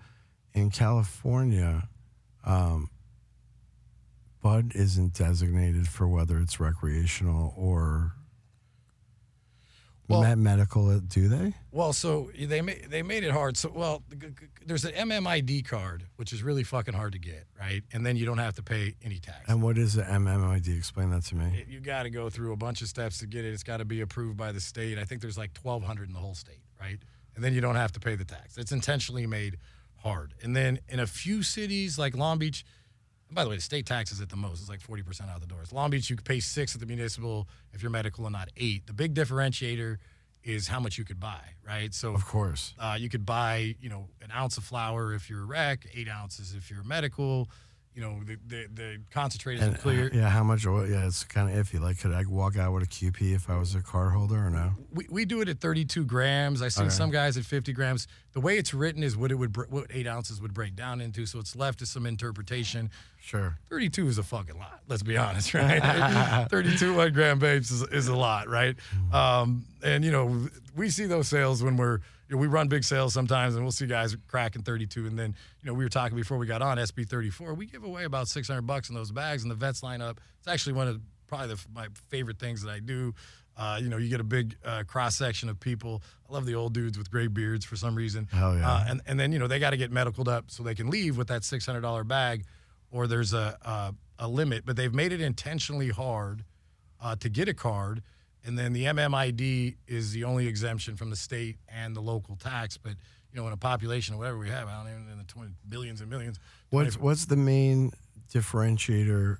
in 0.53 0.69
California, 0.69 1.89
um, 2.45 2.89
Bud 4.43 4.73
isn't 4.75 5.13
designated 5.15 5.87
for 5.87 6.07
whether 6.07 6.37
it's 6.37 6.59
recreational 6.59 7.53
or 7.57 8.13
Well- 10.07 10.21
med- 10.21 10.37
medical. 10.37 10.89
Uh, 10.89 10.99
do 11.07 11.27
they? 11.27 11.53
well, 11.71 11.91
so 11.93 12.29
they 12.39 12.61
made 12.61 12.85
they 12.89 13.01
made 13.03 13.23
it 13.23 13.31
hard. 13.31 13.57
So 13.57 13.71
well, 13.73 14.03
there's 14.65 14.85
an 14.85 14.93
MMID 14.93 15.65
card, 15.67 16.05
which 16.17 16.31
is 16.33 16.43
really 16.43 16.63
fucking 16.63 16.93
hard 16.93 17.13
to 17.13 17.19
get, 17.19 17.45
right? 17.59 17.81
And 17.93 18.05
then 18.05 18.15
you 18.15 18.25
don't 18.25 18.37
have 18.37 18.55
to 18.55 18.63
pay 18.63 18.95
any 19.03 19.19
tax. 19.19 19.39
And 19.47 19.61
what 19.63 19.77
is 19.77 19.93
the 19.95 20.03
MMID? 20.03 20.77
Explain 20.77 21.09
that 21.11 21.23
to 21.25 21.35
me. 21.35 21.59
It- 21.61 21.67
you 21.67 21.79
got 21.79 22.03
to 22.03 22.09
go 22.09 22.29
through 22.29 22.53
a 22.53 22.57
bunch 22.57 22.81
of 22.81 22.87
steps 22.87 23.17
to 23.19 23.27
get 23.27 23.45
it. 23.45 23.53
It's 23.53 23.63
got 23.63 23.77
to 23.77 23.85
be 23.85 24.01
approved 24.01 24.37
by 24.37 24.51
the 24.51 24.59
state. 24.61 24.97
I 24.99 25.03
think 25.05 25.21
there's 25.21 25.37
like 25.37 25.57
1,200 25.61 26.07
in 26.07 26.13
the 26.13 26.19
whole 26.19 26.35
state, 26.35 26.61
right? 26.79 26.99
And 27.35 27.43
then 27.43 27.53
you 27.53 27.61
don't 27.61 27.75
have 27.75 27.91
to 27.93 27.99
pay 27.99 28.15
the 28.15 28.25
tax. 28.25 28.57
It's 28.57 28.71
intentionally 28.71 29.25
made 29.27 29.57
hard. 29.97 30.33
And 30.43 30.55
then 30.55 30.79
in 30.87 30.99
a 30.99 31.07
few 31.07 31.41
cities 31.43 31.97
like 31.97 32.15
Long 32.15 32.37
Beach, 32.37 32.63
by 33.35 33.43
the 33.43 33.49
way, 33.49 33.55
the 33.57 33.61
state 33.61 33.85
tax 33.85 34.11
is 34.11 34.21
at 34.21 34.29
the 34.29 34.35
most. 34.35 34.61
It's 34.61 34.69
like 34.69 34.79
40% 34.81 35.29
out 35.29 35.41
the 35.41 35.47
doors. 35.47 35.71
Long 35.73 35.89
Beach, 35.91 36.09
you 36.09 36.15
could 36.15 36.25
pay 36.25 36.39
six 36.39 36.73
at 36.73 36.79
the 36.79 36.87
municipal 36.87 37.47
if 37.73 37.81
you're 37.83 37.91
medical 37.91 38.25
and 38.25 38.33
not 38.33 38.49
eight. 38.57 38.87
The 38.87 38.93
big 38.93 39.13
differentiator 39.13 39.97
is 40.43 40.67
how 40.67 40.79
much 40.79 40.97
you 40.97 41.03
could 41.03 41.19
buy, 41.19 41.41
right? 41.67 41.93
So 41.93 42.13
Of 42.13 42.25
course. 42.25 42.73
uh, 42.79 42.95
you 42.99 43.09
could 43.09 43.25
buy, 43.25 43.75
you 43.81 43.89
know, 43.89 44.07
an 44.21 44.31
ounce 44.31 44.57
of 44.57 44.63
flour 44.63 45.13
if 45.13 45.29
you're 45.29 45.41
a 45.41 45.45
rec, 45.45 45.85
eight 45.93 46.07
ounces 46.07 46.53
if 46.55 46.71
you're 46.71 46.83
medical. 46.83 47.49
You 47.95 48.01
know, 48.01 48.19
the 48.25 48.37
the, 48.45 48.67
the 48.73 48.97
concentrated 49.09 49.63
And 49.63 49.71
and 49.73 49.81
clear. 49.81 50.11
yeah, 50.13 50.29
how 50.29 50.43
much 50.43 50.67
oil? 50.67 50.85
Yeah, 50.85 51.07
it's 51.07 51.23
kind 51.23 51.49
of 51.49 51.55
iffy. 51.65 51.79
Like, 51.79 51.97
could 51.97 52.11
I 52.11 52.23
walk 52.27 52.57
out 52.57 52.73
with 52.73 52.83
a 52.83 52.87
QP 52.87 53.33
if 53.33 53.49
I 53.49 53.57
was 53.57 53.73
a 53.73 53.79
card 53.81 54.11
holder 54.11 54.35
or 54.35 54.49
no? 54.49 54.73
we, 54.91 55.07
we 55.09 55.23
do 55.23 55.39
it 55.39 55.47
at 55.47 55.61
32 55.61 56.03
grams. 56.03 56.61
I've 56.61 56.73
seen 56.73 56.87
Okay. 56.87 56.93
some 56.93 57.09
guys 57.09 57.37
at 57.37 57.45
50 57.45 57.71
grams. 57.71 58.07
The 58.33 58.41
way 58.41 58.57
it's 58.57 58.73
written 58.73 59.01
is 59.01 59.15
what 59.15 59.31
it 59.31 59.35
would 59.35 59.53
br- 59.53 59.63
what 59.69 59.85
eight 59.93 60.07
ounces 60.07 60.41
would 60.41 60.53
break 60.53 60.75
down 60.75 60.99
into. 60.99 61.25
So 61.25 61.39
it's 61.39 61.55
left 61.55 61.79
to 61.79 61.85
some 61.85 62.05
interpretation. 62.05 62.91
Sure. 63.17 63.57
32 63.69 64.07
is 64.09 64.17
a 64.17 64.23
fucking 64.23 64.57
lot. 64.57 64.81
Let's 64.89 65.01
be 65.03 65.15
honest, 65.15 65.53
right? 65.53 66.47
32 66.51 66.95
one 66.97 67.13
gram 67.13 67.39
babes 67.39 67.71
is, 67.71 67.81
is 67.83 68.09
a 68.09 68.15
lot, 68.15 68.49
right? 68.49 68.75
Um, 69.13 69.65
and 69.81 70.03
you 70.03 70.11
know 70.11 70.49
we 70.75 70.89
see 70.89 71.05
those 71.05 71.29
sales 71.29 71.63
when 71.63 71.77
we're 71.77 72.01
you 72.27 72.35
know, 72.35 72.41
we 72.41 72.47
run 72.47 72.67
big 72.67 72.83
sales 72.83 73.13
sometimes, 73.13 73.55
and 73.55 73.63
we'll 73.63 73.71
see 73.71 73.85
guys 73.85 74.15
cracking 74.27 74.63
32. 74.63 75.07
And 75.07 75.17
then 75.17 75.35
you 75.61 75.67
know 75.67 75.73
we 75.73 75.83
were 75.83 75.89
talking 75.89 76.17
before 76.17 76.37
we 76.37 76.47
got 76.47 76.61
on 76.61 76.77
SB 76.77 77.07
34. 77.07 77.53
We 77.53 77.65
give 77.65 77.83
away 77.83 78.03
about 78.05 78.27
600 78.27 78.61
bucks 78.63 78.89
in 78.89 78.95
those 78.95 79.11
bags, 79.11 79.43
and 79.43 79.51
the 79.51 79.55
vets 79.55 79.83
line 79.83 80.01
up. 80.01 80.19
It's 80.39 80.47
actually 80.47 80.73
one 80.73 80.87
of 80.87 81.01
probably 81.27 81.49
the, 81.49 81.59
my 81.73 81.87
favorite 82.09 82.39
things 82.39 82.61
that 82.63 82.71
I 82.71 82.79
do. 82.79 83.13
Uh, 83.57 83.79
you 83.81 83.87
know, 83.89 83.97
you 83.97 84.09
get 84.09 84.19
a 84.19 84.23
big 84.25 84.55
uh, 84.65 84.83
cross 84.85 85.15
section 85.15 85.47
of 85.47 85.59
people. 85.59 86.01
I 86.29 86.33
love 86.33 86.45
the 86.45 86.55
old 86.55 86.73
dudes 86.73 86.97
with 86.97 87.09
gray 87.09 87.27
beards 87.27 87.63
for 87.63 87.77
some 87.77 87.95
reason. 87.95 88.27
Hell 88.31 88.55
yeah. 88.57 88.69
Uh, 88.69 88.85
and 88.89 89.01
and 89.05 89.19
then 89.19 89.31
you 89.31 89.39
know 89.39 89.47
they 89.47 89.59
got 89.59 89.69
to 89.69 89.77
get 89.77 89.91
medicaled 89.91 90.27
up 90.27 90.45
so 90.51 90.63
they 90.63 90.75
can 90.75 90.89
leave 90.89 91.17
with 91.17 91.27
that 91.27 91.43
six 91.43 91.65
hundred 91.65 91.81
dollar 91.81 92.03
bag, 92.03 92.43
or 92.91 93.07
there's 93.07 93.33
a, 93.33 93.57
a 93.61 93.93
a 94.19 94.27
limit. 94.27 94.65
But 94.65 94.75
they've 94.75 94.93
made 94.93 95.13
it 95.13 95.21
intentionally 95.21 95.89
hard 95.89 96.43
uh, 97.01 97.15
to 97.17 97.29
get 97.29 97.47
a 97.47 97.53
card, 97.53 98.01
and 98.45 98.57
then 98.57 98.73
the 98.73 98.85
MMID 98.85 99.75
is 99.87 100.11
the 100.11 100.23
only 100.23 100.47
exemption 100.47 100.95
from 100.95 101.09
the 101.09 101.15
state 101.15 101.57
and 101.67 101.95
the 101.95 102.01
local 102.01 102.35
tax. 102.35 102.77
But 102.77 102.93
you 103.31 103.41
know, 103.41 103.47
in 103.47 103.53
a 103.53 103.57
population 103.57 104.13
of 104.13 104.19
whatever 104.19 104.37
we 104.37 104.49
have, 104.49 104.67
I 104.67 104.77
don't 104.77 104.91
even 104.91 105.11
in 105.11 105.17
the 105.17 105.23
twenty 105.23 105.51
billions 105.67 106.01
and 106.01 106.09
millions. 106.09 106.39
What's 106.69 106.97
what's 106.97 107.25
the 107.25 107.35
main 107.35 107.91
differentiator 108.33 109.37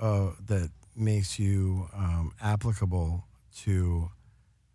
uh, 0.00 0.30
that 0.46 0.70
makes 0.94 1.38
you 1.38 1.88
um, 1.94 2.32
applicable 2.40 3.24
to 3.62 4.10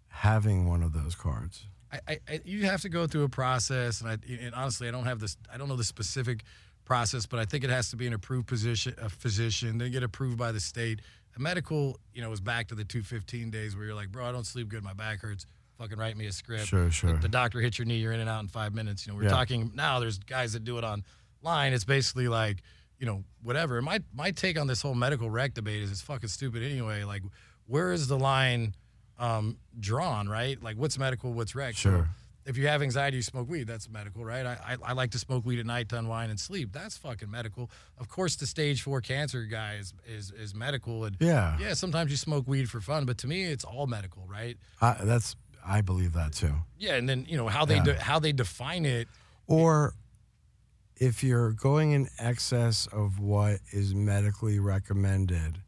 having 0.08 0.68
one 0.68 0.84
of 0.84 0.94
those 0.94 1.16
cards? 1.16 1.66
I, 2.08 2.20
I, 2.30 2.40
you 2.46 2.66
have 2.66 2.82
to 2.82 2.90
go 2.90 3.06
through 3.06 3.24
a 3.24 3.30
process, 3.30 4.00
and, 4.00 4.10
I, 4.10 4.18
and 4.42 4.56
honestly, 4.56 4.88
I 4.88 4.92
don't 4.92 5.04
have 5.04 5.20
this. 5.20 5.38
I 5.54 5.58
don't 5.58 5.68
know 5.68 5.76
the 5.76 5.84
specific 5.84 6.44
process, 6.86 7.26
but 7.26 7.40
I 7.40 7.46
think 7.46 7.64
it 7.64 7.70
has 7.70 7.90
to 7.92 7.96
be 7.96 8.08
an 8.08 8.14
approved 8.14 8.48
position, 8.48 8.96
a 9.02 9.10
physician, 9.10 9.78
then 9.78 9.92
get 9.92 10.04
approved 10.04 10.38
by 10.38 10.52
the 10.52 10.60
state. 10.60 11.02
Medical, 11.40 12.00
you 12.14 12.22
know, 12.22 12.30
was 12.30 12.42
back 12.42 12.68
to 12.68 12.76
the 12.76 12.84
215 12.84 13.50
days 13.50 13.76
where 13.76 13.86
you're 13.86 13.96
like, 13.96 14.12
bro, 14.12 14.26
I 14.26 14.32
don't 14.32 14.46
sleep 14.46 14.70
good, 14.70 14.84
my 14.84 14.94
back 14.94 15.22
hurts. 15.22 15.46
Fucking 15.78 15.98
write 15.98 16.16
me 16.18 16.28
a 16.28 16.32
script. 16.32 16.66
Sure, 16.68 16.92
sure. 16.92 17.14
The, 17.14 17.20
the 17.22 17.28
doctor 17.30 17.60
hits 17.60 17.80
your 17.80 17.86
knee, 17.86 17.98
you're 17.98 18.12
in 18.12 18.20
and 18.20 18.30
out 18.30 18.42
in 18.42 18.48
five 18.48 18.74
minutes. 18.74 19.06
You 19.08 19.14
know, 19.14 19.18
we're 19.18 19.24
Yeah. 19.24 19.30
talking 19.32 19.72
now. 19.74 20.00
There's 20.00 20.20
guys 20.20 20.54
that 20.54 20.64
do 20.64 20.78
it 20.78 20.84
online. 20.84 21.74
It's 21.74 21.86
basically 21.86 22.28
like, 22.28 22.62
you 23.00 23.06
know, 23.08 23.24
whatever. 23.42 23.78
And 23.78 23.86
my 23.86 24.00
my 24.14 24.30
take 24.32 24.60
on 24.60 24.68
this 24.68 24.82
whole 24.84 24.94
medical 24.94 25.30
rec 25.32 25.56
debate 25.56 25.82
is 25.82 25.90
it's 25.92 26.02
fucking 26.02 26.30
stupid 26.30 26.62
anyway. 26.62 27.04
Like, 27.04 27.24
where 27.66 27.92
is 27.92 28.08
the 28.08 28.18
line 28.20 28.76
um, 29.18 29.58
drawn? 29.80 30.30
Right? 30.30 30.62
Like, 30.62 30.78
what's 30.78 31.00
medical? 31.00 31.34
What's 31.34 31.56
rec? 31.56 31.74
So 31.74 31.90
Sure. 31.90 32.10
If 32.46 32.58
you 32.58 32.68
have 32.68 32.82
anxiety, 32.82 33.18
you 33.18 33.24
smoke 33.24 33.50
weed. 33.50 33.68
That's 33.68 33.88
medical, 33.90 34.26
right? 34.26 34.46
I, 34.46 34.58
I, 34.66 34.78
I 34.90 34.94
like 34.94 35.12
to 35.12 35.20
smoke 35.20 35.46
weed 35.46 35.60
at 35.60 35.66
night 35.66 35.90
to 35.90 35.98
unwind 35.98 36.32
and 36.32 36.40
sleep. 36.40 36.72
That's 36.72 36.98
fucking 36.98 37.30
medical. 37.30 37.70
Of 38.00 38.10
course, 38.10 38.36
the 38.36 38.48
stage 38.48 38.82
four 38.82 39.02
cancer 39.02 39.44
guy 39.46 39.76
is 39.76 39.94
is, 40.08 40.32
is 40.32 40.56
medical. 40.56 41.06
And 41.06 41.16
Yeah, 41.20 41.58
yeah, 41.60 41.74
sometimes 41.74 42.12
you 42.12 42.18
smoke 42.18 42.48
weed 42.48 42.70
for 42.70 42.82
fun, 42.82 43.06
but 43.06 43.18
to 43.20 43.28
me, 43.28 43.44
it's 43.44 43.64
all 43.64 43.86
medical, 43.88 44.26
right? 44.28 44.58
I, 44.82 44.98
that's 45.04 45.36
I 45.66 45.82
believe 45.82 46.14
that 46.14 46.34
too. 46.34 46.54
Yeah, 46.80 46.96
and 46.96 47.08
then 47.08 47.26
you 47.30 47.38
know 47.38 47.48
how 47.48 47.66
they 47.66 47.76
Yeah. 47.76 47.84
de- 47.84 48.00
how 48.02 48.20
they 48.20 48.32
define 48.32 48.86
it. 48.86 49.08
Or 49.48 49.94
if 50.96 51.24
you're 51.24 51.52
going 51.52 51.92
in 51.92 52.08
excess 52.20 52.88
of 52.88 53.20
what 53.20 53.60
is 53.72 53.94
medically 53.94 54.60
recommended 54.60 55.60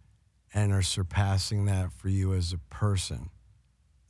and 0.53 0.71
are 0.71 0.81
surpassing 0.83 1.65
that 1.65 1.91
for 1.91 2.09
you 2.09 2.33
as 2.33 2.53
a 2.53 2.59
person, 2.73 3.29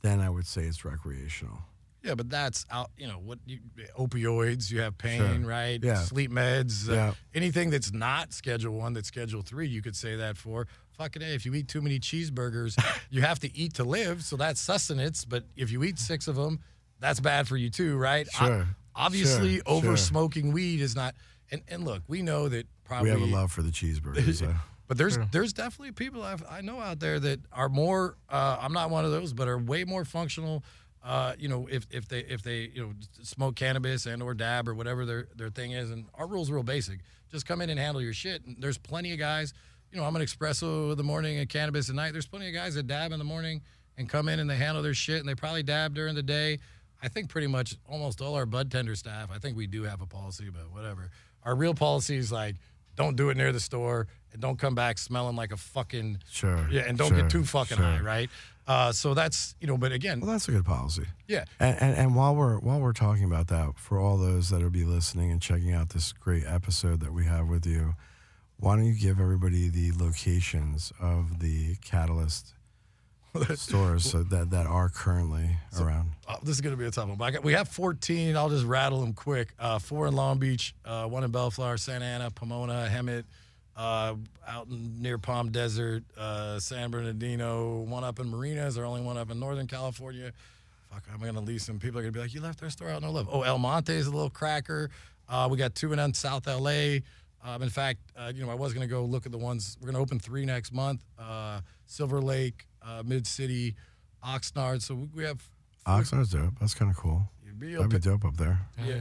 then 0.02 0.20
I 0.20 0.28
would 0.30 0.46
say 0.46 0.62
it's 0.62 0.84
recreational. 0.84 1.58
Yeah, 2.04 2.14
but 2.14 2.28
that's 2.28 2.66
out. 2.70 2.90
You 2.98 3.06
know 3.08 3.14
what? 3.18 3.38
You, 3.46 3.60
opioids. 3.98 4.70
You 4.70 4.80
have 4.82 4.96
pain, 4.98 5.18
Sure. 5.40 5.48
right? 5.48 5.82
Yeah. 5.82 6.02
Sleep 6.02 6.30
meds. 6.30 6.88
uh, 6.88 6.92
Yeah. 6.92 7.14
anything 7.34 7.70
that's 7.70 7.92
not 7.92 8.32
Schedule 8.32 8.74
One, 8.74 8.92
that's 8.92 9.08
Schedule 9.08 9.42
Three. 9.42 9.66
You 9.68 9.82
could 9.82 9.96
say 9.96 10.16
that 10.16 10.36
for. 10.36 10.66
Fucking 10.98 11.22
a, 11.22 11.24
if 11.24 11.44
you 11.44 11.52
eat 11.54 11.66
too 11.66 11.80
many 11.82 11.98
cheeseburgers, 11.98 12.76
you 13.10 13.22
have 13.22 13.40
to 13.40 13.56
eat 13.56 13.74
to 13.74 13.84
live, 13.84 14.22
so 14.22 14.36
that's 14.36 14.60
sustenance. 14.60 15.24
But 15.24 15.44
if 15.56 15.72
you 15.72 15.82
eat 15.82 15.98
six 15.98 16.28
of 16.28 16.36
them, 16.36 16.60
that's 17.00 17.18
bad 17.20 17.48
for 17.48 17.56
you 17.56 17.68
too, 17.70 17.96
right? 17.96 18.28
Sure. 18.30 18.66
obviously, 18.94 19.54
Sure. 19.56 19.62
over 19.66 19.86
Sure. 19.88 19.96
smoking 19.96 20.52
weed 20.52 20.80
is 20.80 20.94
not. 20.94 21.14
And, 21.50 21.62
and 21.68 21.84
look, 21.84 22.02
we 22.06 22.22
know 22.22 22.48
that 22.48 22.66
probably 22.84 23.10
we 23.12 23.18
have 23.20 23.28
a 23.28 23.32
love 23.32 23.50
for 23.50 23.62
the 23.62 23.70
cheeseburgers. 23.70 24.36
so. 24.38 24.54
but 24.88 24.96
there's 24.98 25.18
there's 25.32 25.52
definitely 25.52 25.90
people 25.92 26.22
I've, 26.22 26.44
I 26.48 26.60
know 26.60 26.78
out 26.80 27.00
there 27.00 27.18
that 27.18 27.40
are 27.52 27.68
more. 27.68 28.16
Uh, 28.28 28.58
I'm 28.60 28.72
not 28.72 28.90
one 28.90 29.04
of 29.04 29.10
those, 29.10 29.32
but 29.32 29.48
are 29.48 29.58
way 29.58 29.82
more 29.84 30.04
functional. 30.04 30.62
Uh, 31.04 31.34
you 31.38 31.48
know, 31.48 31.68
if, 31.70 31.86
if 31.90 32.08
they 32.08 32.20
if 32.20 32.42
they 32.42 32.70
you 32.72 32.82
know 32.82 32.92
smoke 33.22 33.56
cannabis 33.56 34.06
and 34.06 34.22
or 34.22 34.32
dab 34.32 34.68
or 34.68 34.74
whatever 34.74 35.04
their 35.04 35.28
their 35.36 35.50
thing 35.50 35.72
is, 35.72 35.90
and 35.90 36.06
our 36.14 36.26
rules 36.26 36.50
are 36.50 36.54
real 36.54 36.62
basic. 36.62 37.00
Just 37.30 37.46
come 37.46 37.60
in 37.60 37.68
and 37.68 37.78
handle 37.78 38.00
your 38.00 38.14
shit. 38.14 38.44
And 38.46 38.56
there's 38.58 38.78
plenty 38.78 39.12
of 39.12 39.18
guys. 39.18 39.52
You 39.92 40.00
know, 40.00 40.06
I'm 40.06 40.16
an 40.16 40.22
espresso 40.22 40.92
in 40.92 40.96
the 40.96 41.04
morning 41.04 41.38
and 41.38 41.48
cannabis 41.48 41.90
at 41.90 41.94
night. 41.94 42.12
There's 42.12 42.26
plenty 42.26 42.48
of 42.48 42.54
guys 42.54 42.74
that 42.76 42.86
dab 42.86 43.12
in 43.12 43.18
the 43.18 43.24
morning 43.24 43.60
and 43.98 44.08
come 44.08 44.28
in 44.28 44.40
and 44.40 44.48
they 44.48 44.56
handle 44.56 44.82
their 44.82 44.94
shit, 44.94 45.20
and 45.20 45.28
they 45.28 45.34
probably 45.34 45.62
dab 45.62 45.94
during 45.94 46.14
the 46.14 46.22
day. 46.22 46.58
I 47.02 47.08
think 47.08 47.28
pretty 47.28 47.48
much 47.48 47.76
almost 47.86 48.22
all 48.22 48.34
our 48.34 48.46
bud 48.46 48.70
tender 48.70 48.94
staff. 48.94 49.30
I 49.30 49.38
think 49.38 49.56
we 49.56 49.66
do 49.66 49.82
have 49.82 50.00
a 50.00 50.06
policy, 50.06 50.48
but 50.48 50.72
whatever. 50.72 51.10
Our 51.42 51.54
real 51.54 51.74
policy 51.74 52.16
is 52.16 52.32
like, 52.32 52.56
don't 52.96 53.14
do 53.16 53.28
it 53.28 53.36
near 53.36 53.52
the 53.52 53.60
store 53.60 54.06
and 54.34 54.42
don't 54.42 54.58
come 54.58 54.74
back 54.74 54.98
smelling 54.98 55.34
like 55.36 55.50
a 55.52 55.56
fucking 55.56 56.18
Sure, 56.30 56.68
yeah, 56.70 56.82
and 56.82 56.98
don't 56.98 57.08
sure, 57.08 57.22
get 57.22 57.30
too 57.30 57.44
fucking 57.44 57.78
sure. 57.78 57.86
high, 57.86 58.00
right? 58.00 58.30
Uh, 58.66 58.92
so 58.92 59.14
that's 59.14 59.54
you 59.60 59.66
know, 59.66 59.76
but 59.78 59.92
again, 59.92 60.20
Well, 60.20 60.30
that's 60.32 60.48
a 60.48 60.52
good 60.52 60.64
policy. 60.64 61.04
yeah, 61.28 61.44
And, 61.60 61.76
and 61.80 61.96
and 61.96 62.14
while 62.16 62.34
we're 62.34 62.58
while 62.58 62.80
we're 62.80 62.92
talking 62.94 63.24
about 63.24 63.46
that, 63.48 63.78
for 63.78 63.98
all 63.98 64.16
those 64.18 64.50
that 64.50 64.60
will 64.62 64.70
be 64.70 64.84
listening 64.84 65.30
and 65.30 65.40
checking 65.40 65.72
out 65.72 65.90
this 65.90 66.12
great 66.12 66.44
episode 66.46 67.00
that 67.00 67.12
we 67.12 67.24
have 67.26 67.46
with 67.48 67.64
you, 67.66 67.94
why 68.58 68.76
don't 68.76 68.86
you 68.86 68.94
give 68.94 69.20
everybody 69.20 69.68
the 69.68 69.92
locations 69.92 70.92
of 71.00 71.40
the 71.40 71.76
Catalyst 71.84 72.54
stores 73.56 74.08
so 74.10 74.22
that 74.22 74.50
that 74.50 74.66
are 74.66 74.88
currently 74.88 75.50
around? 75.78 76.12
Oh, 76.28 76.36
this 76.42 76.54
is 76.54 76.60
going 76.60 76.74
to 76.74 76.80
be 76.80 76.86
a 76.86 76.90
tough 76.90 77.08
one. 77.08 77.18
But 77.18 77.24
I 77.24 77.30
got, 77.32 77.44
we 77.44 77.52
have 77.52 77.68
14. 77.68 78.36
I'll 78.36 78.48
just 78.48 78.64
rattle 78.64 79.00
them 79.00 79.12
quick. 79.12 79.52
Uh, 79.58 79.78
four 79.78 80.06
in 80.06 80.14
Long 80.14 80.38
Beach, 80.38 80.74
uh, 80.86 81.04
one 81.06 81.24
in 81.24 81.30
Bellflower, 81.30 81.76
Santa 81.76 82.04
Ana, 82.06 82.30
Pomona, 82.30 82.88
Hemet, 82.90 83.24
uh, 83.76 84.14
out 84.46 84.66
in, 84.68 85.00
near 85.02 85.18
Palm 85.18 85.50
Desert, 85.50 86.04
uh, 86.16 86.58
San 86.60 86.90
Bernardino, 86.90 87.80
one 87.80 88.04
up 88.04 88.20
in 88.20 88.30
Marinas, 88.30 88.78
or 88.78 88.84
only 88.84 89.00
one 89.02 89.16
up 89.16 89.30
in 89.30 89.38
Northern 89.40 89.66
California. 89.66 90.32
Fuck, 90.92 91.04
I'm 91.12 91.20
going 91.20 91.34
to 91.34 91.40
lease 91.40 91.64
some. 91.66 91.78
People 91.78 91.98
are 91.98 92.02
going 92.02 92.12
to 92.12 92.16
be 92.18 92.22
like, 92.22 92.34
you 92.34 92.40
left 92.40 92.62
our 92.62 92.70
store 92.70 92.88
out 92.90 93.02
no 93.02 93.10
love. 93.10 93.28
Oh, 93.30 93.42
El 93.42 93.58
Monte 93.58 93.92
is 93.92 94.06
a 94.06 94.10
little 94.10 94.30
cracker. 94.30 94.90
Uh, 95.28 95.48
we 95.50 95.56
got 95.58 95.74
two 95.74 95.92
in 95.92 96.14
South 96.14 96.46
LA. 96.46 96.98
Um, 97.44 97.62
in 97.62 97.68
fact, 97.68 97.98
uh, 98.16 98.32
you 98.34 98.44
know, 98.44 98.50
I 98.50 98.54
was 98.54 98.72
going 98.72 98.86
to 98.86 98.90
go 98.92 99.04
look 99.04 99.26
at 99.26 99.32
the 99.32 99.38
ones. 99.38 99.76
We're 99.80 99.86
going 99.86 99.96
to 99.96 100.00
open 100.00 100.18
three 100.18 100.44
next 100.46 100.72
month. 100.72 101.02
Uh, 101.18 101.60
Silver 101.86 102.20
Lake, 102.20 102.66
uh, 102.82 103.02
Mid 103.04 103.26
City, 103.26 103.74
Oxnard. 104.24 104.82
So 104.82 104.94
we, 104.94 105.08
we 105.14 105.24
have 105.24 105.42
Oxnard's 105.86 106.30
dope. 106.30 106.54
That's 106.60 106.74
kind 106.74 106.90
of 106.90 106.96
cool. 106.96 107.22
real 107.58 107.82
That'd 107.82 108.02
be 108.02 108.08
dope 108.10 108.24
up 108.24 108.36
there. 108.36 108.60
yeah, 108.86 108.94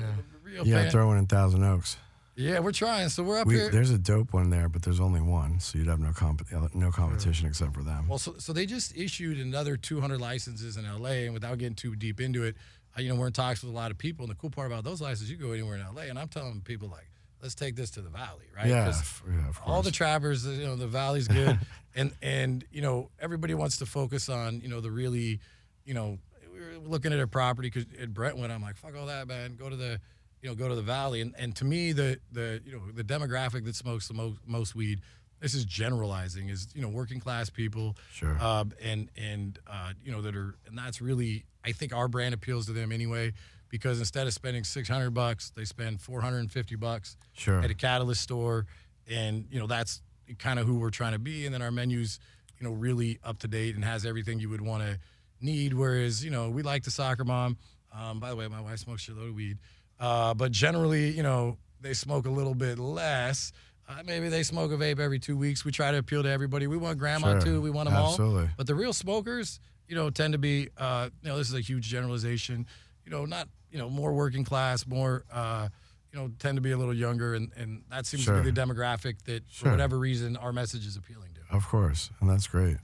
real 0.44 0.66
Yeah, 0.68 0.82
pain- 0.84 0.92
throw 0.92 1.08
one 1.08 1.18
in 1.18 1.28
Thousand 1.28 1.64
Oaks. 1.64 1.98
Yeah, 2.36 2.60
we're 2.60 2.72
trying. 2.72 3.10
So 3.10 3.24
we're 3.24 3.40
up 3.40 3.48
We, 3.48 3.56
here. 3.56 3.70
there's 3.70 3.92
a 3.92 3.98
dope 3.98 4.34
one 4.34 4.50
there, 4.50 4.68
but 4.70 4.82
there's 4.82 5.00
only 5.00 5.22
one, 5.22 5.60
so 5.60 5.78
you'd 5.78 5.88
have 5.88 6.00
no 6.00 6.12
comp- 6.12 6.48
no 6.74 6.92
competition 6.92 7.48
except 7.48 7.74
for 7.74 7.84
them. 7.84 8.08
Well, 8.08 8.18
so, 8.18 8.36
so 8.40 8.54
they 8.54 8.66
just 8.66 8.96
issued 8.98 9.40
another 9.40 9.78
200 9.78 10.20
licenses 10.20 10.78
in 10.78 10.86
LA, 10.86 11.10
and 11.26 11.34
without 11.34 11.58
getting 11.58 11.76
too 11.76 11.96
deep 11.96 12.20
into 12.20 12.44
it, 12.44 12.56
you 12.98 13.10
know, 13.10 13.16
we're 13.16 13.28
in 13.28 13.34
talks 13.34 13.64
with 13.64 13.72
a 13.72 13.76
lot 13.76 13.92
of 13.92 13.98
people. 13.98 14.26
And 14.26 14.32
the 14.32 14.36
cool 14.38 14.50
part 14.50 14.68
about 14.68 14.84
those 14.84 15.02
licenses, 15.02 15.30
you 15.32 15.38
go 15.38 15.52
anywhere 15.52 15.76
in 15.78 15.86
LA, 15.96 16.04
and 16.04 16.18
I'm 16.18 16.28
telling 16.28 16.62
people 16.62 16.88
like, 16.88 17.10
let's 17.42 17.56
take 17.56 17.76
this 17.76 17.92
to 17.92 18.02
the 18.02 18.10
Valley, 18.10 18.46
right? 18.56 18.68
yeah, 18.68 18.86
yeah, 18.86 19.50
of 19.50 19.60
course. 19.60 19.62
all 19.66 19.82
the 19.82 19.92
trappers, 19.92 20.46
you 20.46 20.64
know, 20.66 20.76
the 20.76 20.88
Valley's 20.88 21.28
good, 21.28 21.60
and 21.96 22.14
and 22.22 22.64
you 22.72 22.82
know, 22.82 23.10
everybody 23.20 23.54
wants 23.54 23.78
to 23.78 23.86
focus 23.86 24.30
on 24.30 24.60
you 24.62 24.70
know 24.70 24.80
the 24.82 24.90
really, 24.92 25.40
you 25.86 25.94
know, 25.94 26.18
we 26.52 26.60
were 26.60 26.78
looking 26.88 27.12
at 27.14 27.20
a 27.20 27.28
property 27.28 27.70
because 27.70 27.86
at 28.02 28.14
Brentwood, 28.14 28.50
I'm 28.50 28.62
like, 28.62 28.78
fuck 28.78 28.96
all 28.98 29.06
that, 29.08 29.28
man, 29.28 29.56
go 29.56 29.70
to 29.70 29.76
the. 29.76 30.00
You 30.44 30.50
know, 30.50 30.56
go 30.56 30.68
to 30.68 30.76
the 30.76 30.82
valley, 30.82 31.22
and, 31.22 31.34
and 31.38 31.56
to 31.56 31.64
me, 31.66 31.94
the 31.94 32.20
the 32.32 32.62
you 32.66 32.74
know 32.74 32.82
the 32.94 33.04
demographic 33.04 33.64
that 33.64 33.76
smokes 33.76 34.10
the 34.10 34.14
most 34.14 34.40
most 34.46 34.76
weed, 34.76 35.00
this 35.40 35.54
is 35.54 35.64
generalizing, 35.64 36.50
is 36.50 36.68
you 36.76 36.82
know 36.82 36.90
working 36.90 37.22
class 37.22 37.50
people, 37.50 37.96
Sure. 38.12 38.38
uh, 38.40 38.66
and 38.84 39.10
and 39.16 39.58
uh, 39.66 39.94
you 40.04 40.12
know 40.12 40.22
that 40.22 40.36
are, 40.36 40.56
and 40.68 40.78
that's 40.78 41.00
really, 41.02 41.46
I 41.64 41.72
think 41.72 41.94
our 41.96 42.10
brand 42.10 42.34
appeals 42.34 42.66
to 42.66 42.74
them 42.74 42.92
anyway, 42.92 43.32
because 43.70 44.00
instead 44.00 44.28
of 44.28 44.34
spending 44.34 44.66
six 44.66 44.90
hundred 44.90 45.12
bucks, 45.12 45.52
they 45.56 45.64
spend 45.64 46.02
four 46.02 46.20
hundred 46.20 46.40
and 46.40 46.52
fifty 46.52 46.76
bucks 46.76 47.16
Sure. 47.32 47.60
at 47.62 47.72
a 47.72 47.76
catalyst 47.76 48.22
store. 48.22 48.66
And 49.10 49.46
you 49.50 49.60
know 49.62 49.68
that's 49.68 50.02
kind 50.40 50.60
of 50.60 50.68
who 50.68 50.76
we're 50.80 50.90
trying 50.90 51.14
to 51.14 51.20
be. 51.20 51.46
And 51.46 51.54
then 51.54 51.62
our 51.62 51.72
menus 51.72 52.20
you 52.60 52.68
know 52.68 52.74
really 52.74 53.18
up 53.24 53.40
to 53.40 53.48
date 53.48 53.76
and 53.76 53.86
has 53.86 54.06
everything 54.06 54.40
you 54.42 54.50
would 54.50 54.60
want 54.62 54.84
to 54.84 55.00
need. 55.40 55.74
Whereas 55.74 56.22
you 56.22 56.32
know 56.32 56.50
we 56.50 56.64
like 56.64 56.84
the 56.84 56.92
soccer 56.92 57.24
mom. 57.24 57.58
Um, 57.98 58.20
by 58.20 58.30
the 58.30 58.36
way 58.36 58.48
my 58.50 58.60
wife 58.60 58.80
smokes 58.80 59.08
a 59.08 59.14
load 59.14 59.30
of 59.30 59.36
weed 59.36 59.58
uh, 60.00 60.34
but 60.34 60.52
generally 60.52 61.10
you 61.12 61.24
know 61.24 61.58
they 61.82 61.94
smoke 61.94 62.26
a 62.26 62.30
little 62.30 62.56
bit 62.56 62.80
less. 62.80 63.52
Uh, 63.90 64.02
maybe 64.06 64.30
they 64.30 64.44
smoke 64.44 64.72
a 64.72 64.76
vape 64.78 65.00
every 65.00 65.20
two 65.20 65.36
weeks. 65.36 65.66
We 65.66 65.72
try 65.74 65.92
to 65.92 65.98
appeal 65.98 66.24
to 66.24 66.30
everybody. 66.30 66.68
We 66.68 66.78
want 66.78 66.98
grandma 66.98 67.32
Sure. 67.34 67.42
too. 67.42 67.62
We 67.62 67.70
want 67.70 67.90
them 67.90 67.98
Absolutely. 67.98 68.44
all 68.44 68.50
but 68.58 68.68
the 68.68 68.76
real 68.76 68.94
smokers 68.94 69.60
you 69.88 69.96
know 69.96 70.10
tend 70.10 70.32
to 70.34 70.40
be 70.40 70.70
uh, 70.78 71.10
you 71.22 71.30
know 71.30 71.38
this 71.38 71.50
is 71.50 71.54
a 71.56 71.60
huge 71.62 71.86
generalization. 71.88 72.66
You 73.06 73.12
know 73.12 73.26
not 73.26 73.48
you 73.72 73.78
know 73.78 73.90
more 73.90 74.14
working 74.14 74.44
class 74.46 74.88
more 74.88 75.26
uh, 75.32 75.68
you 76.14 76.20
know 76.20 76.32
tend 76.40 76.56
to 76.56 76.62
be 76.62 76.72
a 76.72 76.78
little 76.78 76.94
younger. 76.96 77.36
And, 77.36 77.52
and 77.58 77.84
that 77.90 78.06
seems 78.06 78.24
Sure. 78.24 78.38
to 78.38 78.42
be 78.44 78.52
the 78.52 78.62
demographic 78.62 79.16
that 79.26 79.44
for 79.50 79.70
whatever 79.72 80.00
reason 80.00 80.38
our 80.38 80.54
message 80.54 80.88
is 80.88 80.96
appealing 80.96 81.32
to. 81.34 81.56
Of 81.56 81.68
course, 81.68 82.10
and 82.22 82.30
that's 82.30 82.48
great. 82.48 82.78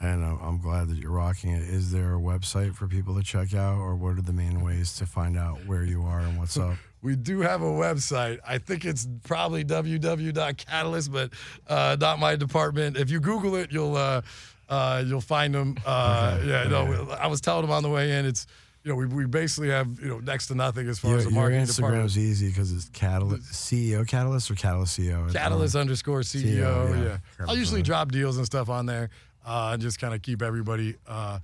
And 0.00 0.24
I'm, 0.24 0.38
I'm 0.42 0.58
glad 0.58 0.88
that 0.88 0.98
you're 0.98 1.10
rocking 1.10 1.50
it. 1.50 1.62
Is 1.62 1.90
there 1.90 2.14
a 2.14 2.18
website 2.18 2.74
for 2.74 2.86
people 2.86 3.14
to 3.16 3.22
check 3.22 3.54
out, 3.54 3.78
or 3.78 3.96
what 3.96 4.18
are 4.18 4.22
the 4.22 4.32
main 4.32 4.60
ways 4.60 4.94
to 4.96 5.06
find 5.06 5.38
out 5.38 5.64
where 5.66 5.84
you 5.84 6.02
are 6.02 6.20
and 6.20 6.38
what's 6.38 6.58
up? 6.58 6.76
we 7.02 7.14
do 7.14 7.40
have 7.40 7.62
a 7.62 7.66
website 7.66 8.38
i 8.46 8.58
think 8.58 8.84
it's 8.84 9.06
probably 9.22 9.64
www.catalyst 9.64 11.12
but 11.12 11.30
uh, 11.68 11.96
not 12.00 12.18
my 12.18 12.34
department 12.34 12.96
if 12.96 13.10
you 13.10 13.20
google 13.20 13.54
it 13.54 13.70
you'll 13.70 13.96
uh, 13.96 14.20
uh, 14.68 15.02
you'll 15.06 15.20
find 15.20 15.54
them 15.54 15.76
uh, 15.86 16.36
Okay. 16.38 16.48
yeah 16.48 16.64
no 16.64 17.08
i 17.20 17.26
was 17.26 17.40
telling 17.40 17.62
them 17.62 17.70
on 17.70 17.82
the 17.82 17.90
way 17.90 18.12
in 18.18 18.24
it's 18.24 18.46
you 18.82 18.90
know 18.90 18.96
we, 18.96 19.06
we 19.06 19.26
basically 19.26 19.68
have 19.68 20.00
you 20.00 20.08
know 20.08 20.18
next 20.18 20.48
to 20.48 20.54
nothing 20.54 20.88
as 20.88 20.98
far 20.98 21.10
Your, 21.10 21.18
as 21.18 21.24
the 21.24 21.30
your 21.30 21.40
marketing 21.40 21.66
department 21.66 22.04
Instagram's 22.04 22.18
easy 22.18 22.48
because 22.48 22.72
it's 22.72 22.88
Catalyst 22.88 23.52
CEO 23.52 24.06
Catalyst 24.06 24.50
or 24.50 24.54
Catalyst 24.54 24.98
CEO. 24.98 25.32
Catalyst 25.32 25.76
underscore 25.76 26.20
CEO. 26.20 26.56
CEO, 26.56 26.96
yeah. 26.96 27.04
yeah. 27.04 27.46
I'll 27.48 27.56
usually 27.56 27.82
drop 27.82 28.10
deals 28.10 28.36
and 28.36 28.46
stuff 28.46 28.68
on 28.68 28.86
there 28.86 29.10
uh, 29.46 29.70
and 29.72 29.80
just 29.80 29.98
kind 30.00 30.12
of 30.12 30.20
keep 30.22 30.42
everybody 30.42 30.96
uh, 31.06 31.38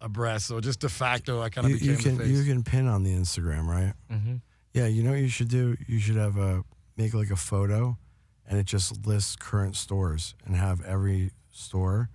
abreast. 0.00 0.46
So 0.46 0.60
just 0.60 0.80
de 0.80 0.88
facto, 0.88 1.42
I 1.42 1.48
kind 1.50 1.66
of 1.66 1.72
You, 1.72 1.78
became 1.78 1.90
you 1.90 1.96
can 2.02 2.16
the 2.18 2.24
face. 2.24 2.32
you 2.38 2.44
can 2.44 2.62
pin 2.62 2.86
on 2.86 3.02
the 3.02 3.12
Instagram, 3.12 3.66
right? 3.66 3.92
Mm-hmm. 4.10 4.36
Yeah, 4.74 4.86
you 4.86 5.02
know 5.02 5.10
what 5.10 5.20
you 5.20 5.28
should 5.28 5.48
do? 5.48 5.76
You 5.86 5.98
should 5.98 6.16
have 6.16 6.36
a 6.38 6.62
make 6.96 7.14
like 7.14 7.30
a 7.30 7.36
photo, 7.36 7.98
and 8.46 8.58
it 8.58 8.64
just 8.66 9.06
lists 9.06 9.34
current 9.36 9.76
stores 9.76 10.34
and 10.46 10.54
have 10.56 10.80
every 10.84 11.32
store, 11.52 12.10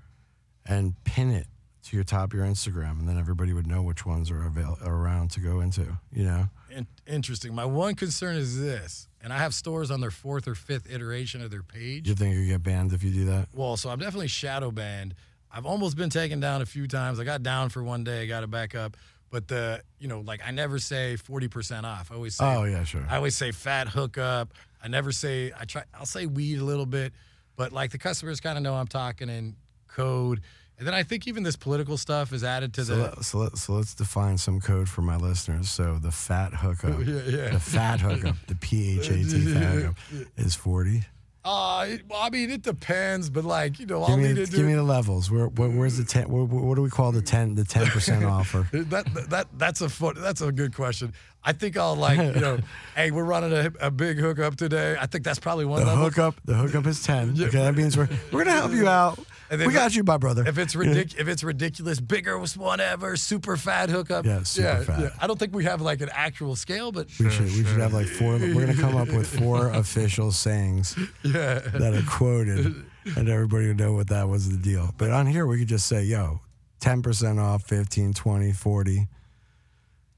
and 0.66 0.96
pin 1.04 1.30
it 1.32 1.48
to 1.84 1.98
your 1.98 2.06
top 2.06 2.32
of 2.32 2.38
your 2.40 2.46
Instagram, 2.46 3.00
and 3.00 3.10
then 3.10 3.18
everybody 3.20 3.52
would 3.52 3.68
know 3.68 3.82
which 3.82 4.06
ones 4.06 4.32
are 4.32 4.44
avail- 4.46 4.78
are 4.86 4.96
around 4.96 5.32
to 5.32 5.42
go 5.42 5.60
into. 5.60 5.98
You 6.14 6.24
know, 6.24 6.50
In- 6.70 6.88
interesting. 7.06 7.54
My 7.54 7.66
one 7.66 7.96
concern 7.96 8.38
is 8.38 8.58
this, 8.62 9.10
and 9.22 9.34
I 9.34 9.40
have 9.40 9.54
stores 9.54 9.92
on 9.92 10.00
their 10.00 10.12
fourth 10.12 10.48
or 10.48 10.56
fifth 10.56 10.90
iteration 10.90 11.42
of 11.42 11.52
their 11.52 11.64
page. 11.64 12.08
you 12.08 12.16
think 12.16 12.36
you 12.36 12.46
get 12.48 12.64
banned 12.64 12.94
if 12.94 13.04
you 13.04 13.12
do 13.12 13.26
that? 13.26 13.50
Well, 13.54 13.76
so 13.76 13.90
I'm 13.90 14.00
definitely 14.00 14.30
shadow 14.30 14.72
banned. 14.72 15.16
I've 15.54 15.66
almost 15.66 15.96
been 15.96 16.10
taken 16.10 16.40
down 16.40 16.62
a 16.62 16.66
few 16.66 16.88
times. 16.88 17.20
I 17.20 17.24
got 17.24 17.44
down 17.44 17.70
for 17.70 17.84
one 17.84 18.04
day, 18.04 18.24
I 18.24 18.26
got 18.26 18.44
it 18.44 18.50
back 18.50 18.74
up. 18.76 18.98
But 19.30 19.48
the, 19.48 19.82
you 20.00 20.08
know, 20.08 20.20
like 20.22 20.42
I 20.46 20.52
never 20.52 20.80
say 20.80 21.16
40% 21.18 21.84
off. 21.86 22.12
I 22.12 22.16
always 22.16 22.36
say 22.36 22.46
Oh 22.46 22.64
yeah, 22.66 22.84
sure. 22.84 23.06
I 23.10 23.16
always 23.18 23.36
say 23.36 23.52
fat 23.52 23.88
hookup. 23.88 24.54
I 24.84 24.88
never 24.88 25.12
say 25.12 25.52
I 25.60 25.66
try. 25.66 25.84
I'll 25.94 26.06
say 26.06 26.26
weed 26.26 26.60
a 26.60 26.64
little 26.64 26.86
bit, 26.86 27.14
but 27.56 27.72
like 27.72 27.92
the 27.92 27.98
customers 27.98 28.40
kind 28.40 28.58
of 28.58 28.64
know 28.64 28.74
I'm 28.76 28.88
talking 28.88 29.30
in 29.30 29.56
code. 29.88 30.42
And 30.78 30.88
then 30.88 30.94
I 30.96 31.04
think 31.04 31.28
even 31.28 31.44
this 31.44 31.56
political 31.56 31.98
stuff 31.98 32.34
is 32.34 32.44
added 32.44 32.74
to 32.74 32.86
So, 32.86 32.96
the. 32.96 33.02
let, 33.04 33.24
so, 33.26 33.38
let, 33.38 33.58
so 33.58 33.74
let's 33.74 33.94
define 33.94 34.38
some 34.40 34.60
code 34.60 34.90
for 34.90 35.02
my 35.04 35.18
listeners. 35.18 35.70
So 35.70 35.98
the 36.00 36.12
fat 36.12 36.52
hookup, 36.54 37.00
Yeah, 37.06 37.22
yeah. 37.26 37.50
the 37.52 37.60
fat 37.60 38.02
hookup, 38.02 38.36
the 38.48 38.56
P 38.56 39.00
H 39.00 39.10
A 39.10 39.14
T 39.24 39.54
fat 39.54 39.64
hookup 39.64 39.96
is 40.38 40.56
forty. 40.56 41.04
Uh, 41.46 41.86
it- 41.90 42.02
I 42.16 42.30
mean, 42.30 42.50
it 42.52 42.62
depends, 42.62 43.30
but 43.30 43.44
like 43.44 43.80
you 43.80 43.86
know, 43.86 44.04
I'll 44.04 44.16
me, 44.16 44.30
need 44.30 44.36
to 44.36 44.42
give 44.46 44.52
do 44.52 44.64
me 44.66 44.74
the 44.76 44.84
levels. 44.84 45.30
Where, 45.30 45.48
where 45.48 45.70
where's 45.70 45.98
the 45.98 46.06
ten? 46.06 46.30
What, 46.30 46.48
what 46.50 46.76
do 46.76 46.82
we 46.82 46.90
call 46.90 47.12
the 47.12 47.22
ten? 47.22 47.56
The 47.56 47.66
ten 47.66 47.88
percent 47.88 48.24
offer? 48.38 48.68
that, 48.72 49.06
that 49.14 49.30
that 49.30 49.48
that's 49.58 49.82
a 49.82 49.90
foot. 49.90 50.16
That's 50.18 50.42
a 50.42 50.52
good 50.52 50.74
question. 50.74 51.14
I 51.44 51.52
think 51.52 51.76
I'll 51.76 51.96
like 51.98 52.18
you 52.18 52.40
know, 52.40 52.60
hey, 52.96 53.12
we're 53.12 53.26
running 53.26 53.52
a, 53.52 53.72
a 53.82 53.92
big 53.92 54.18
hookup 54.18 54.56
today. 54.56 54.96
I 54.98 55.06
think 55.08 55.26
that's 55.26 55.40
probably 55.40 55.66
one 55.66 55.82
The 55.82 55.88
level. 55.88 56.06
hookup, 56.06 56.36
the 56.46 56.54
hookup 56.54 56.86
is 56.88 57.04
ten. 57.04 57.32
Okay, 57.38 57.50
that 57.60 57.76
means 57.76 57.98
we're 57.98 58.08
we're 58.32 58.46
gonna 58.46 58.56
help 58.58 58.72
you 58.72 58.88
out. 58.88 59.20
We 59.52 59.74
got 59.74 59.96
you, 59.96 60.04
my 60.04 60.18
brother. 60.18 60.46
If 60.48 60.58
it's 60.58 60.76
ridic- 60.76 61.20
if 61.20 61.28
it's 61.28 61.44
ridiculous, 61.44 62.00
biggest 62.00 62.58
one 62.58 62.80
ever, 62.80 63.16
super 63.16 63.58
fat 63.58 63.90
hookup. 63.90 64.26
Yeah, 64.26 64.44
super 64.44 64.84
fat. 64.84 65.14
I 65.20 65.28
don't 65.28 65.38
think 65.38 65.54
we 65.54 65.66
have 65.66 65.82
like 65.82 66.02
an 66.02 66.10
actual 66.12 66.56
scale, 66.56 66.92
but 66.92 67.08
we 67.20 67.30
should 67.30 67.46
we 67.46 67.64
should 67.64 67.80
have 67.80 67.94
like 67.94 68.08
four. 68.08 68.38
We're 68.38 68.66
gonna 68.66 68.76
come 68.76 68.96
up 68.96 69.10
with 69.10 69.28
four 69.40 69.70
official 69.74 70.32
sayings 70.32 70.98
yeah. 71.24 71.60
that 71.60 71.94
are 71.94 72.10
quoted, 72.10 72.84
and 73.16 73.30
everybody 73.30 73.68
would 73.68 73.78
know 73.78 73.94
what 73.94 74.08
that 74.08 74.28
was 74.28 74.50
the 74.50 74.58
deal. 74.58 74.94
But 74.98 75.12
on 75.12 75.28
here, 75.28 75.46
we 75.46 75.60
could 75.60 75.68
just 75.68 75.88
say, 75.88 76.04
"Yo, 76.04 76.42
ten 76.80 77.02
percent 77.02 77.40
off, 77.40 77.64
15, 77.64 78.14
20, 78.14 78.52
40. 78.52 79.08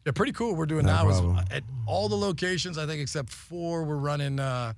Yeah, 0.06 0.12
pretty 0.12 0.34
cool. 0.34 0.56
We're 0.56 0.68
doing 0.68 0.86
No 0.86 0.92
now 0.92 1.10
is 1.10 1.48
at 1.52 1.64
all 1.88 2.10
the 2.10 2.16
locations. 2.16 2.78
I 2.78 2.86
think 2.86 3.02
except 3.02 3.30
four, 3.30 3.84
we're 3.84 3.96
running 3.96 4.40
uh, 4.40 4.74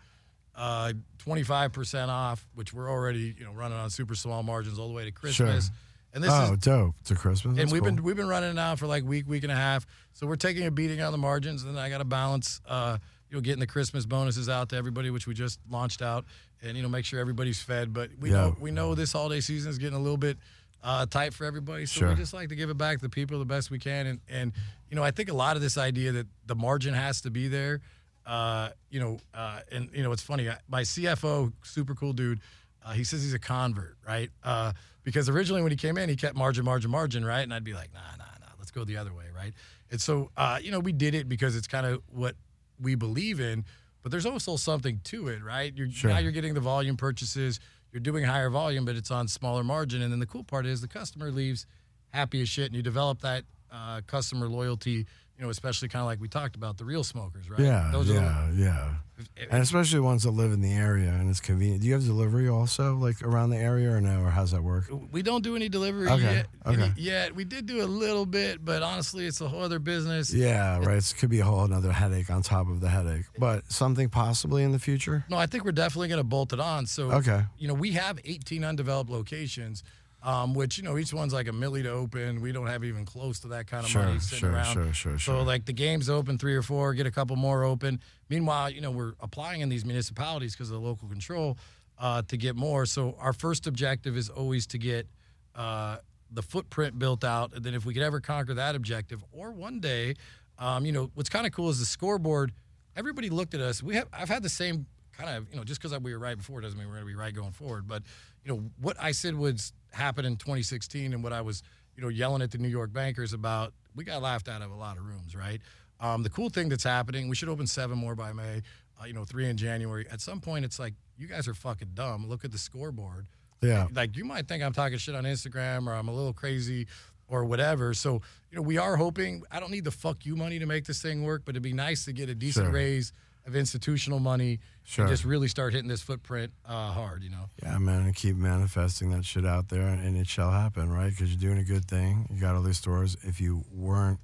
uh, 0.57 0.93
25% 1.25 2.09
off, 2.09 2.45
which 2.55 2.73
we're 2.73 2.89
already 2.89 3.35
you 3.37 3.45
know 3.45 3.51
running 3.51 3.77
on 3.77 3.89
super 3.89 4.15
small 4.15 4.43
margins 4.43 4.79
all 4.79 4.87
the 4.87 4.93
way 4.93 5.05
to 5.05 5.11
Christmas. 5.11 5.65
Sure. 5.65 5.73
And 6.13 6.23
this 6.23 6.31
oh, 6.33 6.53
is 6.53 6.59
dope! 6.59 6.95
To 7.05 7.15
Christmas, 7.15 7.59
and 7.59 7.71
we've 7.71 7.81
cool. 7.81 7.91
been 7.91 8.03
we've 8.03 8.15
been 8.15 8.27
running 8.27 8.49
it 8.49 8.53
now 8.53 8.75
for 8.75 8.87
like 8.87 9.03
week 9.03 9.27
week 9.27 9.43
and 9.43 9.51
a 9.51 9.55
half. 9.55 9.85
So 10.13 10.25
we're 10.25 10.35
taking 10.35 10.65
a 10.65 10.71
beating 10.71 11.01
on 11.01 11.11
the 11.11 11.17
margins, 11.17 11.63
and 11.63 11.75
then 11.75 11.83
I 11.83 11.89
got 11.89 11.99
to 11.99 12.05
balance. 12.05 12.59
Uh, 12.67 12.97
you 13.29 13.35
know, 13.35 13.41
getting 13.41 13.59
the 13.59 13.67
Christmas 13.67 14.05
bonuses 14.05 14.47
out 14.47 14.69
to 14.69 14.77
everybody, 14.77 15.09
which 15.09 15.27
we 15.27 15.33
just 15.33 15.59
launched 15.69 16.01
out, 16.01 16.25
and 16.63 16.77
you 16.77 16.81
know, 16.81 16.89
make 16.89 17.05
sure 17.05 17.19
everybody's 17.19 17.61
fed. 17.61 17.93
But 17.93 18.09
we 18.19 18.31
Yeah. 18.31 18.37
know 18.37 18.57
we 18.59 18.71
know 18.71 18.95
this 18.95 19.11
holiday 19.11 19.41
season 19.41 19.69
is 19.69 19.77
getting 19.77 19.97
a 19.97 20.01
little 20.01 20.17
bit 20.17 20.37
uh, 20.81 21.05
tight 21.05 21.33
for 21.33 21.43
everybody, 21.45 21.85
so 21.85 22.07
we 22.07 22.15
just 22.15 22.33
like 22.33 22.49
to 22.49 22.55
give 22.55 22.69
it 22.69 22.77
back 22.77 22.97
to 22.99 23.01
the 23.03 23.09
people 23.09 23.37
the 23.37 23.45
best 23.45 23.69
we 23.69 23.79
can. 23.79 24.07
And 24.07 24.19
and 24.29 24.53
you 24.89 24.95
know, 24.95 25.03
I 25.03 25.11
think 25.11 25.29
a 25.29 25.33
lot 25.33 25.55
of 25.57 25.61
this 25.61 25.77
idea 25.77 26.13
that 26.13 26.27
the 26.45 26.55
margin 26.55 26.93
has 26.93 27.21
to 27.21 27.29
be 27.29 27.47
there. 27.47 27.81
Uh, 28.28 28.69
you 28.89 28.99
know, 28.99 29.17
uh, 29.34 29.61
and 29.71 29.89
you 29.93 30.03
know, 30.03 30.11
it's 30.11 30.21
funny. 30.21 30.49
I- 30.49 30.59
My 30.67 30.82
CFO, 30.82 31.51
super 31.63 31.95
cool 31.95 32.13
dude. 32.13 32.41
Uh, 32.86 32.91
he 32.91 33.03
says 33.03 33.23
he's 33.23 33.34
a 33.34 33.39
convert, 33.39 33.97
right? 34.07 34.30
Uh, 34.43 34.71
because 35.03 35.30
originally 35.30 35.61
when 35.61 35.71
he 35.71 35.78
came 35.78 35.97
in, 35.97 36.09
he 36.09 36.15
kept 36.15 36.36
margin, 36.36 36.63
margin, 36.65 36.91
margin, 36.91 37.25
right? 37.25 37.41
And 37.41 37.53
I'd 37.53 37.63
be 37.63 37.73
like, 37.73 37.93
nah, 37.93 37.99
nah, 38.17 38.25
nah, 38.39 38.51
let's 38.59 38.71
go 38.71 38.84
the 38.84 38.97
other 38.97 39.13
way, 39.13 39.25
right? 39.36 39.53
And 39.91 39.99
so, 40.01 40.30
uh, 40.38 40.59
you 40.61 40.71
know, 40.71 40.80
we 40.80 40.91
did 40.91 41.15
it 41.15 41.28
because 41.30 41.55
it's 41.55 41.67
kind 41.67 41.86
of 41.86 42.01
what 42.11 42.36
we 42.82 42.95
believe 42.95 43.39
in. 43.39 43.65
But 44.03 44.11
there's 44.11 44.25
also 44.25 44.55
something 44.57 45.01
to 45.05 45.28
it, 45.30 45.43
right? 45.43 45.73
You're 45.75 45.89
Sure. 45.89 46.11
now 46.11 46.19
you're 46.19 46.32
getting 46.32 46.53
the 46.53 46.59
volume 46.61 46.95
purchases. 46.97 47.59
You're 47.91 47.99
doing 48.01 48.23
higher 48.23 48.49
volume, 48.49 48.86
but 48.86 48.95
it's 48.95 49.11
on 49.11 49.28
smaller 49.28 49.63
margin. 49.63 50.01
And 50.01 50.11
then 50.11 50.19
the 50.19 50.25
cool 50.25 50.43
part 50.43 50.65
is 50.65 50.80
the 50.82 50.88
customer 50.88 51.32
leaves 51.32 51.65
happy 52.11 52.41
as 52.41 52.47
shit, 52.49 52.67
and 52.67 52.75
you 52.75 52.82
develop 52.82 53.21
that 53.21 53.43
uh, 53.71 54.01
customer 54.07 54.47
loyalty. 54.47 55.05
You 55.38 55.43
know, 55.43 55.49
especially 55.51 55.88
kind 55.88 56.01
of 56.01 56.07
like 56.07 56.19
we 56.19 56.27
talked 56.27 56.55
about 56.55 56.77
the 56.77 56.85
real 56.85 57.03
smokers, 57.03 57.47
right? 57.47 57.59
Yeah, 57.59 57.89
Those 57.91 58.07
the- 58.07 58.15
yeah, 58.15 58.49
yeah. 58.55 58.89
if- 59.19 59.29
And 59.51 59.61
especially 59.61 59.99
ones 59.99 60.23
that 60.23 60.31
live 60.31 60.51
in 60.51 60.61
the 60.61 60.73
area 60.73 61.11
and 61.11 61.29
it's 61.29 61.39
convenient. 61.39 61.81
Do 61.81 61.88
you 61.88 61.93
have 61.93 62.03
delivery 62.03 62.49
also, 62.49 62.95
like 62.95 63.21
around 63.21 63.51
the 63.51 63.57
area, 63.57 63.91
or 63.91 64.01
no? 64.01 64.21
Or 64.23 64.31
how's 64.31 64.49
that 64.49 64.63
work? 64.63 64.89
We 65.11 65.21
don't 65.21 65.43
do 65.43 65.55
any 65.55 65.69
delivery 65.69 66.07
Okay, 66.09 66.21
yet. 66.23 66.47
okay. 66.65 66.81
any- 66.81 66.93
yet. 66.97 67.35
We 67.35 67.43
did 67.43 67.67
do 67.67 67.83
a 67.83 67.85
little 67.85 68.25
bit, 68.25 68.65
but 68.65 68.81
honestly, 68.81 69.27
it's 69.27 69.39
a 69.39 69.47
whole 69.47 69.61
other 69.61 69.77
business. 69.77 70.33
Yeah, 70.33 70.79
right. 70.79 70.97
It 70.97 71.13
could 71.19 71.29
be 71.29 71.39
a 71.41 71.45
whole 71.45 71.63
another 71.63 71.91
headache 71.91 72.31
on 72.31 72.41
top 72.41 72.67
of 72.67 72.81
the 72.81 72.89
headache, 72.89 73.25
but 73.38 73.71
something 73.71 74.09
possibly 74.09 74.63
in 74.63 74.71
the 74.71 74.79
future. 74.79 75.23
No, 75.29 75.38
I 75.38 75.45
think 75.45 75.65
we're 75.65 75.71
definitely 75.71 76.07
going 76.07 76.19
to 76.19 76.23
bolt 76.23 76.51
it 76.51 76.59
on. 76.59 76.88
So, 76.88 77.11
Okay. 77.11 77.43
you 77.59 77.67
know, 77.67 77.75
we 77.75 77.91
have 77.91 78.19
18 78.25 78.63
undeveloped 78.63 79.11
locations, 79.11 79.83
um, 80.24 80.53
which, 80.53 80.78
you 80.78 80.84
know, 80.84 80.97
each 80.97 81.13
one's 81.13 81.34
like 81.34 81.47
a 81.47 81.51
milli 81.51 81.84
to 81.84 81.89
open. 81.89 82.41
We 82.41 82.51
don't 82.51 82.68
have 82.68 82.84
even 82.84 83.05
close 83.05 83.39
to 83.41 83.49
that 83.49 83.68
kind 83.68 83.84
of 83.86 83.89
Sure, 83.89 84.03
money 84.03 84.20
sitting 84.20 84.39
sure, 84.39 84.51
around. 84.51 84.74
sure, 84.74 84.93
sure, 84.93 85.20
So, 85.20 85.43
like, 85.43 85.65
the 85.65 85.74
game's 85.74 86.09
open 86.09 86.38
three 86.38 86.55
or 86.55 86.61
four, 86.63 86.93
get 86.93 87.05
a 87.05 87.11
couple 87.11 87.36
more 87.36 87.63
open. 87.63 87.99
Meanwhile, 88.30 88.72
you 88.72 88.82
know, 88.82 88.91
we're 88.91 89.13
applying 89.20 89.61
in 89.61 89.70
these 89.70 89.86
municipalities 89.86 90.53
because 90.53 90.70
of 90.70 90.82
the 90.82 90.86
local 90.88 91.07
control 91.07 91.57
uh, 91.99 92.24
to 92.28 92.38
get 92.38 92.55
more. 92.55 92.86
So, 92.86 93.15
our 93.20 93.34
first 93.34 93.68
objective 93.68 94.18
is 94.18 94.30
always 94.30 94.65
to 94.68 94.78
get 94.78 95.07
uh, 95.55 95.97
the 96.32 96.41
footprint 96.41 96.97
built 96.99 97.24
out. 97.24 97.53
And 97.53 97.63
then, 97.63 97.74
if 97.74 97.86
we 97.86 97.93
could 97.93 98.03
ever 98.03 98.20
conquer 98.20 98.55
that 98.55 98.76
objective, 98.76 99.24
or 99.32 99.51
one 99.51 99.80
day, 99.80 100.15
um, 100.59 100.86
you 100.86 100.91
know, 100.91 101.11
what's 101.13 101.30
kind 101.30 101.45
of 101.45 101.53
cool 101.53 101.70
is 101.70 101.80
the 101.80 101.86
scoreboard. 101.86 102.51
Everybody 102.95 103.30
looked 103.30 103.53
at 103.53 103.61
us. 103.61 103.84
We 103.84 103.93
have 103.95 104.07
I've 104.11 104.30
had 104.30 104.41
the 104.41 104.49
same 104.49 104.88
kind 105.15 105.36
of 105.38 105.49
you 105.51 105.55
know 105.57 105.63
just 105.63 105.82
because 105.82 105.97
we 105.99 106.13
were 106.13 106.20
right 106.20 106.38
before 106.38 106.61
doesn't 106.61 106.78
mean 106.78 106.88
we're 106.88 106.95
going 106.95 107.05
to 107.05 107.11
be 107.11 107.15
right 107.15 107.34
going 107.34 107.51
forward. 107.51 107.88
But 107.88 108.03
you 108.47 108.53
know 108.53 108.63
what 108.79 108.95
I 108.99 109.11
said 109.11 109.35
was 109.35 109.73
happen 109.91 110.23
in 110.25 110.37
2016 110.37 111.13
and 111.13 111.21
what 111.23 111.33
I 111.33 111.41
was 111.41 111.63
you 111.95 112.01
know 112.01 112.07
yelling 112.09 112.41
at 112.41 112.51
the 112.51 112.57
New 112.57 112.67
York 112.69 112.93
bankers 112.93 113.33
about. 113.33 113.73
We 113.95 114.03
got 114.03 114.21
laughed 114.21 114.47
out 114.47 114.61
of 114.61 114.69
a 114.71 114.75
lot 114.75 114.97
of 114.97 115.05
rooms, 115.05 115.35
right? 115.35 115.59
Um, 115.99 116.21
the 116.21 116.29
cool 116.29 116.49
thing 116.49 116.69
that's 116.69 116.83
happening, 116.83 117.27
we 117.29 117.35
should 117.35 117.49
open 117.49 117.65
seven 117.65 117.97
more 117.97 118.13
by 118.15 118.31
May. 118.31 118.61
Uh, 119.01 119.05
you 119.05 119.13
know, 119.13 119.25
three 119.25 119.49
in 119.49 119.57
January. 119.57 120.05
At 120.11 120.21
some 120.21 120.39
point, 120.39 120.63
it's 120.65 120.77
like 120.79 120.93
you 121.17 121.27
guys 121.27 121.47
are 121.47 121.55
fucking 121.55 121.89
dumb. 121.95 122.27
Look 122.29 122.45
at 122.45 122.51
the 122.51 122.57
scoreboard 122.59 123.25
Yeah. 123.61 123.87
like 123.93 124.15
you 124.15 124.23
might 124.23 124.47
think 124.47 124.63
I'm 124.63 124.71
talking 124.73 124.97
shit 124.99 125.15
on 125.15 125.23
Instagram 125.23 125.87
or 125.87 125.93
I'm 125.93 126.07
a 126.07 126.13
little 126.13 126.31
crazy 126.33 126.85
or 127.27 127.43
whatever. 127.43 127.93
So, 127.95 128.21
you 128.51 128.55
know, 128.55 128.61
we 128.61 128.77
are 128.77 128.95
hoping 128.97 129.43
I 129.51 129.59
don't 129.59 129.71
need 129.71 129.83
the 129.83 129.91
fuck 129.91 130.25
you 130.25 130.35
money 130.35 130.59
to 130.59 130.65
make 130.67 130.85
this 130.85 131.01
thing 131.01 131.23
work, 131.23 131.41
but 131.43 131.53
it'd 131.53 131.63
be 131.63 131.73
nice 131.73 132.05
to 132.05 132.13
get 132.13 132.29
a 132.29 132.35
decent 132.35 132.65
Sure. 132.67 132.73
raise 132.73 133.11
of 133.47 133.55
institutional 133.55 134.19
money 134.19 134.59
Sure. 134.83 135.05
and 135.05 135.11
just 135.11 135.25
really 135.25 135.47
start 135.47 135.73
hitting 135.73 135.89
this 135.89 136.01
footprint 136.01 136.53
uh, 136.65 136.91
hard, 136.91 137.23
you 137.23 137.29
know. 137.29 137.49
Yeah, 137.61 137.77
man, 137.77 138.03
and 138.03 138.15
keep 138.15 138.35
manifesting 138.37 139.09
that 139.11 139.25
shit 139.25 139.45
out 139.45 139.67
there, 139.69 139.87
and 139.87 140.15
it 140.15 140.27
shall 140.27 140.51
happen, 140.51 140.89
right? 140.89 141.09
Because 141.09 141.33
you're 141.33 141.49
doing 141.51 141.59
a 141.59 141.67
good 141.67 141.85
thing. 141.85 142.27
You 142.33 142.39
got 142.39 142.55
all 142.55 142.61
these 142.61 142.77
stores. 142.77 143.17
If 143.23 143.41
you 143.41 143.65
weren't 143.73 144.19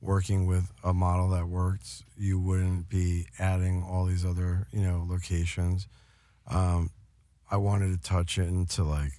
working 0.00 0.46
with 0.46 0.70
a 0.84 0.94
model 0.94 1.28
that 1.30 1.46
worked, 1.48 2.04
you 2.16 2.38
wouldn't 2.38 2.88
be 2.88 3.26
adding 3.38 3.82
all 3.82 4.04
these 4.06 4.24
other, 4.24 4.66
you 4.72 4.80
know, 4.80 5.04
locations. 5.08 5.88
Um, 6.46 6.90
I 7.50 7.56
wanted 7.56 7.90
to 7.92 8.08
touch 8.08 8.38
it 8.38 8.48
into 8.48 8.84
like 8.84 9.12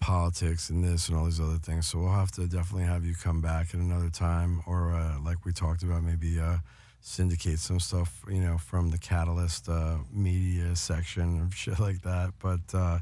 politics 0.00 0.68
and 0.70 0.84
this 0.84 1.08
and 1.08 1.16
all 1.16 1.24
these 1.24 1.40
other 1.40 1.58
things. 1.58 1.86
So 1.86 1.98
we'll 2.00 2.10
have 2.12 2.32
to 2.32 2.46
definitely 2.46 2.86
have 2.86 3.04
you 3.04 3.14
come 3.14 3.40
back 3.40 3.68
at 3.74 3.80
another 3.80 4.10
time, 4.10 4.62
or 4.66 4.92
uh, 4.92 5.18
like 5.20 5.44
we 5.44 5.52
talked 5.52 5.82
about, 5.82 6.02
maybe 6.02 6.38
uh, 6.40 6.58
syndicate 7.02 7.58
some 7.58 7.80
stuff, 7.80 8.24
you 8.28 8.40
know, 8.40 8.56
from 8.56 8.90
the 8.90 8.98
Catalyst 8.98 9.68
uh, 9.68 9.96
media 10.10 10.74
section 10.74 11.22
and 11.22 11.54
shit 11.54 11.78
like 11.78 12.00
that. 12.02 12.32
But 12.40 12.60
uh, 12.72 13.00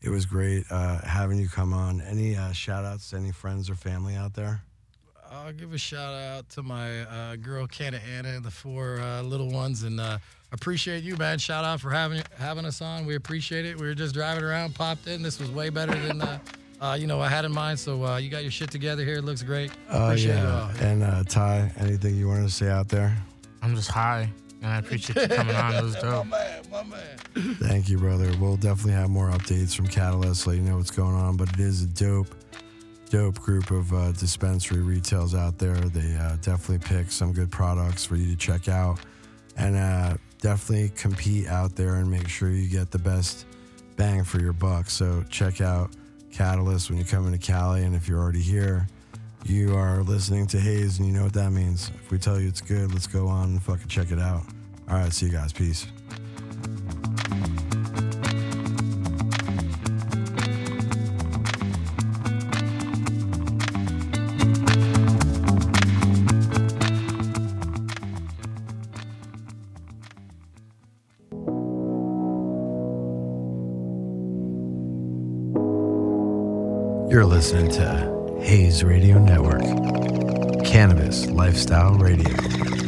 it 0.00 0.10
was 0.10 0.26
great 0.26 0.64
uh, 0.70 0.98
having 0.98 1.38
you 1.38 1.48
come 1.48 1.72
on. 1.72 2.00
Any 2.00 2.36
uh, 2.36 2.52
shout 2.52 2.84
outs 2.84 3.10
to 3.10 3.16
any 3.16 3.32
friends 3.32 3.68
or 3.68 3.74
family 3.74 4.14
out 4.14 4.34
there? 4.34 4.62
I'll 5.30 5.52
give 5.52 5.74
a 5.74 5.78
shout 5.78 6.14
out 6.14 6.48
to 6.50 6.62
my 6.62 7.02
uh, 7.02 7.36
girl 7.36 7.66
Canna 7.66 8.00
Anna 8.16 8.30
and 8.30 8.44
the 8.44 8.50
four 8.50 8.98
uh, 9.00 9.22
little 9.22 9.50
ones, 9.50 9.82
and 9.82 10.00
uh, 10.00 10.18
appreciate 10.52 11.04
you, 11.04 11.16
man. 11.16 11.38
Shout 11.38 11.64
out 11.64 11.80
for 11.80 11.90
having 11.90 12.22
having 12.38 12.64
us 12.64 12.80
on. 12.80 13.04
We 13.04 13.14
appreciate 13.14 13.66
it. 13.66 13.78
We 13.78 13.86
were 13.86 13.94
just 13.94 14.14
driving 14.14 14.42
around, 14.42 14.74
popped 14.74 15.06
in. 15.06 15.22
This 15.22 15.38
was 15.38 15.50
way 15.50 15.68
better 15.68 15.94
than 15.94 16.22
uh, 16.22 16.38
uh, 16.80 16.96
you 16.98 17.06
know 17.06 17.20
I 17.20 17.28
had 17.28 17.44
in 17.44 17.52
mind. 17.52 17.78
So 17.78 18.04
uh, 18.04 18.16
you 18.16 18.30
got 18.30 18.42
your 18.42 18.50
shit 18.50 18.70
together 18.70 19.04
here. 19.04 19.18
It 19.18 19.24
looks 19.24 19.42
great. 19.42 19.70
Oh 19.90 20.06
appreciate 20.06 20.36
it 20.36 20.38
yeah. 20.38 20.60
all. 20.60 20.70
And 20.80 21.02
uh, 21.02 21.24
Ty, 21.24 21.72
anything 21.78 22.16
you 22.16 22.28
wanted 22.28 22.44
to 22.44 22.54
say 22.54 22.70
out 22.70 22.88
there? 22.88 23.14
I'm 23.62 23.74
just 23.74 23.90
high, 23.90 24.30
and 24.62 24.70
I 24.70 24.78
appreciate 24.78 25.30
you 25.30 25.36
coming 25.36 25.56
on. 25.56 25.74
It 25.74 25.82
was 25.82 25.94
dope. 26.02 26.26
man, 26.26 26.62
my 26.70 26.82
man. 26.84 27.54
Thank 27.60 27.88
you, 27.88 27.98
brother. 27.98 28.30
We'll 28.40 28.56
definitely 28.56 28.92
have 28.92 29.10
more 29.10 29.30
updates 29.30 29.74
from 29.74 29.86
Catalyst, 29.88 30.46
let 30.46 30.56
you 30.56 30.62
know 30.62 30.76
what's 30.76 30.90
going 30.90 31.14
on. 31.14 31.36
But 31.36 31.50
it 31.50 31.60
is 31.60 31.82
a 31.82 31.86
dope, 31.86 32.34
dope 33.10 33.38
group 33.40 33.70
of 33.70 33.92
uh, 33.92 34.12
dispensary 34.12 34.80
retails 34.80 35.34
out 35.34 35.58
there. 35.58 35.74
They 35.76 36.16
uh, 36.16 36.36
definitely 36.42 36.78
pick 36.78 37.10
some 37.10 37.32
good 37.32 37.50
products 37.50 38.04
for 38.04 38.16
you 38.16 38.30
to 38.30 38.36
check 38.36 38.68
out, 38.68 38.98
and 39.56 39.76
uh, 39.76 40.16
definitely 40.40 40.90
compete 40.90 41.46
out 41.48 41.74
there 41.76 41.96
and 41.96 42.10
make 42.10 42.28
sure 42.28 42.50
you 42.50 42.68
get 42.68 42.90
the 42.90 42.98
best 42.98 43.46
bang 43.96 44.24
for 44.24 44.40
your 44.40 44.52
buck. 44.52 44.88
So 44.90 45.24
check 45.28 45.60
out 45.60 45.90
Catalyst 46.32 46.88
when 46.90 46.98
you 46.98 47.04
come 47.04 47.26
into 47.26 47.38
Cali, 47.38 47.84
and 47.84 47.94
if 47.94 48.08
you're 48.08 48.20
already 48.20 48.42
here. 48.42 48.86
You 49.44 49.74
are 49.76 50.02
listening 50.02 50.46
to 50.48 50.60
Haze, 50.60 50.98
and 50.98 51.08
you 51.08 51.14
know 51.14 51.24
what 51.24 51.32
that 51.32 51.50
means. 51.50 51.90
If 52.04 52.10
we 52.10 52.18
tell 52.18 52.38
you 52.38 52.48
it's 52.48 52.60
good, 52.60 52.92
let's 52.92 53.06
go 53.06 53.28
on 53.28 53.44
and 53.44 53.62
fucking 53.62 53.88
check 53.88 54.10
it 54.10 54.18
out. 54.18 54.42
All 54.90 54.96
right, 54.96 55.12
see 55.12 55.26
you 55.26 55.32
guys. 55.32 55.52
Peace. 55.52 55.86
You're 77.10 77.24
listening 77.24 77.70
to 77.72 78.07
Radio 78.84 79.18
Network, 79.18 79.62
Cannabis 80.64 81.26
Lifestyle 81.26 81.94
Radio. 81.94 82.87